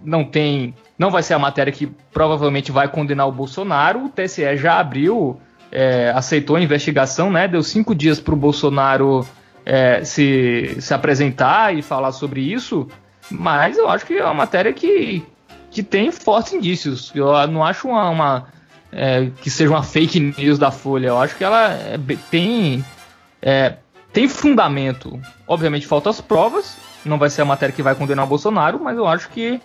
não 0.02 0.24
tem. 0.24 0.74
Não 0.98 1.10
vai 1.10 1.24
ser 1.24 1.34
a 1.34 1.40
matéria 1.40 1.72
que 1.72 1.88
provavelmente 2.12 2.72
vai 2.72 2.88
condenar 2.88 3.28
o 3.28 3.32
Bolsonaro. 3.32 4.06
O 4.06 4.10
TSE 4.10 4.58
já 4.58 4.80
abriu, 4.80 5.40
é, 5.72 6.12
aceitou 6.16 6.56
a 6.56 6.62
investigação, 6.62 7.32
né? 7.32 7.48
Deu 7.48 7.64
cinco 7.64 7.94
dias 7.96 8.20
para 8.20 8.34
o 8.34 8.38
Bolsonaro 8.38 9.28
é, 9.66 10.04
se, 10.04 10.78
se 10.80 10.94
apresentar 10.94 11.76
e 11.76 11.82
falar 11.82 12.12
sobre 12.12 12.42
isso. 12.42 12.88
Mas 13.30 13.78
eu 13.78 13.90
acho 13.90 14.06
que 14.06 14.18
é 14.18 14.24
uma 14.24 14.34
matéria 14.34 14.72
que, 14.74 15.26
que 15.72 15.82
tem 15.82 16.12
fortes 16.12 16.54
indícios. 16.54 17.12
Eu 17.16 17.48
não 17.48 17.64
acho 17.64 17.88
uma, 17.88 18.10
uma 18.10 18.48
é, 18.92 19.30
que 19.42 19.50
seja 19.50 19.72
uma 19.72 19.84
fake 19.84 20.20
news 20.38 20.60
da 20.60 20.72
Folha. 20.72 21.08
Eu 21.08 21.20
acho 21.20 21.36
que 21.36 21.44
ela 21.44 21.72
é, 21.74 21.98
tem, 22.30 22.84
é, 23.42 23.76
tem 24.14 24.30
fundamento. 24.30 25.20
Obviamente 25.48 25.88
faltam 25.88 26.12
as 26.12 26.22
provas, 26.22 26.78
não 27.04 27.18
vai 27.18 27.30
ser 27.30 27.42
a 27.42 27.46
matéria 27.46 27.76
que 27.76 27.82
vai 27.82 27.96
condenar 27.96 28.26
o 28.26 28.28
Bolsonaro, 28.30 28.80
mas 28.82 28.96
eu 28.96 29.08
acho 29.08 29.28
que, 29.30 29.60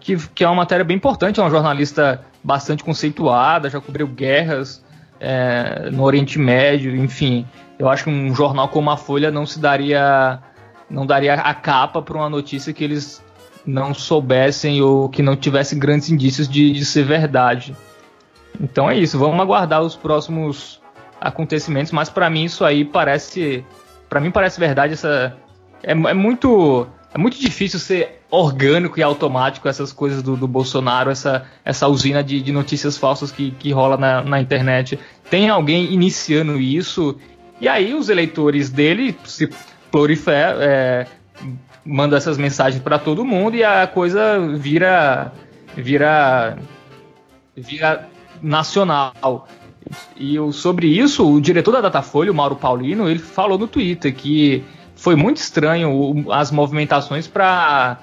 que, 0.00 0.16
que 0.16 0.42
é 0.42 0.48
uma 0.48 0.56
matéria 0.56 0.84
bem 0.84 0.96
importante. 0.96 1.38
É 1.38 1.42
uma 1.42 1.48
jornalista 1.50 2.20
bastante 2.42 2.82
conceituada, 2.82 3.70
já 3.70 3.80
cobriu 3.80 4.08
guerras 4.08 4.84
é, 5.20 5.88
no 5.92 6.02
Oriente 6.02 6.38
Médio, 6.38 6.94
enfim. 6.96 7.46
Eu 7.78 7.88
acho 7.88 8.04
que 8.04 8.10
um 8.10 8.34
jornal 8.34 8.68
como 8.68 8.90
a 8.90 8.96
Folha 8.96 9.30
não 9.30 9.46
se 9.46 9.60
daria 9.60 10.40
não 10.90 11.06
daria 11.06 11.34
a 11.34 11.54
capa 11.54 12.02
para 12.02 12.18
uma 12.18 12.28
notícia 12.28 12.72
que 12.72 12.84
eles 12.84 13.24
não 13.64 13.94
soubessem 13.94 14.82
ou 14.82 15.08
que 15.08 15.22
não 15.22 15.36
tivessem 15.36 15.78
grandes 15.78 16.10
indícios 16.10 16.48
de, 16.48 16.72
de 16.72 16.84
ser 16.84 17.04
verdade. 17.04 17.74
Então 18.60 18.90
é 18.90 18.98
isso, 18.98 19.18
vamos 19.18 19.40
aguardar 19.40 19.80
os 19.80 19.96
próximos 19.96 20.81
acontecimentos, 21.22 21.92
mas 21.92 22.08
para 22.08 22.28
mim 22.28 22.44
isso 22.44 22.64
aí 22.64 22.84
parece 22.84 23.64
para 24.08 24.20
mim 24.20 24.30
parece 24.30 24.58
verdade 24.58 24.94
essa 24.94 25.36
é, 25.82 25.92
é, 25.92 26.14
muito 26.14 26.86
é 27.14 27.18
muito 27.18 27.38
difícil 27.38 27.78
ser 27.78 28.22
orgânico 28.30 28.98
e 28.98 29.02
automático 29.02 29.68
essas 29.68 29.92
coisas 29.92 30.22
do, 30.22 30.36
do 30.36 30.48
Bolsonaro, 30.48 31.10
essa, 31.10 31.46
essa 31.62 31.86
usina 31.86 32.24
de, 32.24 32.40
de 32.40 32.50
notícias 32.50 32.96
falsas 32.96 33.30
que, 33.30 33.50
que 33.52 33.70
rola 33.70 33.98
na, 33.98 34.22
na 34.22 34.40
internet. 34.40 34.98
Tem 35.28 35.50
alguém 35.50 35.92
iniciando 35.92 36.58
isso, 36.58 37.18
e 37.60 37.68
aí 37.68 37.92
os 37.92 38.08
eleitores 38.08 38.70
dele 38.70 39.14
se 39.24 39.50
proliferam, 39.90 40.62
é, 40.62 41.06
mandam 41.84 42.16
essas 42.16 42.38
mensagens 42.38 42.82
para 42.82 42.98
todo 42.98 43.24
mundo 43.24 43.56
e 43.56 43.62
a 43.62 43.86
coisa 43.86 44.38
vira 44.56 45.30
vira 45.76 46.56
vira 47.54 48.08
nacional. 48.40 49.46
E 50.16 50.36
sobre 50.52 50.86
isso, 50.86 51.28
o 51.28 51.40
diretor 51.40 51.72
da 51.72 51.80
Datafolha, 51.80 52.30
o 52.30 52.34
Mauro 52.34 52.56
Paulino, 52.56 53.08
ele 53.08 53.18
falou 53.18 53.58
no 53.58 53.66
Twitter 53.66 54.14
que 54.14 54.62
foi 54.94 55.16
muito 55.16 55.38
estranho 55.38 56.24
as 56.30 56.50
movimentações 56.50 57.26
para 57.26 57.98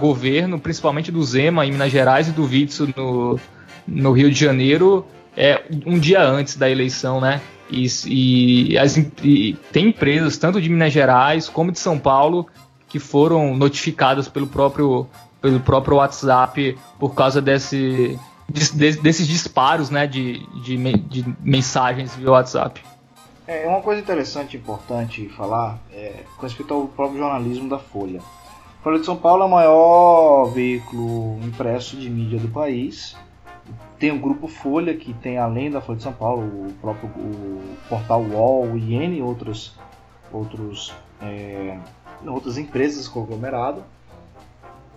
governo, 0.00 0.58
principalmente 0.58 1.12
do 1.12 1.22
Zema 1.22 1.66
em 1.66 1.72
Minas 1.72 1.92
Gerais 1.92 2.28
e 2.28 2.32
do 2.32 2.44
Witzel 2.44 2.88
no, 2.96 3.38
no 3.86 4.12
Rio 4.12 4.30
de 4.30 4.38
Janeiro, 4.38 5.06
é, 5.36 5.62
um 5.86 5.98
dia 5.98 6.22
antes 6.22 6.56
da 6.56 6.68
eleição, 6.68 7.20
né? 7.20 7.40
E, 7.70 7.86
e, 8.06 8.78
as, 8.78 8.96
e 9.22 9.56
tem 9.70 9.88
empresas, 9.88 10.38
tanto 10.38 10.60
de 10.60 10.70
Minas 10.70 10.92
Gerais 10.92 11.48
como 11.48 11.70
de 11.70 11.78
São 11.78 11.98
Paulo, 11.98 12.46
que 12.88 12.98
foram 12.98 13.54
notificadas 13.54 14.26
pelo 14.26 14.46
próprio, 14.46 15.06
pelo 15.40 15.60
próprio 15.60 15.98
WhatsApp 15.98 16.76
por 16.98 17.14
causa 17.14 17.42
desse, 17.42 18.18
de, 18.48 18.96
desses 19.00 19.26
disparos 19.26 19.90
né, 19.90 20.06
de, 20.06 20.46
de, 20.62 20.76
de, 20.98 21.36
mensagens 21.40 22.14
via 22.14 22.30
WhatsApp. 22.30 22.82
É 23.46 23.66
uma 23.66 23.80
coisa 23.80 24.00
interessante 24.00 24.56
e 24.56 24.60
importante 24.60 25.28
falar 25.30 25.78
é, 25.92 26.24
com 26.36 26.42
respeito 26.42 26.74
ao 26.74 26.86
próprio 26.86 27.18
jornalismo 27.18 27.68
da 27.68 27.78
Folha. 27.78 28.20
Folha 28.82 28.98
de 28.98 29.06
São 29.06 29.16
Paulo 29.16 29.42
é 29.42 29.46
o 29.46 29.50
maior 29.50 30.44
veículo 30.46 31.38
impresso 31.42 31.96
de 31.96 32.08
mídia 32.08 32.38
do 32.38 32.48
país 32.48 33.16
tem 33.98 34.12
o 34.12 34.18
grupo 34.18 34.46
Folha, 34.46 34.94
que 34.94 35.12
tem 35.12 35.38
além 35.38 35.70
da 35.70 35.80
Folha 35.80 35.96
de 35.96 36.04
São 36.04 36.12
Paulo, 36.12 36.42
o 36.42 36.72
próprio 36.80 37.10
o 37.10 37.76
portal 37.88 38.22
UOL 38.22 38.78
e 38.78 38.94
N 38.94 39.20
outros, 39.22 39.74
outros, 40.32 40.94
é, 41.20 41.78
outras 42.24 42.56
empresas 42.56 43.08
conglomerado. 43.08 43.82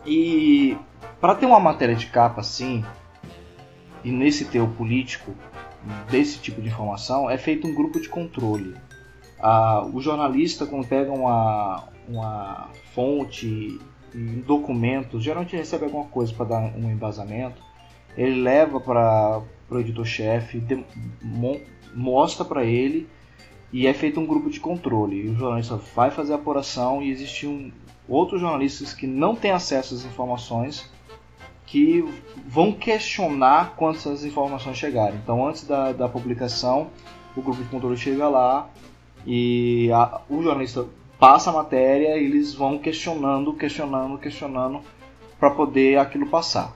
E 0.06 0.78
para 1.20 1.36
ter 1.36 1.48
uma 1.48 1.60
matéria 1.60 1.96
de 1.96 2.08
capa 2.08 2.42
assim, 2.42 2.86
e 4.04 4.12
nesse 4.12 4.46
teu 4.46 4.68
político, 4.68 5.34
desse 6.10 6.40
tipo 6.40 6.62
de 6.62 6.68
informação, 6.68 7.30
é 7.30 7.38
feito 7.38 7.68
um 7.68 7.74
grupo 7.74 8.00
de 8.00 8.10
controle. 8.10 8.76
Ah, 9.40 9.86
o 9.92 10.00
jornalista, 10.00 10.66
quando 10.66 10.88
pega 10.88 11.12
uma, 11.12 11.88
uma 12.08 12.70
fonte, 12.94 13.80
um 14.14 14.42
documento, 14.42 15.20
geralmente 15.20 15.56
recebe 15.56 15.86
alguma 15.86 16.06
coisa 16.06 16.34
para 16.34 16.46
dar 16.46 16.78
um 16.78 16.92
embasamento 16.92 17.72
ele 18.18 18.42
leva 18.42 18.80
para 18.80 19.42
o 19.70 19.80
editor-chefe, 19.80 20.62
mostra 21.94 22.44
para 22.44 22.64
ele 22.64 23.08
e 23.72 23.88
é 23.88 23.94
feito 23.94 24.20
um 24.20 24.26
grupo 24.26 24.50
de 24.50 24.60
controle. 24.60 25.26
E 25.26 25.30
o 25.30 25.36
jornalista 25.36 25.78
vai 25.96 26.12
fazer 26.12 26.34
a 26.34 26.36
apuração 26.36 27.02
e 27.02 27.10
existe 27.10 27.48
um, 27.48 27.72
outros 28.08 28.42
jornalistas 28.42 28.94
que 28.94 29.08
não 29.08 29.36
têm 29.36 29.52
acesso 29.52 29.94
às 29.94 30.06
informações 30.06 30.90
que 31.72 32.04
vão 32.46 32.74
questionar 32.74 33.76
quando 33.78 33.96
essas 33.96 34.26
informações 34.26 34.76
chegarem. 34.76 35.18
Então, 35.24 35.48
antes 35.48 35.66
da, 35.66 35.94
da 35.94 36.10
publicação, 36.10 36.90
o 37.34 37.42
grupo 37.42 37.64
de 37.64 37.70
controle 37.70 37.96
chega 37.96 38.28
lá 38.28 38.68
e 39.26 39.90
a, 39.94 40.20
o 40.30 40.44
jornalista 40.44 40.86
passa 41.18 41.50
a 41.50 41.54
matéria 41.54 42.18
e 42.18 42.26
eles 42.26 42.54
vão 42.54 42.78
questionando, 42.78 43.54
questionando, 43.54 44.18
questionando 44.18 44.82
para 45.40 45.52
poder 45.52 45.98
aquilo 45.98 46.28
passar 46.28 46.76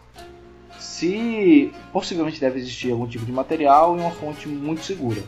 se 0.79 1.73
possivelmente 1.91 2.39
deve 2.39 2.57
existir 2.57 2.91
algum 2.91 3.05
tipo 3.05 3.25
de 3.25 3.31
material 3.31 3.97
e 3.97 3.99
uma 3.99 4.11
fonte 4.11 4.47
muito 4.47 4.83
segura 4.85 5.21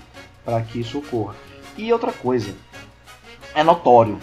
para 0.45 0.61
que 0.61 0.79
isso 0.79 0.99
ocorra. 0.99 1.35
E 1.77 1.91
outra 1.91 2.13
coisa, 2.13 2.55
é 3.53 3.63
notório, 3.63 4.17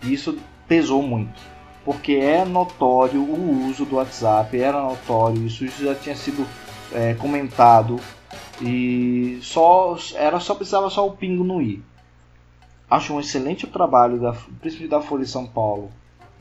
isso 0.00 0.38
pesou 0.68 1.02
muito, 1.02 1.40
porque 1.84 2.12
é 2.12 2.44
notório 2.44 3.20
o 3.20 3.66
uso 3.68 3.84
do 3.84 3.96
WhatsApp, 3.96 4.58
era 4.58 4.80
notório, 4.80 5.46
isso 5.46 5.66
já 5.66 5.94
tinha 5.94 6.16
sido 6.16 6.46
é, 6.92 7.14
comentado 7.14 7.98
e 8.60 9.38
só 9.42 9.96
era 10.14 10.38
só 10.40 10.54
precisava 10.54 10.90
só 10.90 11.06
o 11.06 11.12
pingo 11.12 11.44
no 11.44 11.60
i. 11.62 11.82
Acho 12.90 13.14
um 13.14 13.20
excelente 13.20 13.66
trabalho 13.66 14.18
da, 14.18 14.32
principalmente 14.60 14.90
da 14.90 15.00
Folha 15.00 15.24
de 15.24 15.30
São 15.30 15.46
Paulo 15.46 15.90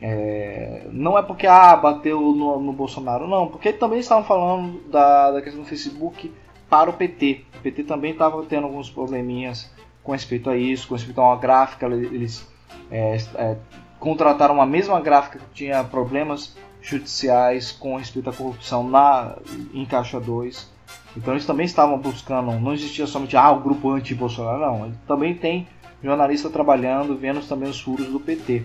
é, 0.02 0.88
não 0.92 1.18
é 1.18 1.22
porque 1.22 1.46
ah, 1.46 1.76
bateu 1.76 2.20
no, 2.22 2.60
no, 2.60 2.72
Bolsonaro, 2.72 3.28
não, 3.28 3.48
porque 3.48 3.74
também 3.74 4.00
estavam 4.00 4.24
falando 4.24 4.80
da, 4.90 5.32
da 5.32 5.42
questão 5.42 5.62
do 5.62 5.68
Facebook 5.68 6.32
para 6.70 6.90
o 6.90 6.94
PT. 6.94 7.44
O 7.58 7.62
PT 7.62 7.84
também 7.84 8.12
estava 8.12 8.42
tendo 8.44 8.66
alguns 8.66 8.90
probleminhas 8.90 9.70
com 10.02 10.14
respeito 10.14 10.50
a 10.50 10.56
isso, 10.56 10.88
com 10.88 10.96
respeito 10.96 11.20
a 11.20 11.26
uma 11.26 11.36
gráfica, 11.36 11.86
eles 11.86 12.48
é, 12.90 13.18
é, 13.36 13.58
contrataram 14.00 14.62
a 14.62 14.66
mesma 14.66 15.00
gráfica 15.00 15.40
que 15.40 15.54
tinha 15.54 15.84
problemas 15.84 16.56
judiciais 16.82 17.72
com 17.72 17.98
respeito 17.98 18.30
à 18.30 18.34
corrupção 18.34 18.88
na 18.88 19.36
em 19.74 19.86
Caixa 19.86 20.20
2. 20.20 20.70
Então 21.18 21.34
eles 21.34 21.46
também 21.46 21.66
estavam 21.66 21.98
buscando, 21.98 22.52
não 22.60 22.74
existia 22.74 23.06
somente 23.06 23.36
ah, 23.36 23.52
o 23.52 23.60
grupo 23.60 23.92
anti-Bolsonaro, 23.92 24.60
não. 24.60 24.92
Também 25.08 25.34
tem 25.34 25.68
jornalista 26.04 26.50
trabalhando, 26.50 27.18
vendo 27.18 27.46
também 27.48 27.70
os 27.70 27.80
furos 27.80 28.08
do 28.08 28.20
PT. 28.20 28.64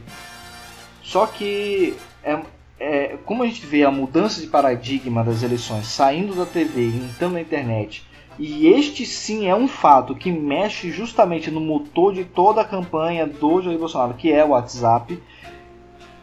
Só 1.02 1.26
que 1.26 1.96
é, 2.22 2.40
é, 2.78 3.16
como 3.24 3.42
a 3.42 3.46
gente 3.46 3.66
vê 3.66 3.84
a 3.84 3.90
mudança 3.90 4.40
de 4.40 4.46
paradigma 4.46 5.24
das 5.24 5.42
eleições 5.42 5.86
saindo 5.86 6.34
da 6.34 6.46
TV 6.46 6.82
e 6.82 6.96
entrando 6.96 7.34
na 7.34 7.40
internet, 7.40 8.06
e 8.38 8.66
este 8.66 9.06
sim 9.06 9.46
é 9.46 9.54
um 9.54 9.68
fato 9.68 10.14
que 10.14 10.30
mexe 10.30 10.90
justamente 10.90 11.50
no 11.50 11.60
motor 11.60 12.12
de 12.12 12.24
toda 12.24 12.60
a 12.60 12.64
campanha 12.64 13.26
do 13.26 13.62
Jair 13.62 13.78
Bolsonaro, 13.78 14.14
que 14.14 14.32
é 14.32 14.44
o 14.44 14.48
WhatsApp, 14.48 15.22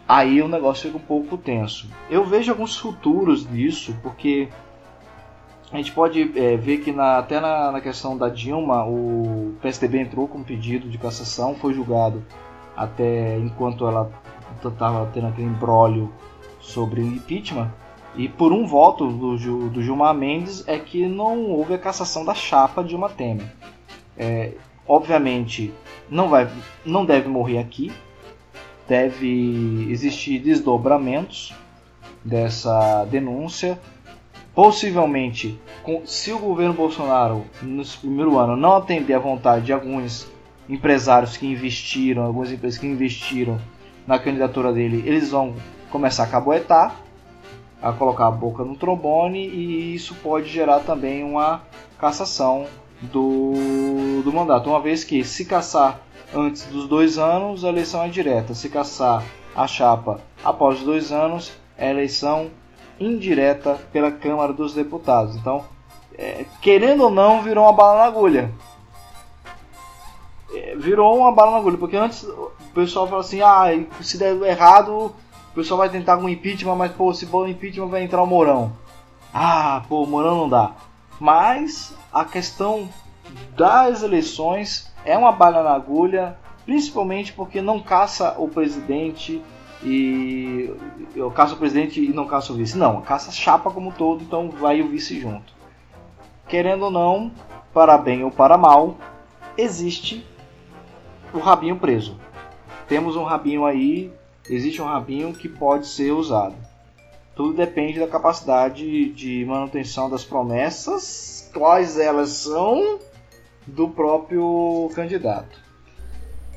aí 0.06 0.42
o 0.42 0.48
negócio 0.48 0.86
fica 0.88 0.98
um 0.98 1.06
pouco 1.06 1.38
tenso. 1.38 1.88
Eu 2.10 2.24
vejo 2.24 2.52
alguns 2.52 2.76
futuros 2.76 3.48
disso, 3.48 3.96
porque 4.02 4.48
a 5.72 5.76
gente 5.78 5.92
pode 5.92 6.38
é, 6.38 6.56
ver 6.56 6.78
que 6.78 6.92
na, 6.92 7.18
até 7.18 7.40
na, 7.40 7.72
na, 7.72 7.80
questão 7.80 8.16
da 8.16 8.28
Dilma, 8.28 8.84
o 8.84 9.54
PSDB 9.62 10.00
entrou 10.00 10.28
com 10.28 10.38
um 10.38 10.44
pedido 10.44 10.88
de 10.88 10.98
cassação, 10.98 11.54
foi 11.54 11.72
julgado 11.72 12.22
até 12.76 13.38
enquanto 13.38 13.86
ela 13.86 14.10
estava 14.62 15.10
tendo 15.12 15.28
aquele 15.28 15.48
embrólio 15.48 16.12
sobre 16.60 17.00
o 17.00 17.06
impeachment. 17.06 17.70
E 18.14 18.28
por 18.28 18.52
um 18.52 18.66
voto 18.66 19.08
do, 19.08 19.70
do 19.70 19.82
Gilmar 19.82 20.14
Mendes 20.14 20.66
é 20.68 20.78
que 20.78 21.06
não 21.06 21.50
houve 21.50 21.74
a 21.74 21.78
cassação 21.78 22.24
da 22.24 22.34
chapa 22.34 22.84
de 22.84 22.94
uma 22.94 23.08
Temer. 23.08 23.46
É, 24.16 24.52
obviamente 24.86 25.72
não, 26.10 26.28
vai, 26.28 26.48
não 26.84 27.04
deve 27.06 27.28
morrer 27.28 27.58
aqui, 27.58 27.90
deve 28.86 29.88
existir 29.90 30.38
desdobramentos 30.38 31.54
dessa 32.22 33.04
denúncia. 33.06 33.80
Possivelmente, 34.54 35.58
se 36.04 36.30
o 36.30 36.38
governo 36.38 36.74
Bolsonaro, 36.74 37.46
nesse 37.62 37.96
primeiro 37.96 38.36
ano, 38.36 38.54
não 38.54 38.76
atender 38.76 39.14
à 39.14 39.18
vontade 39.18 39.64
de 39.64 39.72
alguns 39.72 40.30
empresários 40.68 41.38
que 41.38 41.46
investiram, 41.46 42.24
algumas 42.24 42.52
empresas 42.52 42.78
que 42.78 42.86
investiram 42.86 43.58
na 44.06 44.18
candidatura 44.18 44.70
dele, 44.70 45.02
eles 45.06 45.30
vão 45.30 45.54
começar 45.90 46.24
a 46.24 46.26
caboetar, 46.26 46.94
a 47.82 47.92
colocar 47.92 48.28
a 48.28 48.30
boca 48.30 48.64
no 48.64 48.76
trombone 48.76 49.48
e 49.48 49.94
isso 49.94 50.14
pode 50.22 50.48
gerar 50.48 50.80
também 50.80 51.24
uma 51.24 51.62
cassação 51.98 52.66
do, 53.00 54.22
do 54.22 54.32
mandato. 54.32 54.70
Uma 54.70 54.80
vez 54.80 55.02
que 55.02 55.24
se 55.24 55.44
caçar 55.44 56.00
antes 56.32 56.64
dos 56.66 56.86
dois 56.86 57.18
anos, 57.18 57.64
a 57.64 57.68
eleição 57.68 58.02
é 58.02 58.08
direta. 58.08 58.54
Se 58.54 58.68
caçar 58.68 59.24
a 59.54 59.66
chapa 59.66 60.20
após 60.44 60.80
dois 60.80 61.10
anos, 61.10 61.52
é 61.76 61.90
eleição 61.90 62.50
indireta 63.00 63.78
pela 63.92 64.12
Câmara 64.12 64.52
dos 64.52 64.74
Deputados. 64.74 65.36
Então, 65.36 65.64
é, 66.16 66.44
querendo 66.60 67.04
ou 67.04 67.10
não, 67.10 67.42
virou 67.42 67.64
uma 67.64 67.72
bala 67.72 67.98
na 67.98 68.04
agulha. 68.04 68.52
É, 70.54 70.76
virou 70.76 71.18
uma 71.18 71.32
bala 71.32 71.52
na 71.52 71.56
agulha, 71.58 71.78
porque 71.78 71.96
antes 71.96 72.22
o 72.22 72.52
pessoal 72.74 73.08
fala 73.08 73.20
assim, 73.20 73.40
ah, 73.40 73.64
se 74.00 74.18
der 74.18 74.40
errado, 74.42 75.12
o 75.52 75.54
pessoal 75.54 75.78
vai 75.78 75.90
tentar 75.90 76.16
um 76.16 76.28
impeachment, 76.28 76.74
mas 76.74 76.92
pô, 76.92 77.12
se 77.12 77.26
for 77.26 77.46
impeachment 77.46 77.88
vai 77.88 78.02
entrar 78.02 78.22
o 78.22 78.26
Mourão. 78.26 78.72
Ah, 79.32 79.82
pô, 79.86 80.02
o 80.02 80.06
Mourão 80.06 80.36
não 80.36 80.48
dá. 80.48 80.72
Mas 81.20 81.94
a 82.10 82.24
questão 82.24 82.88
das 83.54 84.02
eleições 84.02 84.90
é 85.04 85.16
uma 85.16 85.30
bala 85.30 85.62
na 85.62 85.74
agulha, 85.74 86.38
principalmente 86.64 87.34
porque 87.34 87.60
não 87.60 87.80
caça 87.80 88.34
o 88.38 88.48
presidente 88.48 89.42
e 89.84 90.74
eu 91.14 91.30
caço 91.30 91.54
o 91.54 91.58
presidente 91.58 92.02
e 92.02 92.12
não 92.14 92.26
caço 92.26 92.54
o 92.54 92.56
vice. 92.56 92.78
Não, 92.78 93.02
caça 93.02 93.28
a 93.28 93.32
chapa 93.32 93.70
como 93.70 93.92
todo, 93.92 94.22
então 94.22 94.48
vai 94.48 94.80
o 94.80 94.88
vice 94.88 95.20
junto. 95.20 95.52
Querendo 96.48 96.86
ou 96.86 96.90
não, 96.90 97.30
para 97.74 97.98
bem 97.98 98.24
ou 98.24 98.30
para 98.30 98.56
mal, 98.56 98.96
existe 99.56 100.26
o 101.34 101.38
rabinho 101.38 101.76
preso. 101.76 102.16
Temos 102.88 103.16
um 103.16 103.24
rabinho 103.24 103.66
aí, 103.66 104.12
existe 104.48 104.80
um 104.80 104.86
rabinho 104.86 105.32
que 105.32 105.48
pode 105.48 105.86
ser 105.86 106.12
usado. 106.12 106.54
Tudo 107.34 107.54
depende 107.54 107.98
da 107.98 108.06
capacidade 108.06 109.10
de 109.12 109.44
manutenção 109.46 110.10
das 110.10 110.24
promessas, 110.24 111.50
quais 111.54 111.98
elas 111.98 112.30
são 112.30 112.98
do 113.66 113.88
próprio 113.88 114.90
candidato. 114.94 115.58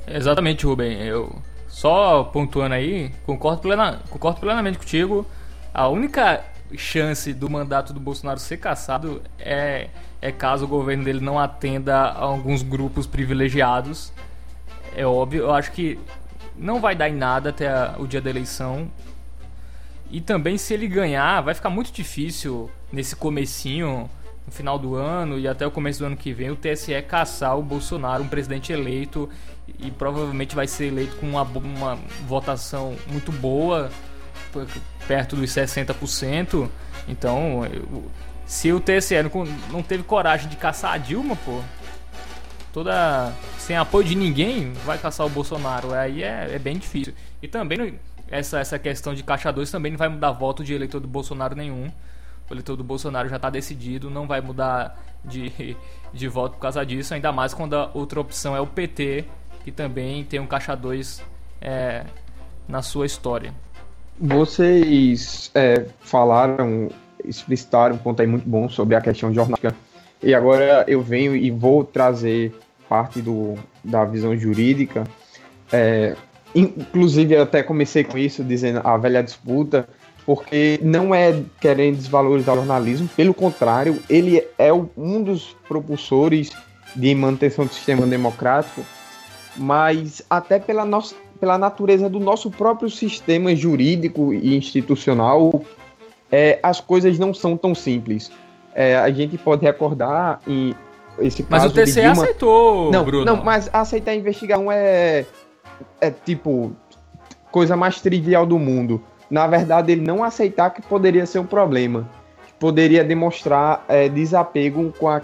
Exatamente, 0.07 0.65
Rubem. 0.65 1.01
Eu 1.01 1.33
só 1.67 2.23
pontuando 2.25 2.75
aí, 2.75 3.11
concordo, 3.25 3.61
plena, 3.61 4.01
concordo 4.09 4.39
plenamente 4.39 4.77
contigo. 4.77 5.25
A 5.73 5.87
única 5.87 6.43
chance 6.75 7.33
do 7.33 7.49
mandato 7.49 7.93
do 7.93 7.99
Bolsonaro 7.99 8.39
ser 8.39 8.57
cassado 8.57 9.21
é, 9.39 9.89
é 10.21 10.31
caso 10.31 10.65
o 10.65 10.67
governo 10.67 11.03
dele 11.03 11.21
não 11.21 11.39
atenda 11.39 11.95
a 11.95 12.19
alguns 12.19 12.61
grupos 12.61 13.07
privilegiados 13.07 14.11
é 14.95 15.05
óbvio. 15.05 15.43
Eu 15.43 15.53
acho 15.53 15.71
que 15.71 15.99
não 16.57 16.79
vai 16.79 16.95
dar 16.95 17.09
em 17.09 17.15
nada 17.15 17.49
até 17.49 17.67
a, 17.67 17.95
o 17.97 18.07
dia 18.07 18.21
da 18.21 18.29
eleição. 18.29 18.89
E 20.09 20.21
também 20.21 20.57
se 20.57 20.73
ele 20.73 20.87
ganhar, 20.87 21.41
vai 21.41 21.53
ficar 21.53 21.69
muito 21.69 21.91
difícil 21.91 22.69
nesse 22.91 23.15
comecinho, 23.15 24.09
no 24.45 24.51
final 24.51 24.77
do 24.77 24.95
ano 24.95 25.39
e 25.39 25.47
até 25.47 25.65
o 25.65 25.71
começo 25.71 25.99
do 25.99 26.05
ano 26.05 26.15
que 26.15 26.31
vem, 26.31 26.51
o 26.51 26.55
TSE 26.55 27.01
caçar 27.01 27.57
o 27.57 27.63
Bolsonaro, 27.63 28.23
um 28.23 28.27
presidente 28.27 28.71
eleito, 28.71 29.27
e 29.79 29.89
provavelmente 29.89 30.55
vai 30.55 30.67
ser 30.67 30.85
eleito 30.85 31.15
com 31.15 31.27
uma, 31.27 31.41
uma 31.41 31.95
votação 32.27 32.95
muito 33.07 33.31
boa, 33.31 33.89
perto 35.07 35.35
dos 35.35 35.49
60%. 35.49 36.69
Então, 37.07 37.61
se 38.45 38.71
o 38.71 38.79
TSE 38.79 39.15
não, 39.23 39.45
não 39.71 39.83
teve 39.83 40.03
coragem 40.03 40.47
de 40.47 40.55
caçar 40.55 40.93
a 40.93 40.97
Dilma, 40.97 41.35
pô, 41.35 41.61
toda 42.75 43.31
sem 43.57 43.77
apoio 43.77 44.03
de 44.05 44.15
ninguém, 44.15 44.73
vai 44.85 44.97
caçar 44.97 45.25
o 45.25 45.29
Bolsonaro. 45.29 45.93
Aí 45.93 46.21
é, 46.21 46.55
é 46.55 46.59
bem 46.59 46.77
difícil. 46.77 47.13
E 47.41 47.47
também 47.47 47.97
essa, 48.29 48.59
essa 48.59 48.77
questão 48.77 49.13
de 49.13 49.23
caixa 49.23 49.49
2 49.49 49.71
também 49.71 49.93
não 49.93 49.97
vai 49.97 50.09
mudar 50.09 50.33
voto 50.33 50.61
de 50.61 50.73
eleitor 50.73 50.99
do 50.99 51.07
Bolsonaro 51.07 51.55
nenhum. 51.55 51.89
O 52.49 52.53
eleitor 52.53 52.75
do 52.75 52.83
Bolsonaro 52.83 53.29
já 53.29 53.37
está 53.37 53.49
decidido, 53.49 54.09
não 54.09 54.27
vai 54.27 54.41
mudar 54.41 55.01
de, 55.23 55.77
de 56.13 56.27
voto 56.27 56.55
por 56.55 56.59
causa 56.59 56.85
disso, 56.85 57.13
ainda 57.13 57.31
mais 57.31 57.53
quando 57.53 57.77
a 57.77 57.89
outra 57.93 58.19
opção 58.19 58.53
é 58.53 58.59
o 58.59 58.67
PT, 58.67 59.23
que 59.63 59.71
também 59.71 60.25
tem 60.25 60.41
um 60.41 60.45
caixa 60.45 60.75
2 60.75 61.23
é, 61.61 62.03
na 62.67 62.81
sua 62.81 63.05
história. 63.05 63.53
Vocês 64.19 65.49
é, 65.55 65.85
falaram, 66.01 66.89
explicitaram 67.23 67.95
um 67.95 67.99
ponto 67.99 68.21
aí 68.21 68.27
muito 68.27 68.47
bom 68.49 68.67
sobre 68.67 68.97
a 68.97 69.01
questão 69.01 69.33
jornalística. 69.33 69.73
E 70.21 70.33
agora 70.33 70.83
eu 70.87 71.01
venho 71.01 71.35
e 71.35 71.51
vou 71.51 71.83
trazer 71.83 72.53
parte 72.87 73.21
do, 73.21 73.55
da 73.83 74.05
visão 74.05 74.35
jurídica. 74.37 75.05
É, 75.71 76.15
inclusive, 76.53 77.35
eu 77.35 77.43
até 77.43 77.63
comecei 77.63 78.03
com 78.03 78.17
isso, 78.17 78.43
dizendo 78.43 78.81
a 78.83 78.97
velha 78.97 79.21
disputa, 79.21 79.87
porque 80.25 80.79
não 80.81 81.13
é 81.13 81.41
querendo 81.59 81.97
desvalorizar 81.97 82.55
o 82.55 82.59
jornalismo, 82.59 83.07
pelo 83.15 83.33
contrário, 83.33 84.01
ele 84.09 84.45
é 84.57 84.71
um 84.73 85.21
dos 85.21 85.55
propulsores 85.67 86.51
de 86.95 87.13
manutenção 87.13 87.65
do 87.65 87.73
sistema 87.73 88.07
democrático, 88.07 88.81
mas 89.57 90.21
até 90.29 90.59
pela 90.59 90.85
nossa 90.85 91.15
pela 91.39 91.57
natureza 91.57 92.09
do 92.09 92.19
nosso 92.19 92.49
próprio 92.49 92.89
sistema 92.89 93.55
jurídico 93.55 94.33
e 94.33 94.55
institucional, 94.55 95.63
é, 96.31 96.59
as 96.63 96.79
coisas 96.79 97.19
não 97.19 97.33
são 97.33 97.57
tão 97.57 97.75
simples. 97.75 98.31
É, 98.73 98.97
a 98.97 99.09
gente 99.11 99.37
pode 99.37 99.63
recordar 99.63 100.39
em 100.47 100.73
esse 101.19 101.43
caso. 101.43 101.65
Mas 101.65 101.71
o 101.71 101.73
TCE 101.73 102.01
Dilma... 102.01 102.11
aceitou, 102.11 102.91
não, 102.91 103.03
Bruno. 103.03 103.25
Não, 103.25 103.43
mas 103.43 103.69
aceitar 103.73 104.11
a 104.11 104.15
investigação 104.15 104.71
é, 104.71 105.25
é 106.01 106.11
tipo 106.11 106.75
coisa 107.51 107.75
mais 107.77 108.01
trivial 108.01 108.45
do 108.45 108.59
mundo. 108.59 109.01
Na 109.29 109.47
verdade, 109.47 109.91
ele 109.91 110.01
não 110.01 110.23
aceitar 110.23 110.69
que 110.69 110.81
poderia 110.81 111.25
ser 111.25 111.39
um 111.39 111.45
problema, 111.45 112.09
poderia 112.59 113.03
demonstrar 113.03 113.83
é, 113.87 114.07
desapego 114.09 114.93
com, 114.99 115.07
a, 115.07 115.21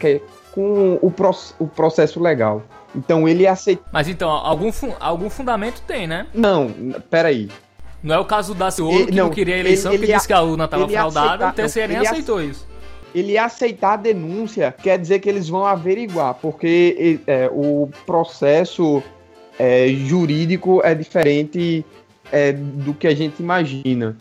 com 0.51 0.99
o, 1.01 1.13
o 1.59 1.67
processo 1.67 2.21
legal. 2.21 2.63
Então 2.95 3.27
ele 3.27 3.47
aceita. 3.47 3.83
Mas 3.91 4.07
então, 4.07 4.29
algum, 4.29 4.71
fu 4.71 4.93
algum 4.99 5.29
fundamento 5.29 5.81
tem, 5.87 6.07
né? 6.07 6.27
Não, 6.33 6.71
peraí. 7.09 7.49
Não 8.03 8.15
é 8.15 8.19
o 8.19 8.25
caso 8.25 8.55
da 8.55 8.71
Ciolo 8.71 9.05
que 9.05 9.11
não, 9.11 9.25
não 9.25 9.29
queria 9.29 9.55
a 9.55 9.59
eleição, 9.59 9.91
ele, 9.91 10.03
ele 10.03 10.07
que 10.07 10.13
disse 10.13 10.27
que 10.27 10.33
a 10.33 10.41
urna 10.41 10.65
estava 10.65 10.87
fraudada, 10.87 11.49
o 11.49 11.53
TCE 11.53 11.87
nem 11.87 11.97
aceitou 11.97 12.41
isso. 12.41 12.70
Ele 13.13 13.37
aceitar 13.37 13.93
a 13.93 13.97
denúncia 13.97 14.73
quer 14.81 14.97
dizer 14.97 15.19
que 15.19 15.27
eles 15.27 15.49
vão 15.49 15.65
averiguar, 15.65 16.35
porque 16.35 17.19
é, 17.27 17.49
o 17.51 17.89
processo 18.05 19.03
é, 19.59 19.89
jurídico 19.89 20.81
é 20.83 20.95
diferente 20.95 21.85
é, 22.31 22.53
do 22.53 22.93
que 22.93 23.07
a 23.07 23.15
gente 23.15 23.39
imagina. 23.41 24.17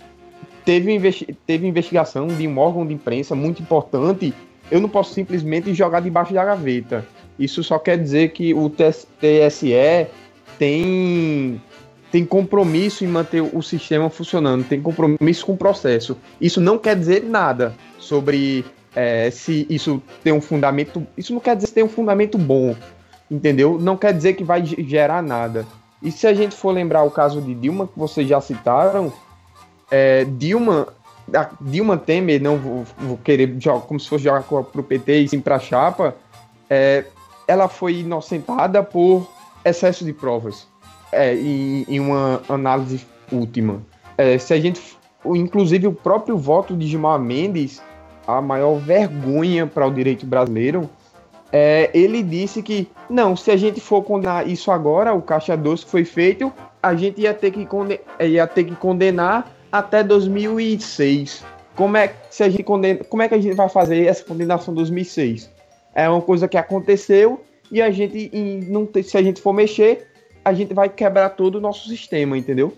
Teve, 0.65 0.93
investi 0.93 1.37
teve 1.47 1.67
investigação 1.67 2.27
de 2.27 2.47
um 2.47 2.59
órgão 2.59 2.87
de 2.87 2.93
imprensa 2.93 3.35
muito 3.35 3.63
importante, 3.63 4.35
eu 4.71 4.81
não 4.81 4.89
posso 4.89 5.15
simplesmente 5.15 5.73
jogar 5.75 6.01
debaixo 6.01 6.33
da 6.33 6.45
gaveta. 6.45 7.07
Isso 7.39 7.63
só 7.65 7.79
quer 7.79 7.97
dizer 7.99 8.31
que 8.31 8.53
o 8.53 8.69
TSE 8.69 10.07
tem, 10.59 11.61
tem 12.13 12.25
compromisso 12.25 13.05
em 13.05 13.09
manter 13.09 13.41
o 13.41 13.63
sistema 13.63 14.11
funcionando, 14.11 14.65
tem 14.65 14.81
compromisso 14.81 15.47
com 15.47 15.53
o 15.53 15.57
processo. 15.57 16.17
Isso 16.41 16.61
não 16.61 16.79
quer 16.79 16.95
dizer 16.95 17.25
nada 17.25 17.75
sobre 17.99 18.65
é, 18.95 19.31
se 19.31 19.67
isso 19.71 20.03
tem 20.23 20.33
um 20.33 20.41
fundamento. 20.41 21.07
Isso 21.17 21.33
não 21.33 21.41
quer 21.41 21.55
dizer 21.55 21.69
se 21.69 21.75
tem 21.75 21.85
um 21.85 21.89
fundamento 21.89 22.37
bom, 22.37 22.75
entendeu? 23.31 23.79
Não 23.81 23.97
quer 23.97 24.13
dizer 24.13 24.35
que 24.35 24.45
vai 24.45 24.65
gerar 24.65 25.23
nada. 25.23 25.67
E 26.03 26.11
se 26.11 26.27
a 26.27 26.35
gente 26.35 26.55
for 26.55 26.73
lembrar 26.73 27.03
o 27.03 27.11
caso 27.11 27.41
de 27.41 27.55
Dilma, 27.55 27.87
que 27.87 27.99
vocês 27.99 28.27
já 28.27 28.41
citaram, 28.41 29.13
é, 29.91 30.25
Dilma, 30.25 30.89
Dilma 31.61 31.97
Temer, 31.97 32.41
não 32.41 32.57
vou, 32.57 32.85
vou, 32.99 33.19
querer 33.19 33.55
jogar 33.59 33.81
como 33.83 34.01
se 34.01 34.09
fosse 34.09 34.25
jogar 34.25 34.43
para 34.43 34.81
o 34.81 34.85
PT 34.85 35.21
e 35.21 35.29
sim 35.29 35.41
para 35.41 35.57
a 35.57 35.61
chapa, 35.61 36.17
é, 36.69 37.05
ela 37.47 37.69
foi 37.69 37.97
inocentada 37.97 38.83
por 38.83 39.29
excesso 39.65 40.05
de 40.05 40.13
provas 40.13 40.67
é, 41.13 41.35
em, 41.35 41.85
em, 41.89 42.01
uma 42.01 42.41
análise 42.49 43.07
última. 43.31 43.83
É, 44.17 44.39
se 44.39 44.55
a 44.55 44.61
gente, 44.61 44.81
inclusive 45.27 45.87
o 45.87 45.93
próprio 45.93 46.39
voto 46.39 46.77
de 46.77 46.87
Gilmar 46.87 47.19
Mendes, 47.19 47.83
a 48.39 48.43
maior 48.43 48.75
vergonha 48.77 49.67
para 49.67 49.87
o 49.87 49.91
direito 49.91 50.27
brasileiro, 50.27 50.89
é, 51.53 51.91
ele 51.93 52.23
disse 52.23 52.63
que 52.63 52.89
não, 53.09 53.37
se 53.37 53.51
a 53.51 53.57
gente 53.57 53.81
for 53.81 54.03
condenar 54.03 54.49
isso 54.49 54.71
agora, 54.71 55.13
o 55.13 55.21
caixa 55.21 55.57
doce 55.57 55.85
foi 55.85 56.05
feito, 56.05 56.53
a 56.83 56.95
gente 56.95 57.21
ia 57.21 57.35
ter 57.35 57.51
que, 57.51 57.67
condenar, 57.67 58.01
ia 58.21 58.47
ter 58.47 58.65
que 58.65 58.77
condenar 58.77 59.53
até 59.71 60.03
2006. 60.03 61.45
Como 61.75 61.97
é, 61.97 62.15
se 62.31 62.43
a 62.43 62.49
gente 62.49 62.63
condena, 62.63 63.03
como 63.05 63.23
é 63.23 63.29
que 63.29 63.35
a 63.35 63.41
gente 63.41 63.55
vai 63.55 63.69
fazer 63.69 64.07
essa 64.07 64.25
condenação 64.25 64.73
2006? 64.75 65.51
É 65.95 66.09
uma 66.09 66.21
coisa 66.21 66.47
que 66.47 66.57
aconteceu 66.57 67.43
e 67.71 67.83
a 67.83 67.91
gente, 67.91 68.31
não 68.69 68.89
se 69.03 69.17
a 69.17 69.23
gente 69.23 69.41
for 69.41 69.53
mexer, 69.53 70.07
a 70.45 70.53
gente 70.53 70.73
vai 70.73 70.89
quebrar 70.89 71.31
todo 71.31 71.57
o 71.57 71.61
nosso 71.61 71.89
sistema, 71.89 72.37
entendeu? 72.37 72.73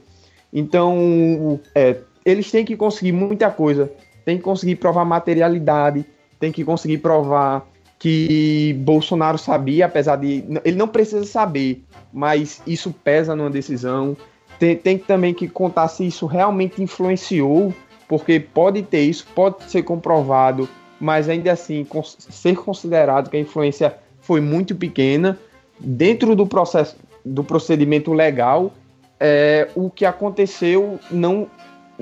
Então, 0.52 1.60
é, 1.74 1.96
eles 2.24 2.50
têm 2.50 2.64
que 2.64 2.76
conseguir 2.76 3.12
muita 3.12 3.50
coisa. 3.50 3.90
Tem 4.24 4.36
que 4.36 4.42
conseguir 4.42 4.76
provar 4.76 5.04
materialidade, 5.04 6.04
tem 6.38 6.52
que 6.52 6.64
conseguir 6.64 6.98
provar 6.98 7.66
que 7.98 8.74
Bolsonaro 8.80 9.38
sabia, 9.38 9.86
apesar 9.86 10.16
de. 10.16 10.44
Ele 10.64 10.76
não 10.76 10.88
precisa 10.88 11.24
saber, 11.24 11.84
mas 12.12 12.60
isso 12.66 12.94
pesa 13.04 13.34
numa 13.34 13.50
decisão. 13.50 14.16
Tem, 14.58 14.76
tem 14.76 14.98
também 14.98 15.34
que 15.34 15.48
contar 15.48 15.88
se 15.88 16.06
isso 16.06 16.26
realmente 16.26 16.82
influenciou, 16.82 17.74
porque 18.08 18.38
pode 18.38 18.82
ter 18.82 19.02
isso, 19.02 19.26
pode 19.34 19.64
ser 19.70 19.82
comprovado 19.82 20.68
mas 21.02 21.28
ainda 21.28 21.50
assim 21.50 21.84
ser 22.08 22.54
considerado 22.54 23.28
que 23.28 23.36
a 23.36 23.40
influência 23.40 23.96
foi 24.20 24.40
muito 24.40 24.72
pequena 24.72 25.36
dentro 25.80 26.36
do 26.36 26.46
processo 26.46 26.94
do 27.24 27.42
procedimento 27.42 28.12
legal 28.12 28.72
é, 29.18 29.68
o 29.74 29.90
que 29.90 30.04
aconteceu 30.04 31.00
não 31.10 31.48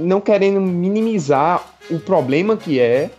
não 0.01 0.21
querendo 0.21 0.61
minimizar 0.61 1.65
o 1.91 1.99
problema 1.99 2.57
que 2.57 2.81
é 2.81 3.11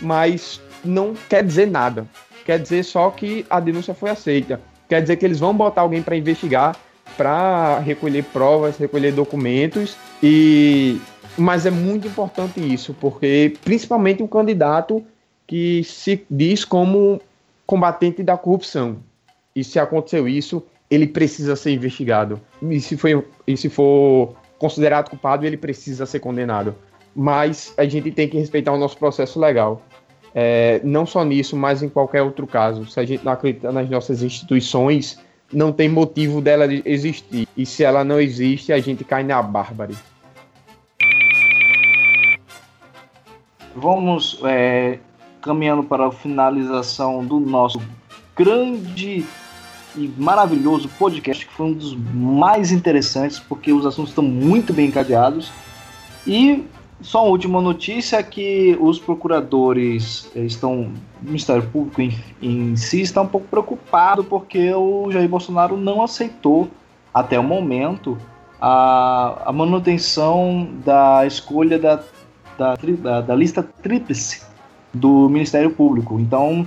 mas 0.00 0.60
não 0.84 1.14
quer 1.28 1.44
dizer 1.44 1.66
nada 1.66 2.06
quer 2.44 2.58
dizer 2.58 2.84
só 2.84 3.10
que 3.10 3.44
a 3.48 3.58
denúncia 3.60 3.94
foi 3.94 4.10
aceita 4.10 4.60
quer 4.88 5.02
dizer 5.02 5.16
que 5.16 5.24
eles 5.24 5.40
vão 5.40 5.54
botar 5.54 5.82
alguém 5.82 6.02
para 6.02 6.16
investigar 6.16 6.76
para 7.16 7.78
recolher 7.80 8.24
provas 8.24 8.76
recolher 8.76 9.12
documentos 9.12 9.96
e 10.22 11.00
mas 11.36 11.66
é 11.66 11.70
muito 11.70 12.08
importante 12.08 12.60
isso, 12.60 12.94
porque 12.94 13.54
principalmente 13.62 14.22
um 14.22 14.26
candidato 14.26 15.04
que 15.46 15.84
se 15.84 16.24
diz 16.30 16.64
como 16.64 17.20
combatente 17.66 18.22
da 18.22 18.36
corrupção. 18.36 18.98
E 19.54 19.62
se 19.62 19.78
aconteceu 19.78 20.26
isso, 20.26 20.62
ele 20.90 21.06
precisa 21.06 21.54
ser 21.54 21.72
investigado. 21.72 22.40
E 22.62 22.80
se, 22.80 22.96
foi, 22.96 23.24
e 23.46 23.56
se 23.56 23.68
for 23.68 24.34
considerado 24.58 25.10
culpado, 25.10 25.46
ele 25.46 25.56
precisa 25.56 26.06
ser 26.06 26.20
condenado. 26.20 26.74
Mas 27.14 27.72
a 27.76 27.84
gente 27.84 28.10
tem 28.10 28.28
que 28.28 28.38
respeitar 28.38 28.72
o 28.72 28.78
nosso 28.78 28.96
processo 28.96 29.40
legal. 29.40 29.82
É, 30.34 30.80
não 30.84 31.06
só 31.06 31.24
nisso, 31.24 31.56
mas 31.56 31.82
em 31.82 31.88
qualquer 31.88 32.22
outro 32.22 32.46
caso. 32.46 32.84
Se 32.86 33.00
a 33.00 33.04
gente 33.04 33.24
não 33.24 33.32
acredita 33.32 33.72
nas 33.72 33.88
nossas 33.88 34.22
instituições, 34.22 35.18
não 35.52 35.72
tem 35.72 35.88
motivo 35.88 36.40
dela 36.40 36.66
existir. 36.84 37.48
E 37.56 37.64
se 37.64 37.84
ela 37.84 38.04
não 38.04 38.20
existe, 38.20 38.72
a 38.72 38.78
gente 38.78 39.02
cai 39.02 39.22
na 39.22 39.40
bárbara. 39.42 39.94
vamos 43.76 44.40
é, 44.42 44.98
caminhando 45.42 45.84
para 45.84 46.06
a 46.06 46.10
finalização 46.10 47.24
do 47.24 47.38
nosso 47.38 47.80
grande 48.34 49.24
e 49.96 50.12
maravilhoso 50.18 50.88
podcast, 50.98 51.46
que 51.46 51.52
foi 51.52 51.66
um 51.66 51.72
dos 51.72 51.96
mais 51.96 52.72
interessantes, 52.72 53.38
porque 53.38 53.72
os 53.72 53.86
assuntos 53.86 54.10
estão 54.10 54.24
muito 54.24 54.72
bem 54.72 54.86
encadeados. 54.88 55.50
E 56.26 56.64
só 57.00 57.22
uma 57.22 57.30
última 57.30 57.60
notícia 57.60 58.22
que 58.22 58.76
os 58.80 58.98
procuradores 58.98 60.30
é, 60.34 60.40
estão, 60.40 60.90
o 61.22 61.24
Ministério 61.24 61.62
Público 61.68 62.00
em, 62.00 62.18
em 62.42 62.76
si 62.76 63.02
está 63.02 63.20
um 63.20 63.26
pouco 63.26 63.46
preocupado 63.48 64.24
porque 64.24 64.72
o 64.72 65.10
Jair 65.10 65.28
Bolsonaro 65.28 65.76
não 65.76 66.02
aceitou 66.02 66.68
até 67.12 67.38
o 67.38 67.42
momento 67.42 68.18
a, 68.60 69.42
a 69.46 69.52
manutenção 69.52 70.68
da 70.84 71.26
escolha 71.26 71.78
da, 71.78 72.00
da, 72.58 72.74
da, 72.74 73.20
da 73.20 73.34
lista 73.34 73.62
tríplice 73.62 74.42
do 74.92 75.28
Ministério 75.28 75.70
Público. 75.70 76.18
Então, 76.18 76.66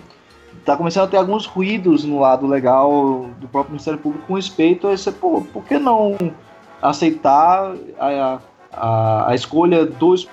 está 0.59 0.75
começando 0.75 1.05
a 1.05 1.07
ter 1.07 1.17
alguns 1.17 1.45
ruídos 1.45 2.03
no 2.03 2.19
lado 2.19 2.45
legal 2.45 3.29
do 3.39 3.47
próprio 3.47 3.71
Ministério 3.71 3.99
Público 3.99 4.27
com 4.27 4.35
respeito 4.35 4.87
a 4.87 4.93
esse, 4.93 5.11
pô, 5.11 5.41
por 5.53 5.63
que 5.63 5.77
não 5.77 6.17
aceitar 6.81 7.73
a, 7.99 8.39
a, 8.71 9.31
a 9.31 9.35
escolha 9.35 9.85
dos 9.85 10.27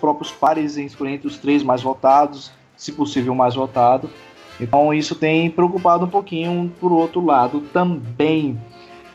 próprios 0.00 0.32
pares 0.32 0.76
entre 0.76 1.26
os 1.26 1.38
três 1.38 1.62
mais 1.62 1.82
votados, 1.82 2.50
se 2.76 2.92
possível 2.92 3.34
mais 3.34 3.54
votado. 3.54 4.10
Então 4.60 4.92
isso 4.92 5.14
tem 5.14 5.50
preocupado 5.50 6.04
um 6.04 6.08
pouquinho 6.08 6.72
por 6.80 6.92
outro 6.92 7.24
lado 7.24 7.60
também. 7.72 8.60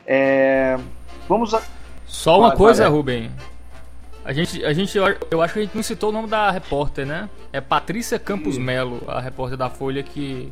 É, 0.05 0.78
vamos 1.28 1.53
a... 1.53 1.61
Só 2.05 2.39
uma 2.39 2.55
coisa, 2.55 2.84
vai, 2.84 2.91
Rubem. 2.91 3.32
A 4.28 4.34
gente, 4.34 4.65
a 4.65 4.73
gente, 4.73 4.97
eu 5.32 5.41
acho 5.41 5.53
que 5.53 5.59
a 5.59 5.63
gente 5.63 5.73
não 5.73 5.82
citou 5.82 6.09
o 6.09 6.11
nome 6.11 6.28
da 6.28 6.51
repórter, 6.51 7.05
né? 7.05 7.30
É 7.53 7.61
Patrícia 7.61 8.19
Campos 8.19 8.57
Melo, 8.57 9.01
a 9.07 9.21
repórter 9.21 9.57
da 9.57 9.69
Folha 9.69 10.03
que 10.03 10.51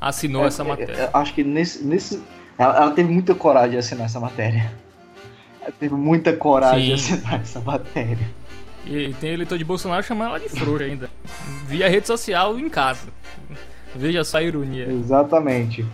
assinou 0.00 0.44
é, 0.44 0.46
essa 0.46 0.62
é, 0.62 0.68
matéria. 0.68 0.92
É, 0.92 1.10
acho 1.12 1.34
que 1.34 1.42
nesse, 1.42 1.84
nesse 1.84 2.22
ela, 2.56 2.76
ela, 2.76 2.90
teve 2.92 3.12
muita 3.12 3.34
coragem 3.34 3.72
de 3.72 3.78
assinar 3.78 4.06
essa 4.06 4.20
matéria. 4.20 4.72
Ela 5.60 5.72
teve 5.72 5.96
muita 5.96 6.34
coragem 6.34 6.96
Sim. 6.96 7.14
de 7.14 7.14
assinar 7.14 7.40
essa 7.40 7.58
matéria. 7.58 8.30
E 8.86 9.12
tem 9.14 9.32
eleitor 9.32 9.58
de 9.58 9.64
Bolsonaro 9.64 10.04
chamando 10.04 10.28
ela 10.28 10.38
de 10.38 10.48
flor 10.48 10.80
ainda. 10.80 11.10
Via 11.66 11.88
rede 11.88 12.06
social 12.06 12.56
em 12.56 12.68
casa. 12.68 13.08
Veja 13.92 14.22
só 14.22 14.38
a 14.38 14.42
ironia. 14.44 14.88
Exatamente. 14.88 15.84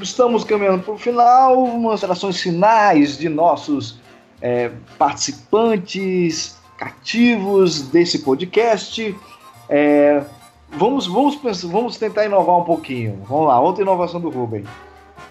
Estamos 0.00 0.44
caminhando 0.44 0.82
para 0.82 0.94
o 0.94 0.98
final, 0.98 1.66
mostrações 1.66 2.40
finais 2.40 3.18
de 3.18 3.28
nossos 3.28 4.00
é, 4.40 4.70
participantes 4.98 6.58
cativos 6.80 7.82
desse 7.82 8.20
podcast. 8.20 9.14
É, 9.68 10.24
vamos, 10.70 11.06
vamos, 11.06 11.38
vamos 11.62 11.98
tentar 11.98 12.24
inovar 12.24 12.56
um 12.56 12.64
pouquinho. 12.64 13.22
Vamos 13.28 13.48
lá, 13.48 13.60
outra 13.60 13.82
inovação 13.82 14.18
do 14.18 14.30
Ruben. 14.30 14.64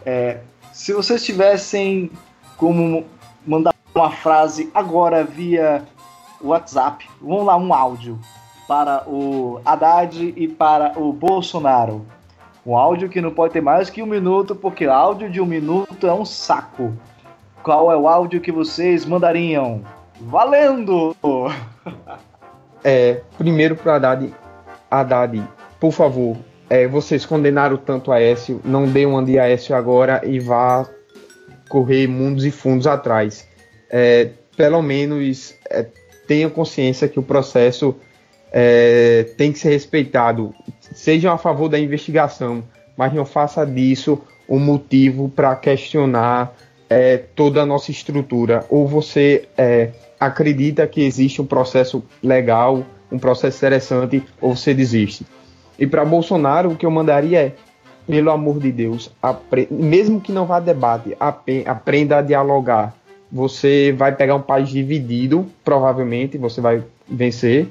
É, 0.06 0.42
se 0.72 0.94
vocês 0.94 1.26
tivessem 1.26 2.12
como 2.56 3.04
mandar 3.46 3.74
uma 3.96 4.12
frase 4.12 4.70
agora 4.76 5.24
via 5.24 5.84
WhatsApp, 6.40 7.10
vamos 7.20 7.46
lá, 7.48 7.58
um 7.58 7.74
áudio 7.74 8.20
para 8.68 9.04
o 9.10 9.60
Haddad 9.66 10.34
e 10.38 10.48
para 10.48 11.00
o 11.00 11.12
Bolsonaro. 11.12 12.06
Um 12.64 12.78
áudio 12.78 13.10
que 13.10 13.20
não 13.20 13.32
pode 13.32 13.54
ter 13.54 13.62
mais 13.62 13.90
que 13.90 14.04
um 14.04 14.06
minuto, 14.06 14.56
porque 14.56 14.86
áudio 14.86 15.32
de 15.32 15.42
um 15.42 15.46
minuto 15.48 16.06
é 16.06 16.14
um 16.14 16.24
saco. 16.24 16.94
Qual 17.64 17.92
é 17.92 17.98
o 17.98 18.08
áudio 18.08 18.40
que 18.40 18.52
vocês 18.52 19.04
mandariam? 19.04 19.84
Valendo! 20.22 21.16
É, 22.84 23.22
primeiro 23.38 23.76
para 23.76 23.96
Haddad, 23.96 24.34
Haddad, 24.90 25.44
por 25.80 25.92
favor, 25.92 26.38
é, 26.70 26.88
vocês 26.88 27.26
condenaram 27.26 27.78
tanto 27.78 28.12
a 28.12 28.22
Écio, 28.22 28.62
não 28.64 28.86
dê 28.88 29.06
uma 29.06 29.24
de 29.24 29.38
Aécio 29.38 29.76
agora 29.76 30.22
e 30.26 30.40
vá 30.40 30.88
correr 31.68 32.08
mundos 32.08 32.46
e 32.46 32.52
fundos 32.52 32.88
atrás. 32.88 33.48
É, 33.90 34.30
pelo 34.56 34.82
menos 34.82 35.56
é, 35.70 35.86
tenha 36.28 36.50
consciência 36.50 37.08
que 37.08 37.20
o 37.20 37.24
processo 37.24 37.96
é, 38.52 39.26
tem 39.38 39.52
que 39.52 39.60
ser 39.60 39.70
respeitado. 39.70 40.54
Sejam 40.94 41.34
a 41.34 41.38
favor 41.38 41.70
da 41.70 41.80
investigação, 41.80 42.64
mas 42.96 43.14
não 43.14 43.26
faça 43.26 43.66
disso 43.66 44.22
um 44.48 44.60
motivo 44.60 45.30
para 45.30 45.56
questionar 45.56 46.54
é, 46.90 47.18
toda 47.18 47.62
a 47.62 47.66
nossa 47.66 47.92
estrutura. 47.92 48.66
Ou 48.70 48.88
você 48.88 49.48
é, 49.58 49.92
acredita 50.20 50.88
que 50.88 51.02
existe 51.02 51.42
um 51.42 51.46
processo 51.46 52.04
legal, 52.22 52.84
um 53.12 53.20
processo 53.20 53.58
interessante, 53.58 54.24
ou 54.42 54.56
você 54.56 54.74
desiste. 54.74 55.26
E 55.78 55.88
para 55.88 56.04
Bolsonaro, 56.04 56.72
o 56.72 56.76
que 56.76 56.86
eu 56.86 56.92
mandaria 56.92 57.40
é, 57.40 57.54
pelo 58.06 58.32
amor 58.32 58.60
de 58.60 58.72
Deus, 58.72 59.12
mesmo 59.70 60.20
que 60.20 60.32
não 60.32 60.46
vá 60.46 60.60
debate, 60.60 61.16
aprenda 61.66 62.18
a 62.18 62.22
dialogar. 62.22 62.96
Você 63.32 63.94
vai 63.96 64.16
pegar 64.16 64.34
um 64.34 64.42
país 64.42 64.70
dividido, 64.70 65.46
provavelmente, 65.64 66.36
você 66.36 66.60
vai 66.60 66.84
vencer. 67.08 67.68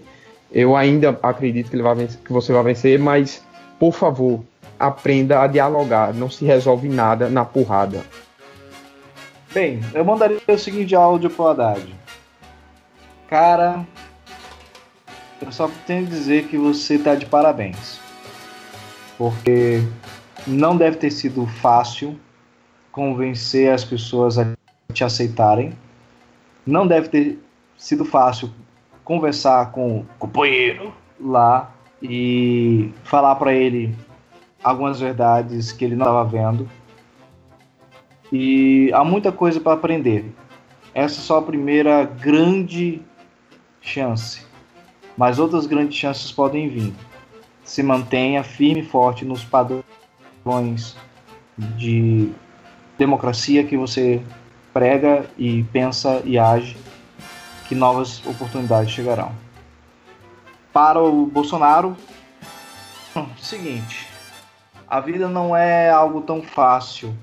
Eu 0.52 0.76
ainda 0.76 1.18
acredito 1.22 1.68
que, 1.68 1.74
ele 1.74 1.82
vai 1.82 1.96
vencer, 1.96 2.20
que 2.24 2.32
você 2.32 2.52
vai 2.52 2.62
vencer, 2.62 2.98
mas, 3.00 3.42
por 3.80 3.92
favor, 3.92 4.40
aprenda 4.78 5.42
a 5.42 5.48
dialogar. 5.48 6.14
Não 6.14 6.30
se 6.30 6.44
resolve 6.44 6.88
nada 6.88 7.28
na 7.28 7.44
porrada. 7.44 8.02
Bem, 9.52 9.80
eu 9.94 10.04
mandaria 10.04 10.40
o 10.46 10.58
seguinte 10.58 10.94
áudio 10.94 11.30
pro 11.30 11.48
Haddad. 11.48 11.94
Cara, 13.28 13.86
eu 15.40 15.50
só 15.50 15.70
tenho 15.86 16.04
que 16.04 16.10
dizer 16.10 16.48
que 16.48 16.58
você 16.58 16.98
tá 16.98 17.14
de 17.14 17.24
parabéns. 17.24 17.98
Porque 19.16 19.82
não 20.46 20.76
deve 20.76 20.96
ter 20.96 21.10
sido 21.10 21.46
fácil 21.46 22.18
convencer 22.92 23.72
as 23.72 23.84
pessoas 23.84 24.38
a 24.38 24.52
te 24.92 25.02
aceitarem. 25.02 25.72
Não 26.66 26.86
deve 26.86 27.08
ter 27.08 27.38
sido 27.76 28.04
fácil 28.04 28.50
conversar 29.02 29.72
com 29.72 30.00
o 30.00 30.06
companheiro 30.18 30.92
lá 31.18 31.70
e 32.02 32.92
falar 33.04 33.34
para 33.36 33.54
ele 33.54 33.94
algumas 34.62 35.00
verdades 35.00 35.72
que 35.72 35.84
ele 35.84 35.96
não 35.96 36.04
estava 36.04 36.24
vendo. 36.24 36.68
E 38.32 38.90
há 38.92 39.02
muita 39.04 39.32
coisa 39.32 39.60
para 39.60 39.72
aprender. 39.72 40.32
Essa 40.94 41.20
é 41.20 41.22
só 41.22 41.38
a 41.38 41.42
primeira 41.42 42.04
grande 42.04 43.00
chance, 43.80 44.44
mas 45.16 45.38
outras 45.38 45.66
grandes 45.66 45.96
chances 45.96 46.32
podem 46.32 46.68
vir. 46.68 46.92
Se 47.64 47.82
mantenha 47.82 48.42
firme 48.42 48.80
e 48.80 48.84
forte 48.84 49.24
nos 49.24 49.44
padrões 49.44 50.96
de 51.56 52.30
democracia 52.96 53.64
que 53.64 53.76
você 53.76 54.22
prega 54.72 55.24
e 55.36 55.62
pensa 55.64 56.22
e 56.24 56.38
age 56.38 56.76
que 57.66 57.74
novas 57.74 58.24
oportunidades 58.26 58.90
chegarão. 58.92 59.32
Para 60.72 61.02
o 61.02 61.26
Bolsonaro, 61.26 61.96
hum, 63.14 63.26
seguinte, 63.38 64.08
a 64.88 65.00
vida 65.00 65.28
não 65.28 65.54
é 65.54 65.90
algo 65.90 66.22
tão 66.22 66.42
fácil, 66.42 67.14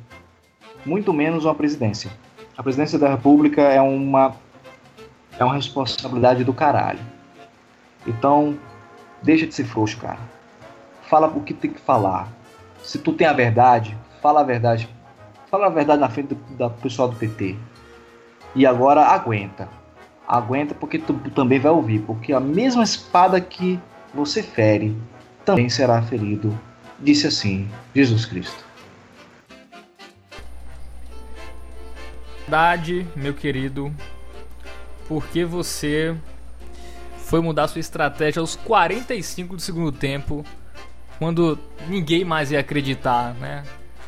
muito 0.86 1.14
menos 1.14 1.46
uma 1.46 1.56
presidência. 1.56 2.12
A 2.58 2.64
presidência 2.64 2.98
da 2.98 3.10
República 3.10 3.62
é 3.62 3.82
uma 3.82 4.36
é 5.38 5.44
uma 5.44 5.56
responsabilidade 5.56 6.44
do 6.44 6.54
caralho. 6.54 7.00
Então, 8.08 8.58
deixa 9.22 9.46
de 9.46 9.54
ser 9.54 9.66
frouxo, 9.66 9.98
cara. 9.98 10.20
Fala 11.10 11.28
o 11.28 11.42
que 11.42 11.54
tem 11.54 11.72
que 11.72 11.82
falar. 11.82 12.30
Se 12.82 12.98
tu 13.00 13.12
tem 13.12 13.28
a 13.28 13.34
verdade, 13.34 13.98
fala 14.22 14.40
a 14.40 14.44
verdade. 14.44 14.88
Fala 15.52 15.66
a 15.66 15.70
verdade 15.70 16.00
na 16.00 16.10
frente 16.10 16.34
do, 16.34 16.36
do 16.36 16.70
pessoal 16.82 17.10
do 17.10 17.16
PT. 17.18 17.58
E 18.56 18.66
agora 18.66 19.02
aguenta 19.02 19.68
aguenta 20.28 20.74
porque 20.74 21.00
tu 21.00 21.14
também 21.32 21.60
vai 21.60 21.72
ouvir, 21.72 22.00
porque 22.02 22.34
a 22.34 22.40
mesma 22.40 22.84
espada 22.84 23.40
que 23.40 23.80
você 24.14 24.42
fere 24.42 24.96
também 25.44 25.70
será 25.70 26.02
ferido, 26.02 26.58
disse 27.00 27.28
assim 27.28 27.68
Jesus 27.94 28.26
Cristo. 28.26 28.64
Verdade, 32.46 33.08
meu 33.16 33.34
querido, 33.34 33.91
porque 35.08 35.43
você 35.43 36.16
foi 37.18 37.41
mudar 37.41 37.68
sua 37.68 37.80
estratégia 37.80 38.39
aos 38.39 38.56
45 38.56 39.56
do 39.56 39.62
segundo 39.62 39.91
tempo, 39.91 40.46
quando 41.18 41.58
ninguém 41.88 42.24
mais 42.24 42.52
ia 42.52 42.60
acreditar, 42.60 43.34
né? 43.34 43.64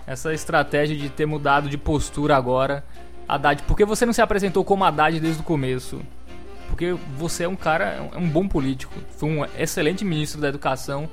Essa 0.05 0.35
estratégia 0.35 0.95
de 0.95 1.09
ter 1.09 1.25
mudado 1.25 1.67
de 1.67 1.79
postura 1.79 2.37
agora 2.37 2.85
Haddad, 3.27 3.63
por 3.63 3.75
que 3.75 3.83
você 3.83 4.05
não 4.05 4.13
se 4.13 4.21
apresentou 4.21 4.63
como 4.63 4.85
Haddad 4.85 5.19
desde 5.19 5.41
o 5.41 5.43
começo? 5.43 5.99
Porque 6.69 6.95
você 7.17 7.43
é 7.43 7.47
um 7.47 7.55
cara, 7.55 8.09
é 8.13 8.17
um 8.17 8.29
bom 8.29 8.47
político, 8.47 8.93
foi 9.17 9.29
um 9.29 9.45
excelente 9.57 10.05
ministro 10.05 10.39
da 10.39 10.47
educação 10.47 11.09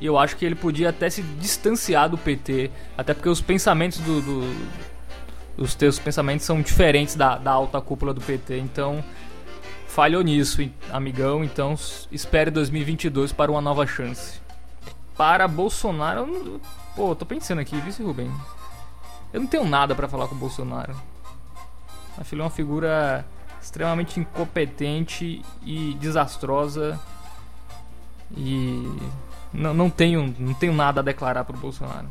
e 0.00 0.06
eu 0.06 0.16
acho 0.16 0.36
que 0.36 0.44
ele 0.44 0.54
podia 0.54 0.90
até 0.90 1.10
se 1.10 1.22
distanciar 1.22 2.08
do 2.08 2.16
PT, 2.16 2.70
até 2.96 3.12
porque 3.12 3.28
os 3.28 3.40
pensamentos 3.40 3.98
do, 3.98 4.22
do 4.22 4.56
os 5.58 5.74
teus 5.74 5.98
pensamentos 5.98 6.46
são 6.46 6.62
diferentes 6.62 7.16
da, 7.16 7.36
da 7.36 7.50
alta 7.50 7.80
cúpula 7.80 8.14
do 8.14 8.20
PT, 8.20 8.58
então 8.58 9.04
falhou 9.88 10.22
nisso, 10.22 10.62
amigão, 10.92 11.42
então 11.42 11.74
espere 12.12 12.50
2022 12.50 13.32
para 13.32 13.50
uma 13.50 13.60
nova 13.60 13.86
chance. 13.86 14.40
Para 15.16 15.48
Bolsonaro, 15.48 16.60
pô, 16.94 17.14
tô 17.16 17.26
pensando 17.26 17.58
aqui, 17.58 17.76
vice 17.80 18.02
Rubem. 18.02 18.30
Eu 19.32 19.40
não 19.40 19.48
tenho 19.48 19.66
nada 19.66 19.94
para 19.94 20.08
falar 20.08 20.28
com 20.28 20.36
o 20.36 20.38
Bolsonaro. 20.38 20.94
Acho 22.16 22.34
ele 22.34 22.42
uma 22.42 22.50
figura 22.50 23.26
extremamente 23.60 24.20
incompetente 24.20 25.42
e 25.62 25.94
desastrosa. 25.94 26.98
E 28.36 28.88
não, 29.52 29.74
não, 29.74 29.90
tenho, 29.90 30.34
não 30.38 30.54
tenho 30.54 30.72
nada 30.72 31.00
a 31.00 31.04
declarar 31.04 31.44
pro 31.44 31.56
Bolsonaro. 31.56 32.08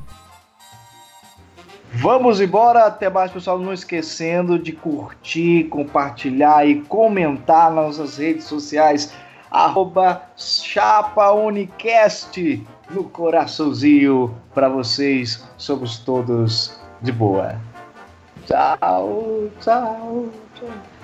Vamos 1.93 2.41
embora, 2.41 2.85
até 2.85 3.09
mais 3.09 3.31
pessoal, 3.31 3.57
não 3.57 3.73
esquecendo 3.73 4.59
de 4.59 4.71
curtir, 4.73 5.63
compartilhar 5.65 6.67
e 6.67 6.81
comentar 6.81 7.71
nas 7.71 7.97
nossas 7.97 8.17
redes 8.17 8.45
sociais, 8.45 9.13
arroba 9.49 10.21
ChapaUnicast 10.35 11.57
no 12.89 13.05
coraçãozinho 13.05 14.35
para 14.53 14.67
vocês, 14.69 15.43
somos 15.57 15.99
todos 15.99 16.79
de 17.01 17.11
boa. 17.11 17.55
Tchau, 18.45 19.49
tchau, 19.59 20.29
tchau. 20.55 20.96